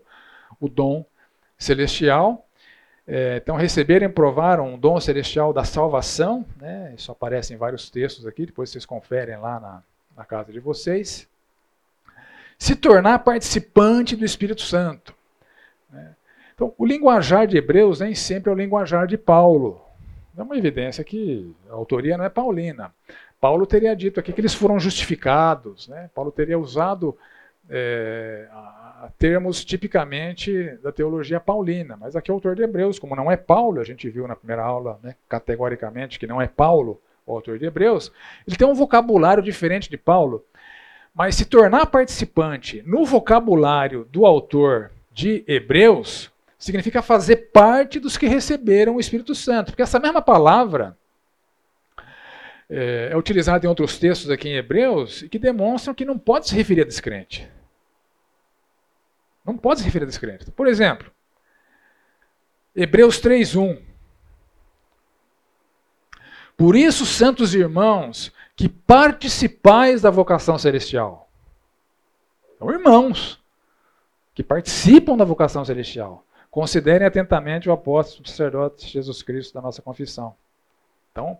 [0.57, 1.05] o dom
[1.57, 2.47] celestial.
[3.05, 6.45] É, então receberam e provaram um dom celestial da salvação.
[6.61, 6.93] Né?
[6.97, 9.83] Isso aparece em vários textos aqui, depois vocês conferem lá na,
[10.15, 11.27] na casa de vocês.
[12.57, 15.16] Se tornar participante do Espírito Santo.
[16.57, 19.79] Então, o linguajar de Hebreus nem sempre é o linguajar de Paulo.
[20.35, 22.91] É uma evidência que a autoria não é paulina.
[23.39, 26.09] Paulo teria dito aqui que eles foram justificados, né?
[26.15, 27.15] Paulo teria usado
[27.69, 28.47] é,
[29.19, 33.37] termos tipicamente da teologia paulina, mas aqui é o autor de Hebreus, como não é
[33.37, 37.59] Paulo, a gente viu na primeira aula né, categoricamente que não é Paulo o autor
[37.59, 38.11] de Hebreus,
[38.47, 40.43] ele tem um vocabulário diferente de Paulo,
[41.13, 48.27] mas se tornar participante no vocabulário do autor de Hebreus, significa fazer parte dos que
[48.27, 49.71] receberam o Espírito Santo.
[49.71, 50.97] Porque essa mesma palavra
[52.69, 56.49] é, é utilizada em outros textos aqui em Hebreus e que demonstram que não pode
[56.49, 57.47] se referir a descrente.
[59.45, 60.51] Não pode se referir a descrente.
[60.51, 61.11] Por exemplo,
[62.75, 63.81] Hebreus 3:1.
[66.57, 71.29] Por isso, santos irmãos, que participais da vocação celestial.
[72.57, 73.39] São irmãos
[74.33, 76.25] que participam da vocação celestial.
[76.57, 80.33] Considerem atentamente o apóstolo sacerdote Jesus Cristo da nossa confissão.
[81.11, 81.37] Então,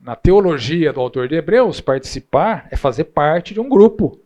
[0.00, 4.18] na teologia do autor de Hebreus, participar é fazer parte de um grupo.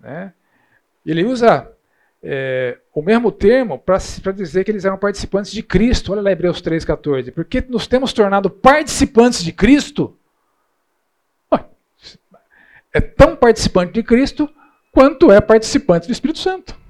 [0.00, 0.32] Né?
[1.04, 1.70] Ele usa
[2.22, 6.12] é, o mesmo termo para dizer que eles eram participantes de Cristo.
[6.12, 7.34] Olha lá Hebreus 3,14.
[7.34, 10.16] Porque nos temos tornado participantes de Cristo.
[12.90, 14.48] É tão participante de Cristo
[14.90, 16.85] quanto é participante do Espírito Santo.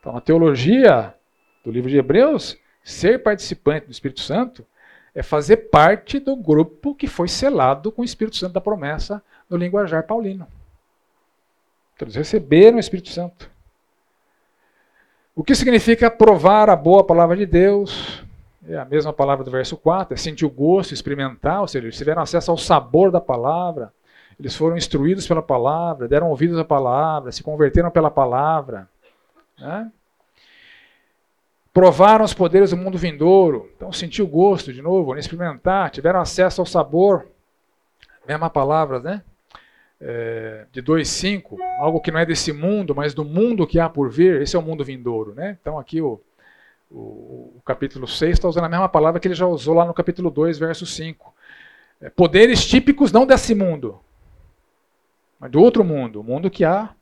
[0.00, 1.14] Então, a teologia
[1.62, 4.66] do livro de Hebreus, ser participante do Espírito Santo
[5.14, 9.56] é fazer parte do grupo que foi selado com o Espírito Santo da promessa no
[9.56, 10.46] linguajar paulino.
[11.94, 13.50] Então, eles receberam o Espírito Santo.
[15.36, 18.24] O que significa provar a boa palavra de Deus?
[18.66, 21.96] É a mesma palavra do verso 4, é sentir o gosto, experimentar, ou seja, eles
[21.96, 23.92] tiveram acesso ao sabor da palavra,
[24.38, 28.88] eles foram instruídos pela palavra, deram ouvidos à palavra, se converteram pela palavra.
[29.60, 29.90] Né?
[31.72, 36.66] Provaram os poderes do mundo vindouro, então sentiu gosto de novo, experimentar, tiveram acesso ao
[36.66, 37.28] sabor.
[38.26, 39.22] Mesma palavra, né?
[40.00, 44.10] É, de 2,5, algo que não é desse mundo, mas do mundo que há por
[44.10, 45.34] vir, esse é o mundo vindouro.
[45.34, 45.58] Né?
[45.60, 46.20] Então aqui o,
[46.90, 49.92] o, o capítulo 6 está usando a mesma palavra que ele já usou lá no
[49.92, 51.34] capítulo 2, verso 5.
[52.00, 54.00] É, poderes típicos não desse mundo,
[55.38, 56.94] mas do outro mundo, o mundo que há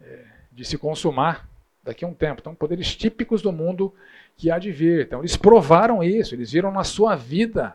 [0.00, 1.47] é, de se consumar
[1.88, 2.40] daqui a um tempo.
[2.40, 3.92] Então, poderes típicos do mundo
[4.36, 5.06] que há de vir.
[5.06, 7.74] Então, eles provaram isso, eles viram na sua vida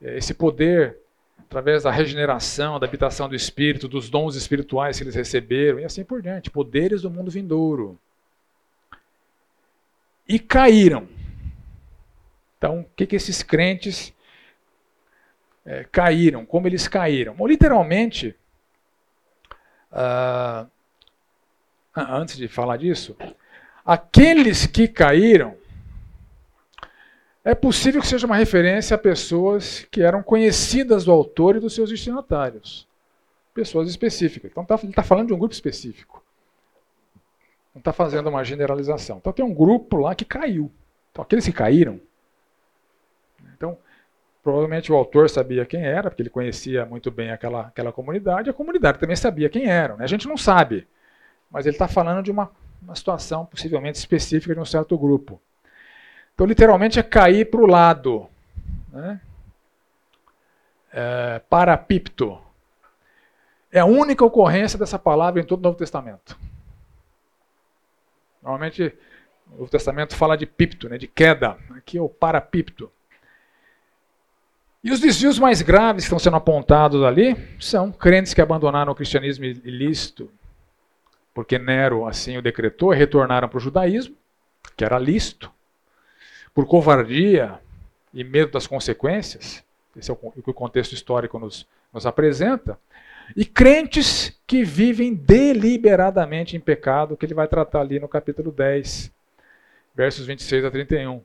[0.00, 0.98] é, esse poder
[1.38, 6.04] através da regeneração, da habitação do Espírito, dos dons espirituais que eles receberam e assim
[6.04, 6.50] por diante.
[6.50, 7.98] Poderes do mundo vindouro.
[10.28, 11.08] E caíram.
[12.58, 14.12] Então, o que, que esses crentes
[15.64, 16.44] é, caíram?
[16.44, 17.34] Como eles caíram?
[17.34, 18.34] Bom, literalmente,
[19.94, 20.68] Uh,
[22.10, 23.16] antes de falar disso,
[23.84, 25.56] aqueles que caíram,
[27.44, 31.74] é possível que seja uma referência a pessoas que eram conhecidas do autor e dos
[31.74, 32.88] seus destinatários.
[33.52, 34.50] Pessoas específicas.
[34.50, 36.24] Então tá, ele está falando de um grupo específico.
[37.74, 39.18] Não está fazendo uma generalização.
[39.18, 40.72] Então tem um grupo lá que caiu.
[41.12, 42.00] Então aqueles que caíram.
[43.54, 43.78] Então,
[44.44, 48.52] Provavelmente o autor sabia quem era, porque ele conhecia muito bem aquela, aquela comunidade, a
[48.52, 49.96] comunidade também sabia quem eram.
[49.96, 50.04] Né?
[50.04, 50.86] A gente não sabe,
[51.50, 52.50] mas ele está falando de uma,
[52.82, 55.40] uma situação possivelmente específica de um certo grupo.
[56.34, 58.28] Então, literalmente, é cair para o lado.
[58.92, 59.20] Né?
[60.92, 62.38] É, parapipto.
[63.70, 66.38] É a única ocorrência dessa palavra em todo o Novo Testamento.
[68.42, 68.94] Normalmente,
[69.48, 71.56] o Novo Testamento fala de pipto, né, de queda.
[71.70, 72.90] Aqui é o parapipto.
[74.82, 78.94] E os desvios mais graves que estão sendo apontados ali são crentes que abandonaram o
[78.94, 80.30] cristianismo ilícito,
[81.34, 84.16] porque Nero assim o decretou, retornaram para o judaísmo,
[84.76, 85.52] que era lícito,
[86.54, 87.58] por covardia
[88.14, 89.64] e medo das consequências,
[89.96, 92.78] esse é o que o contexto histórico nos, nos apresenta,
[93.36, 99.10] e crentes que vivem deliberadamente em pecado, que ele vai tratar ali no capítulo 10,
[99.94, 101.22] versos 26 a 31.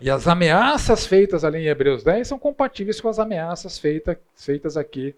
[0.00, 4.76] E as ameaças feitas ali em Hebreus 10 são compatíveis com as ameaças feita, feitas
[4.76, 5.14] aqui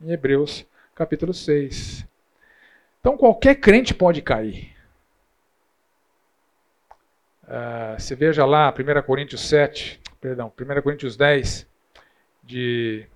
[0.00, 2.07] em Hebreus capítulo 6.
[3.00, 4.76] Então qualquer crente pode cair.
[7.44, 11.66] Uh, você veja lá, 1 Coríntios 7, perdão, 1 Coríntios 10,
[12.44, 13.06] de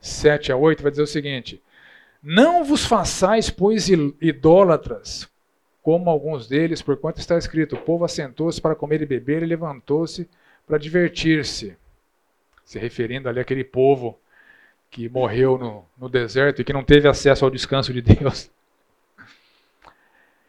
[0.00, 1.62] 7 a 8, vai dizer o seguinte:
[2.22, 5.28] Não vos façais, pois, idólatras,
[5.82, 10.28] como alguns deles, porquanto está escrito: O povo assentou-se para comer e beber e levantou-se
[10.66, 11.76] para divertir-se,
[12.64, 14.18] se referindo ali àquele povo
[14.90, 18.50] que morreu no, no deserto e que não teve acesso ao descanso de Deus.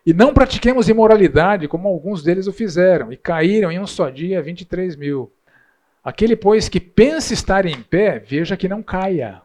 [0.07, 4.41] E não pratiquemos imoralidade, como alguns deles o fizeram, e caíram em um só dia
[4.41, 5.29] 23 mil.
[6.01, 9.41] Aquele, pois, que pensa estar em pé, veja que não caia.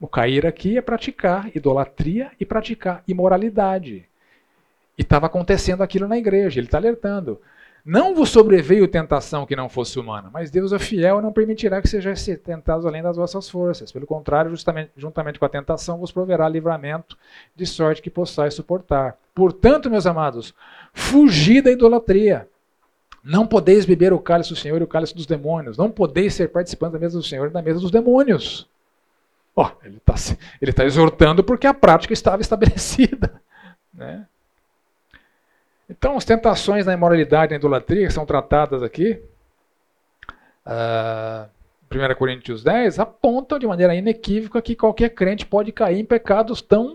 [0.00, 4.06] O cair aqui é praticar idolatria e praticar imoralidade.
[4.96, 7.40] E estava acontecendo aquilo na igreja, ele está alertando.
[7.84, 11.80] Não vos sobreveio tentação que não fosse humana, mas Deus é fiel e não permitirá
[11.80, 13.90] que sejais tentados além das vossas forças.
[13.90, 17.16] Pelo contrário, justamente, juntamente com a tentação, vos proverá livramento,
[17.56, 19.16] de sorte que possais suportar.
[19.34, 20.54] Portanto, meus amados,
[20.92, 22.46] fugi da idolatria.
[23.22, 25.76] Não podeis beber o cálice do Senhor e o cálice dos demônios.
[25.76, 28.68] Não podeis ser participantes da mesa do Senhor e da mesa dos demônios.
[29.54, 30.14] Oh, ele está
[30.74, 33.40] tá exortando porque a prática estava estabelecida.
[33.92, 34.24] Né?
[35.90, 39.20] Então, as tentações na imoralidade e na idolatria que são tratadas aqui,
[40.64, 41.50] uh,
[41.92, 46.94] 1 Coríntios 10, apontam de maneira inequívoca que qualquer crente pode cair em pecados tão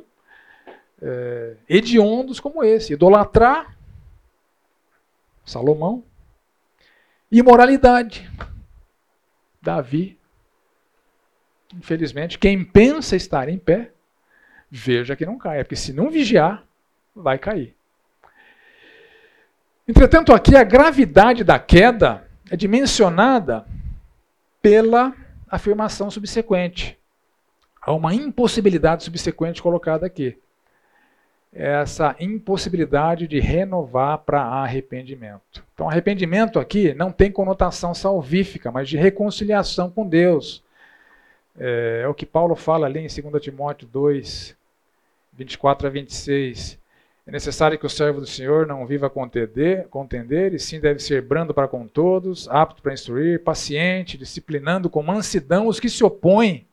[1.02, 2.94] uh, hediondos como esse.
[2.94, 3.78] Idolatrar,
[5.44, 6.02] Salomão,
[7.30, 8.32] imoralidade.
[9.62, 10.18] Davi,
[11.76, 13.92] infelizmente, quem pensa estar em pé,
[14.72, 16.64] veja que não caia, porque se não vigiar,
[17.14, 17.75] vai cair.
[19.88, 23.66] Entretanto, aqui a gravidade da queda é dimensionada
[24.60, 25.14] pela
[25.48, 26.98] afirmação subsequente.
[27.80, 30.40] Há uma impossibilidade subsequente colocada aqui.
[31.54, 35.64] Essa impossibilidade de renovar para arrependimento.
[35.76, 40.64] Então, arrependimento aqui não tem conotação salvífica, mas de reconciliação com Deus.
[41.60, 44.58] É, é o que Paulo fala ali em 2 Timóteo 2,
[45.32, 46.80] 24 a 26.
[47.28, 51.56] É necessário que o servo do Senhor não viva contender, e sim deve ser brando
[51.56, 56.68] para com todos, apto para instruir, paciente, disciplinando com mansidão os que se opõem,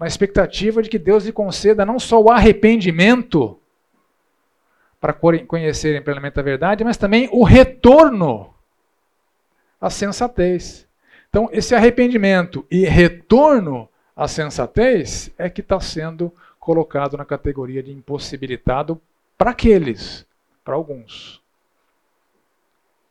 [0.00, 3.58] na expectativa de que Deus lhe conceda não só o arrependimento,
[4.98, 8.54] para conhecerem plenamente a verdade, mas também o retorno
[9.78, 10.88] à sensatez.
[11.28, 13.86] Então, esse arrependimento e retorno
[14.16, 19.00] à sensatez é que está sendo colocado na categoria de impossibilitado
[19.38, 20.26] para aqueles,
[20.64, 21.40] para alguns.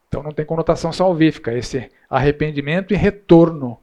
[0.08, 3.80] Então não tem conotação salvífica esse arrependimento e retorno,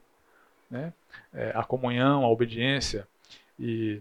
[0.71, 0.93] né?
[1.33, 3.09] É, a comunhão, a obediência
[3.59, 4.01] e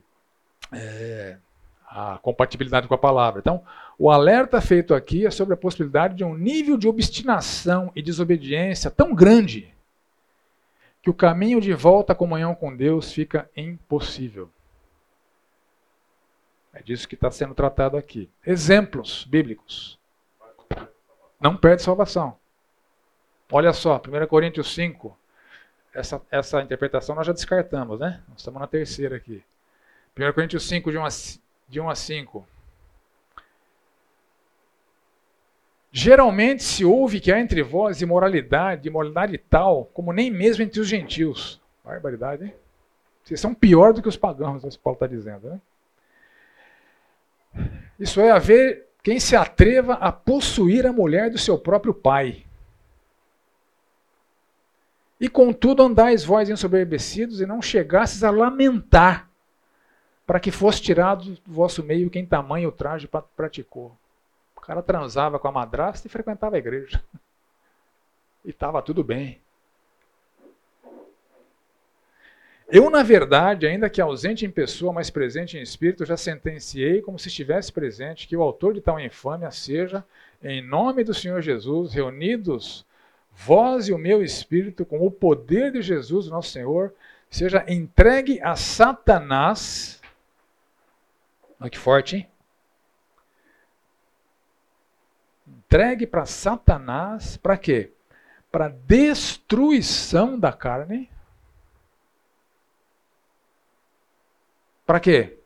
[0.72, 1.38] é,
[1.88, 3.40] a compatibilidade com a palavra.
[3.40, 3.64] Então,
[3.98, 8.92] o alerta feito aqui é sobre a possibilidade de um nível de obstinação e desobediência
[8.92, 9.74] tão grande
[11.02, 14.50] que o caminho de volta à comunhão com Deus fica impossível.
[16.74, 18.30] É disso que está sendo tratado aqui.
[18.46, 20.00] Exemplos bíblicos.
[21.40, 22.38] Não perde salvação.
[23.52, 25.16] Olha só, 1 Coríntios 5.
[25.94, 28.24] Essa, essa interpretação nós já descartamos, né?
[28.28, 29.44] Nós estamos na terceira aqui.
[30.18, 31.10] 1 Coríntios 5, de 1 a,
[31.70, 32.48] de 1 a 5.
[35.92, 40.88] Geralmente se ouve que há entre vós imoralidade, imoralidade tal, como nem mesmo entre os
[40.88, 41.62] gentios.
[41.86, 42.54] Barbaridade, hein?
[43.24, 45.62] Vocês são pior do que os pagãos, o Paulo está dizendo, né?
[48.00, 52.46] Isso é haver quem se atreva a possuir a mulher do seu próprio pai.
[55.20, 59.30] E contudo andais vós ensoberbecidos e não chegasses a lamentar,
[60.26, 63.98] para que fosse tirado do vosso meio quem tamanho traje praticou.
[64.56, 67.04] O cara transava com a madrasta e frequentava a igreja.
[68.46, 69.40] E estava tudo bem.
[72.68, 77.20] Eu, na verdade, ainda que ausente em pessoa, mas presente em espírito, já sentenciei, como
[77.20, 80.04] se estivesse presente, que o autor de tal infâmia seja,
[80.42, 82.86] em nome do Senhor Jesus, reunidos
[83.32, 86.94] vós e o meu espírito, com o poder de Jesus, nosso Senhor,
[87.30, 90.02] seja entregue a Satanás.
[91.60, 92.28] Olha que forte, hein?
[95.48, 97.92] Entregue para Satanás, para quê?
[98.52, 101.10] Para destruição da carne
[104.86, 105.38] Para quê?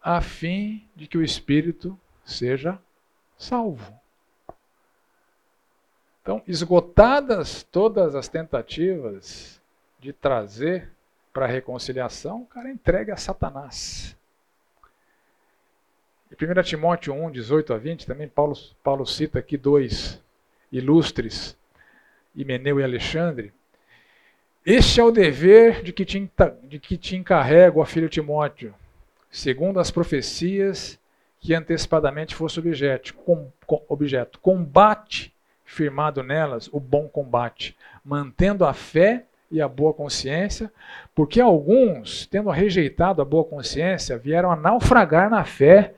[0.00, 2.78] A fim de que o espírito seja
[3.36, 4.00] salvo.
[6.22, 9.60] Então, esgotadas todas as tentativas
[9.98, 10.88] de trazer
[11.32, 14.16] para a reconciliação, o cara entrega a Satanás.
[16.30, 20.20] Em 1 Timóteo 1, 18 a 20, também Paulo, Paulo cita aqui dois
[20.70, 21.56] ilustres,
[22.34, 23.52] Himeneu e Alexandre,
[24.64, 26.30] este é o dever de que te,
[26.64, 28.74] de que te encarrego, ó filho Timóteo,
[29.30, 30.98] segundo as profecias
[31.40, 34.38] que antecipadamente fosse objeto, com, com, objeto.
[34.38, 35.34] Combate
[35.64, 40.72] firmado nelas o bom combate, mantendo a fé e a boa consciência,
[41.14, 45.94] porque alguns, tendo rejeitado a boa consciência, vieram a naufragar na fé.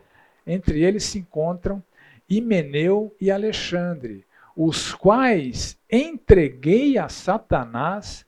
[0.46, 1.82] Entre eles se encontram
[2.28, 4.24] Himeneu e Alexandre,
[4.56, 8.23] os quais entreguei a Satanás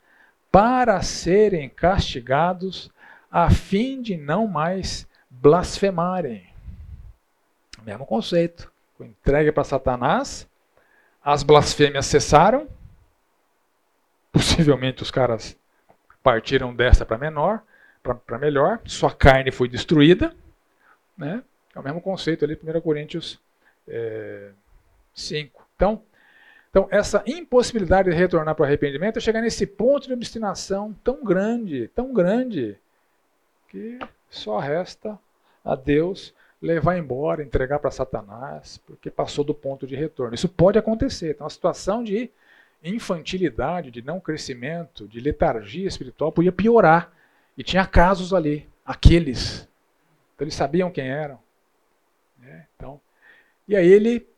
[0.56, 2.90] para serem castigados,
[3.30, 6.46] a fim de não mais blasfemarem.
[7.82, 8.72] Mesmo conceito.
[8.98, 10.48] Entregue para Satanás,
[11.22, 12.66] as blasfêmias cessaram,
[14.32, 15.58] possivelmente os caras
[16.22, 17.62] partiram desta para menor,
[18.02, 20.34] para melhor, sua carne foi destruída,
[21.18, 21.42] né?
[21.74, 23.38] É o mesmo conceito ali, 1 Coríntios
[23.86, 24.52] é,
[25.12, 25.68] 5.
[25.76, 26.02] Então,
[26.76, 31.24] então, essa impossibilidade de retornar para o arrependimento é chegar nesse ponto de obstinação tão
[31.24, 32.76] grande, tão grande,
[33.66, 33.98] que
[34.28, 35.18] só resta
[35.64, 40.34] a Deus levar embora, entregar para Satanás, porque passou do ponto de retorno.
[40.34, 41.30] Isso pode acontecer.
[41.30, 42.30] Então, a situação de
[42.84, 47.10] infantilidade, de não crescimento, de letargia espiritual podia piorar.
[47.56, 49.66] E tinha casos ali, aqueles.
[50.34, 51.38] Então, eles sabiam quem eram.
[52.38, 52.66] Né?
[52.76, 53.00] Então,
[53.66, 54.28] e aí ele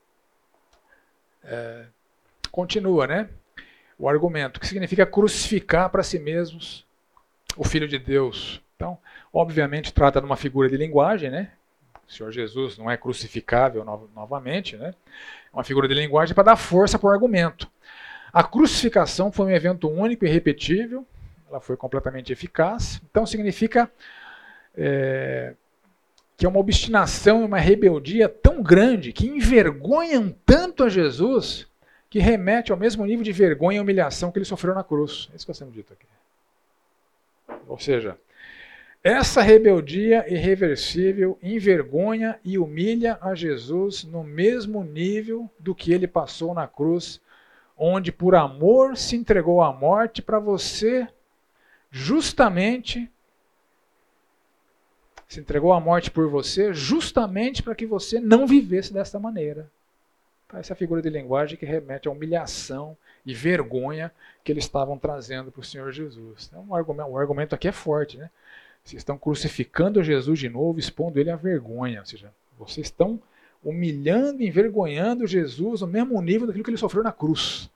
[1.43, 1.86] é,
[2.50, 3.28] continua, né?
[3.98, 6.86] o argumento, que significa crucificar para si mesmos
[7.56, 8.62] o Filho de Deus.
[8.76, 8.96] Então,
[9.32, 11.50] obviamente, trata de uma figura de linguagem, né?
[12.08, 14.94] O Senhor Jesus não é crucificável no novamente, né?
[15.52, 17.68] É uma figura de linguagem para dar força para o argumento.
[18.32, 21.04] A crucificação foi um evento único e repetível,
[21.50, 23.00] ela foi completamente eficaz.
[23.10, 23.90] Então, significa
[24.76, 25.54] é,
[26.36, 31.66] que é uma obstinação e uma rebeldia tão grande que envergonham tanto a Jesus
[32.10, 35.28] que remete ao mesmo nível de vergonha e humilhação que ele sofreu na cruz.
[35.32, 36.06] É isso que está sendo dito aqui.
[37.66, 38.16] Ou seja,
[39.02, 46.52] essa rebeldia irreversível envergonha e humilha a Jesus no mesmo nível do que ele passou
[46.55, 47.20] na cruz,
[47.76, 51.06] onde por amor se entregou à morte para você,
[51.90, 53.10] justamente
[55.28, 59.70] se entregou à morte por você, justamente para que você não vivesse dessa maneira.
[60.48, 64.10] Tá, essa é a figura de linguagem que remete à humilhação e vergonha
[64.42, 66.48] que eles estavam trazendo para o Senhor Jesus.
[66.48, 68.30] Então, o, argumento, o argumento aqui é forte, né?
[68.82, 72.00] Vocês estão crucificando Jesus de novo, expondo ele à vergonha.
[72.00, 73.20] Ou seja, vocês estão
[73.62, 77.70] humilhando envergonhando Jesus no mesmo nível daquilo que ele sofreu na cruz.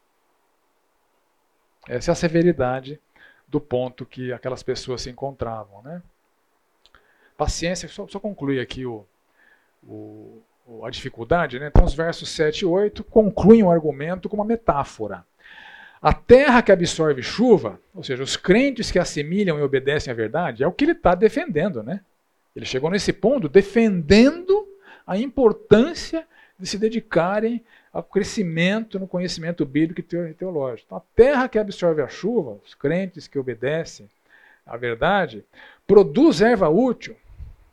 [1.88, 3.00] Essa é a severidade
[3.48, 5.82] do ponto que aquelas pessoas se encontravam.
[5.82, 6.02] Né?
[7.36, 9.04] Paciência, só, só concluir aqui o,
[9.82, 10.40] o,
[10.82, 11.58] a dificuldade.
[11.58, 11.68] Né?
[11.68, 15.24] Então, os versos 7 e 8 concluem o argumento com uma metáfora.
[16.00, 20.64] A terra que absorve chuva, ou seja, os crentes que assimilham e obedecem à verdade,
[20.64, 21.82] é o que ele está defendendo.
[21.82, 22.00] Né?
[22.56, 24.66] Ele chegou nesse ponto defendendo
[25.06, 26.26] a importância
[26.58, 30.86] de se dedicarem ao crescimento no conhecimento bíblico e teológico.
[30.86, 34.08] Então, a terra que absorve a chuva, os crentes que obedecem
[34.66, 35.44] à verdade,
[35.86, 37.16] produz erva útil,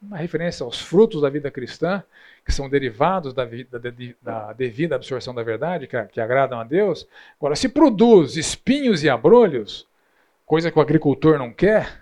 [0.02, 2.03] uma referência aos frutos da vida cristã,
[2.49, 3.80] que são derivados da, da,
[4.19, 7.07] da devida absorção da verdade, que, que, agradam a Deus.
[7.39, 9.88] Agora, se produz espinhos e abrolhos,
[10.47, 12.01] coisa que o agricultor não quer,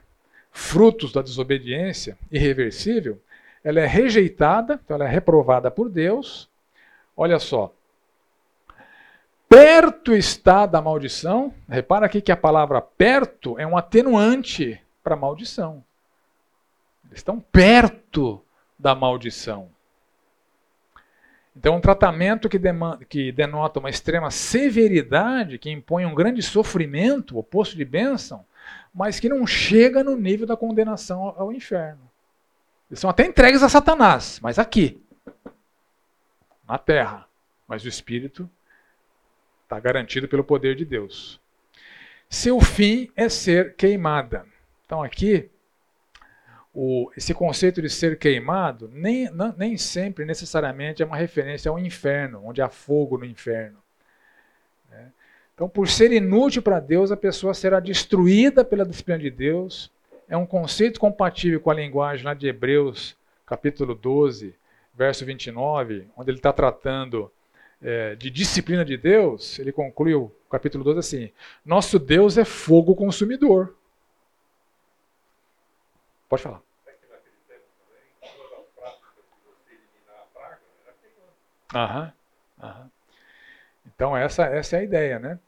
[0.50, 3.22] frutos da desobediência irreversível,
[3.62, 6.50] ela é rejeitada, então ela é reprovada por Deus.
[7.16, 7.74] Olha só.
[9.50, 11.54] Perto está da maldição.
[11.68, 15.84] Repara aqui que a palavra perto é um atenuante para maldição.
[17.08, 18.42] Eles estão perto
[18.80, 19.76] da maldição.
[21.58, 27.36] Então, um tratamento que, demanda, que denota uma extrema severidade, que impõe um grande sofrimento,
[27.36, 28.46] oposto de bênção,
[28.94, 32.08] mas que não chega no nível da condenação ao inferno.
[32.92, 35.02] Eles são até entregues a Satanás, mas aqui,
[36.68, 37.26] na terra.
[37.68, 38.48] Mas o espírito
[39.64, 41.42] está garantido pelo poder de Deus.
[42.30, 44.46] Seu fim é ser queimada.
[44.86, 45.50] Então, aqui,
[46.80, 51.80] o, esse conceito de ser queimado nem, não, nem sempre necessariamente é uma referência ao
[51.80, 53.80] inferno, onde há fogo no inferno.
[54.92, 55.12] Né?
[55.56, 59.92] Então, por ser inútil para Deus, a pessoa será destruída pela disciplina de Deus.
[60.30, 64.54] É um conceito compatível com a linguagem lá de Hebreus, capítulo 12,
[64.94, 67.32] verso 29, onde ele está tratando
[67.82, 69.58] é, de disciplina de Deus.
[69.58, 71.32] Ele conclui o capítulo 12 assim:
[71.66, 73.76] Nosso Deus é fogo consumidor.
[76.30, 76.67] Pode falar.
[81.74, 82.14] Aham,
[82.62, 82.92] aham.
[83.86, 85.40] Então essa, essa é a ideia, né?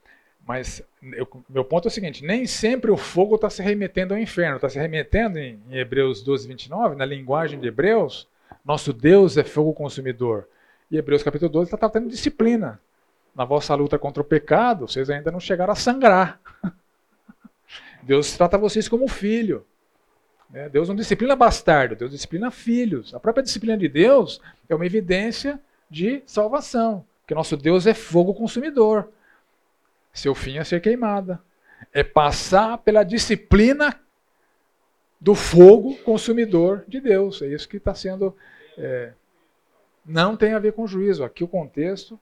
[0.45, 0.81] Mas
[1.13, 4.55] eu, meu ponto é o seguinte: nem sempre o fogo está se remetendo ao inferno,
[4.55, 8.27] está se remetendo em, em Hebreus 12, 29, na linguagem de Hebreus,
[8.65, 10.47] nosso Deus é fogo consumidor.
[10.89, 12.79] E Hebreus capítulo 12 está tratando disciplina.
[13.35, 16.39] Na vossa luta contra o pecado, vocês ainda não chegaram a sangrar.
[18.01, 19.65] Deus trata vocês como filho.
[20.49, 20.67] Né?
[20.67, 23.13] Deus não disciplina bastardo, Deus disciplina filhos.
[23.13, 25.59] A própria disciplina de Deus é uma evidência
[25.89, 29.09] de salvação, porque nosso Deus é fogo consumidor.
[30.13, 31.41] Seu fim é ser queimada.
[31.93, 33.99] É passar pela disciplina
[35.19, 37.41] do fogo consumidor de Deus.
[37.41, 38.35] É isso que está sendo.
[38.77, 39.13] É,
[40.05, 41.23] não tem a ver com juízo.
[41.23, 42.19] Aqui o contexto,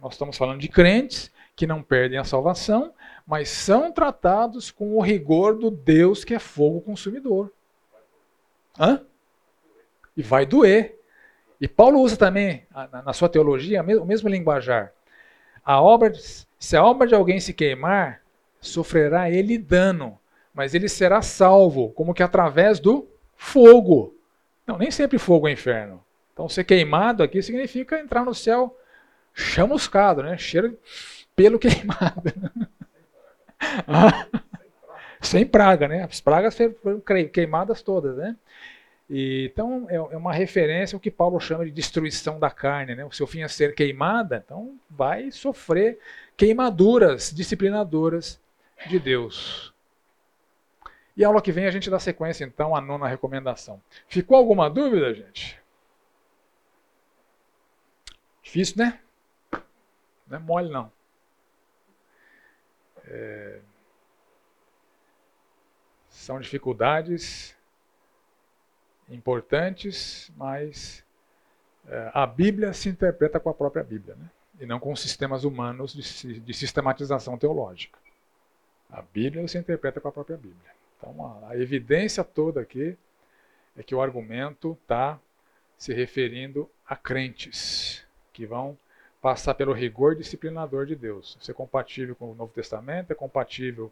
[0.00, 2.92] nós estamos falando de crentes que não perdem a salvação,
[3.26, 7.52] mas são tratados com o rigor do Deus que é fogo consumidor.
[8.78, 9.04] Hã?
[10.16, 10.99] E vai doer.
[11.60, 12.64] E Paulo usa também,
[13.04, 14.92] na sua teologia, o mesmo linguajar.
[15.62, 16.12] A obra,
[16.58, 18.22] se a obra de alguém se queimar,
[18.60, 20.18] sofrerá ele dano,
[20.54, 23.06] mas ele será salvo, como que através do
[23.36, 24.14] fogo.
[24.66, 26.02] Não, nem sempre fogo é inferno.
[26.32, 28.74] Então, ser queimado aqui significa entrar no céu
[29.34, 30.38] chamuscado, né?
[30.38, 30.78] Cheiro
[31.36, 32.32] pelo queimado.
[35.20, 36.04] Sem praga, né?
[36.04, 38.34] As pragas foram queimadas todas, né?
[39.10, 42.94] E, então é, é uma referência ao que Paulo chama de destruição da carne.
[42.94, 43.04] Né?
[43.04, 45.98] O seu fim é ser queimada, então vai sofrer
[46.36, 48.40] queimaduras disciplinadoras
[48.86, 49.74] de Deus.
[51.16, 53.82] E aula que vem a gente dá sequência então à nona recomendação.
[54.06, 55.60] Ficou alguma dúvida, gente?
[58.40, 59.00] Difícil, né?
[60.28, 60.90] Não é mole, não.
[63.06, 63.58] É...
[66.08, 67.56] São dificuldades
[69.10, 71.04] importantes, mas
[71.88, 74.28] é, a Bíblia se interpreta com a própria Bíblia, né?
[74.60, 77.98] e não com sistemas humanos de, de, sistematização teológica.
[78.90, 80.70] A Bíblia se interpreta com a própria Bíblia.
[80.98, 82.96] Então, a, a evidência toda aqui
[83.76, 85.18] é que o argumento está
[85.78, 88.76] se referindo a crentes que vão
[89.20, 91.38] passar pelo rigor disciplinador de Deus.
[91.40, 93.90] Ser compatível com o Novo Testamento, é compatível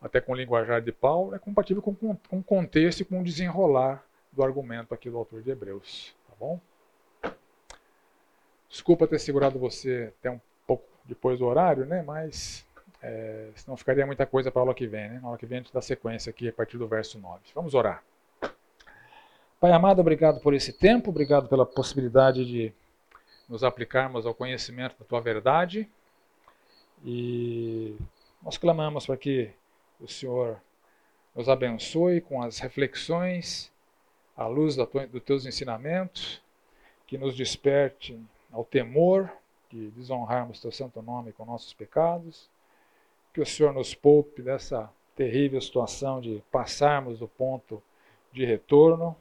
[0.00, 1.94] até com o linguajar de Paulo, é compatível com,
[2.30, 6.14] o contexto e com o desenrolar do argumento aqui do autor de Hebreus.
[6.28, 6.60] Tá bom?
[8.68, 12.02] Desculpa ter segurado você até um pouco depois do horário, né?
[12.02, 12.64] Mas
[13.02, 15.20] é, senão ficaria muita coisa para a aula que vem, né?
[15.20, 17.40] Na aula que vem a gente dá sequência aqui a partir do verso 9.
[17.54, 18.02] Vamos orar.
[19.60, 22.72] Pai amado, obrigado por esse tempo, obrigado pela possibilidade de
[23.48, 25.88] nos aplicarmos ao conhecimento da tua verdade.
[27.04, 27.96] E
[28.42, 29.50] nós clamamos para que
[30.00, 30.60] o Senhor
[31.34, 33.71] nos abençoe com as reflexões
[34.36, 36.42] à luz dos teus ensinamentos,
[37.06, 38.18] que nos desperte
[38.50, 39.30] ao temor
[39.70, 42.48] de desonrarmos teu santo nome com nossos pecados,
[43.32, 47.82] que o Senhor nos poupe dessa terrível situação de passarmos do ponto
[48.32, 49.16] de retorno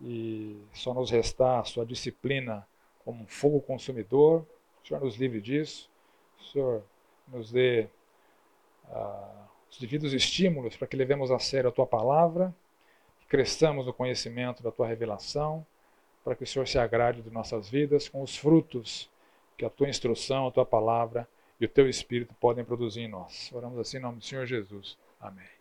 [0.00, 2.66] e só nos restar a sua disciplina
[3.04, 4.46] como um fogo consumidor.
[4.82, 5.88] O Senhor nos livre disso.
[6.40, 6.82] O Senhor
[7.28, 7.88] nos dê
[8.88, 12.54] uh, os devidos estímulos para que levemos a sério a tua palavra
[13.28, 15.66] cresçamos no conhecimento da tua revelação,
[16.24, 19.08] para que o Senhor se agrade de nossas vidas com os frutos
[19.56, 21.28] que a tua instrução, a tua palavra
[21.60, 23.50] e o teu Espírito podem produzir em nós.
[23.52, 24.98] Oramos assim em nome do Senhor Jesus.
[25.20, 25.55] Amém.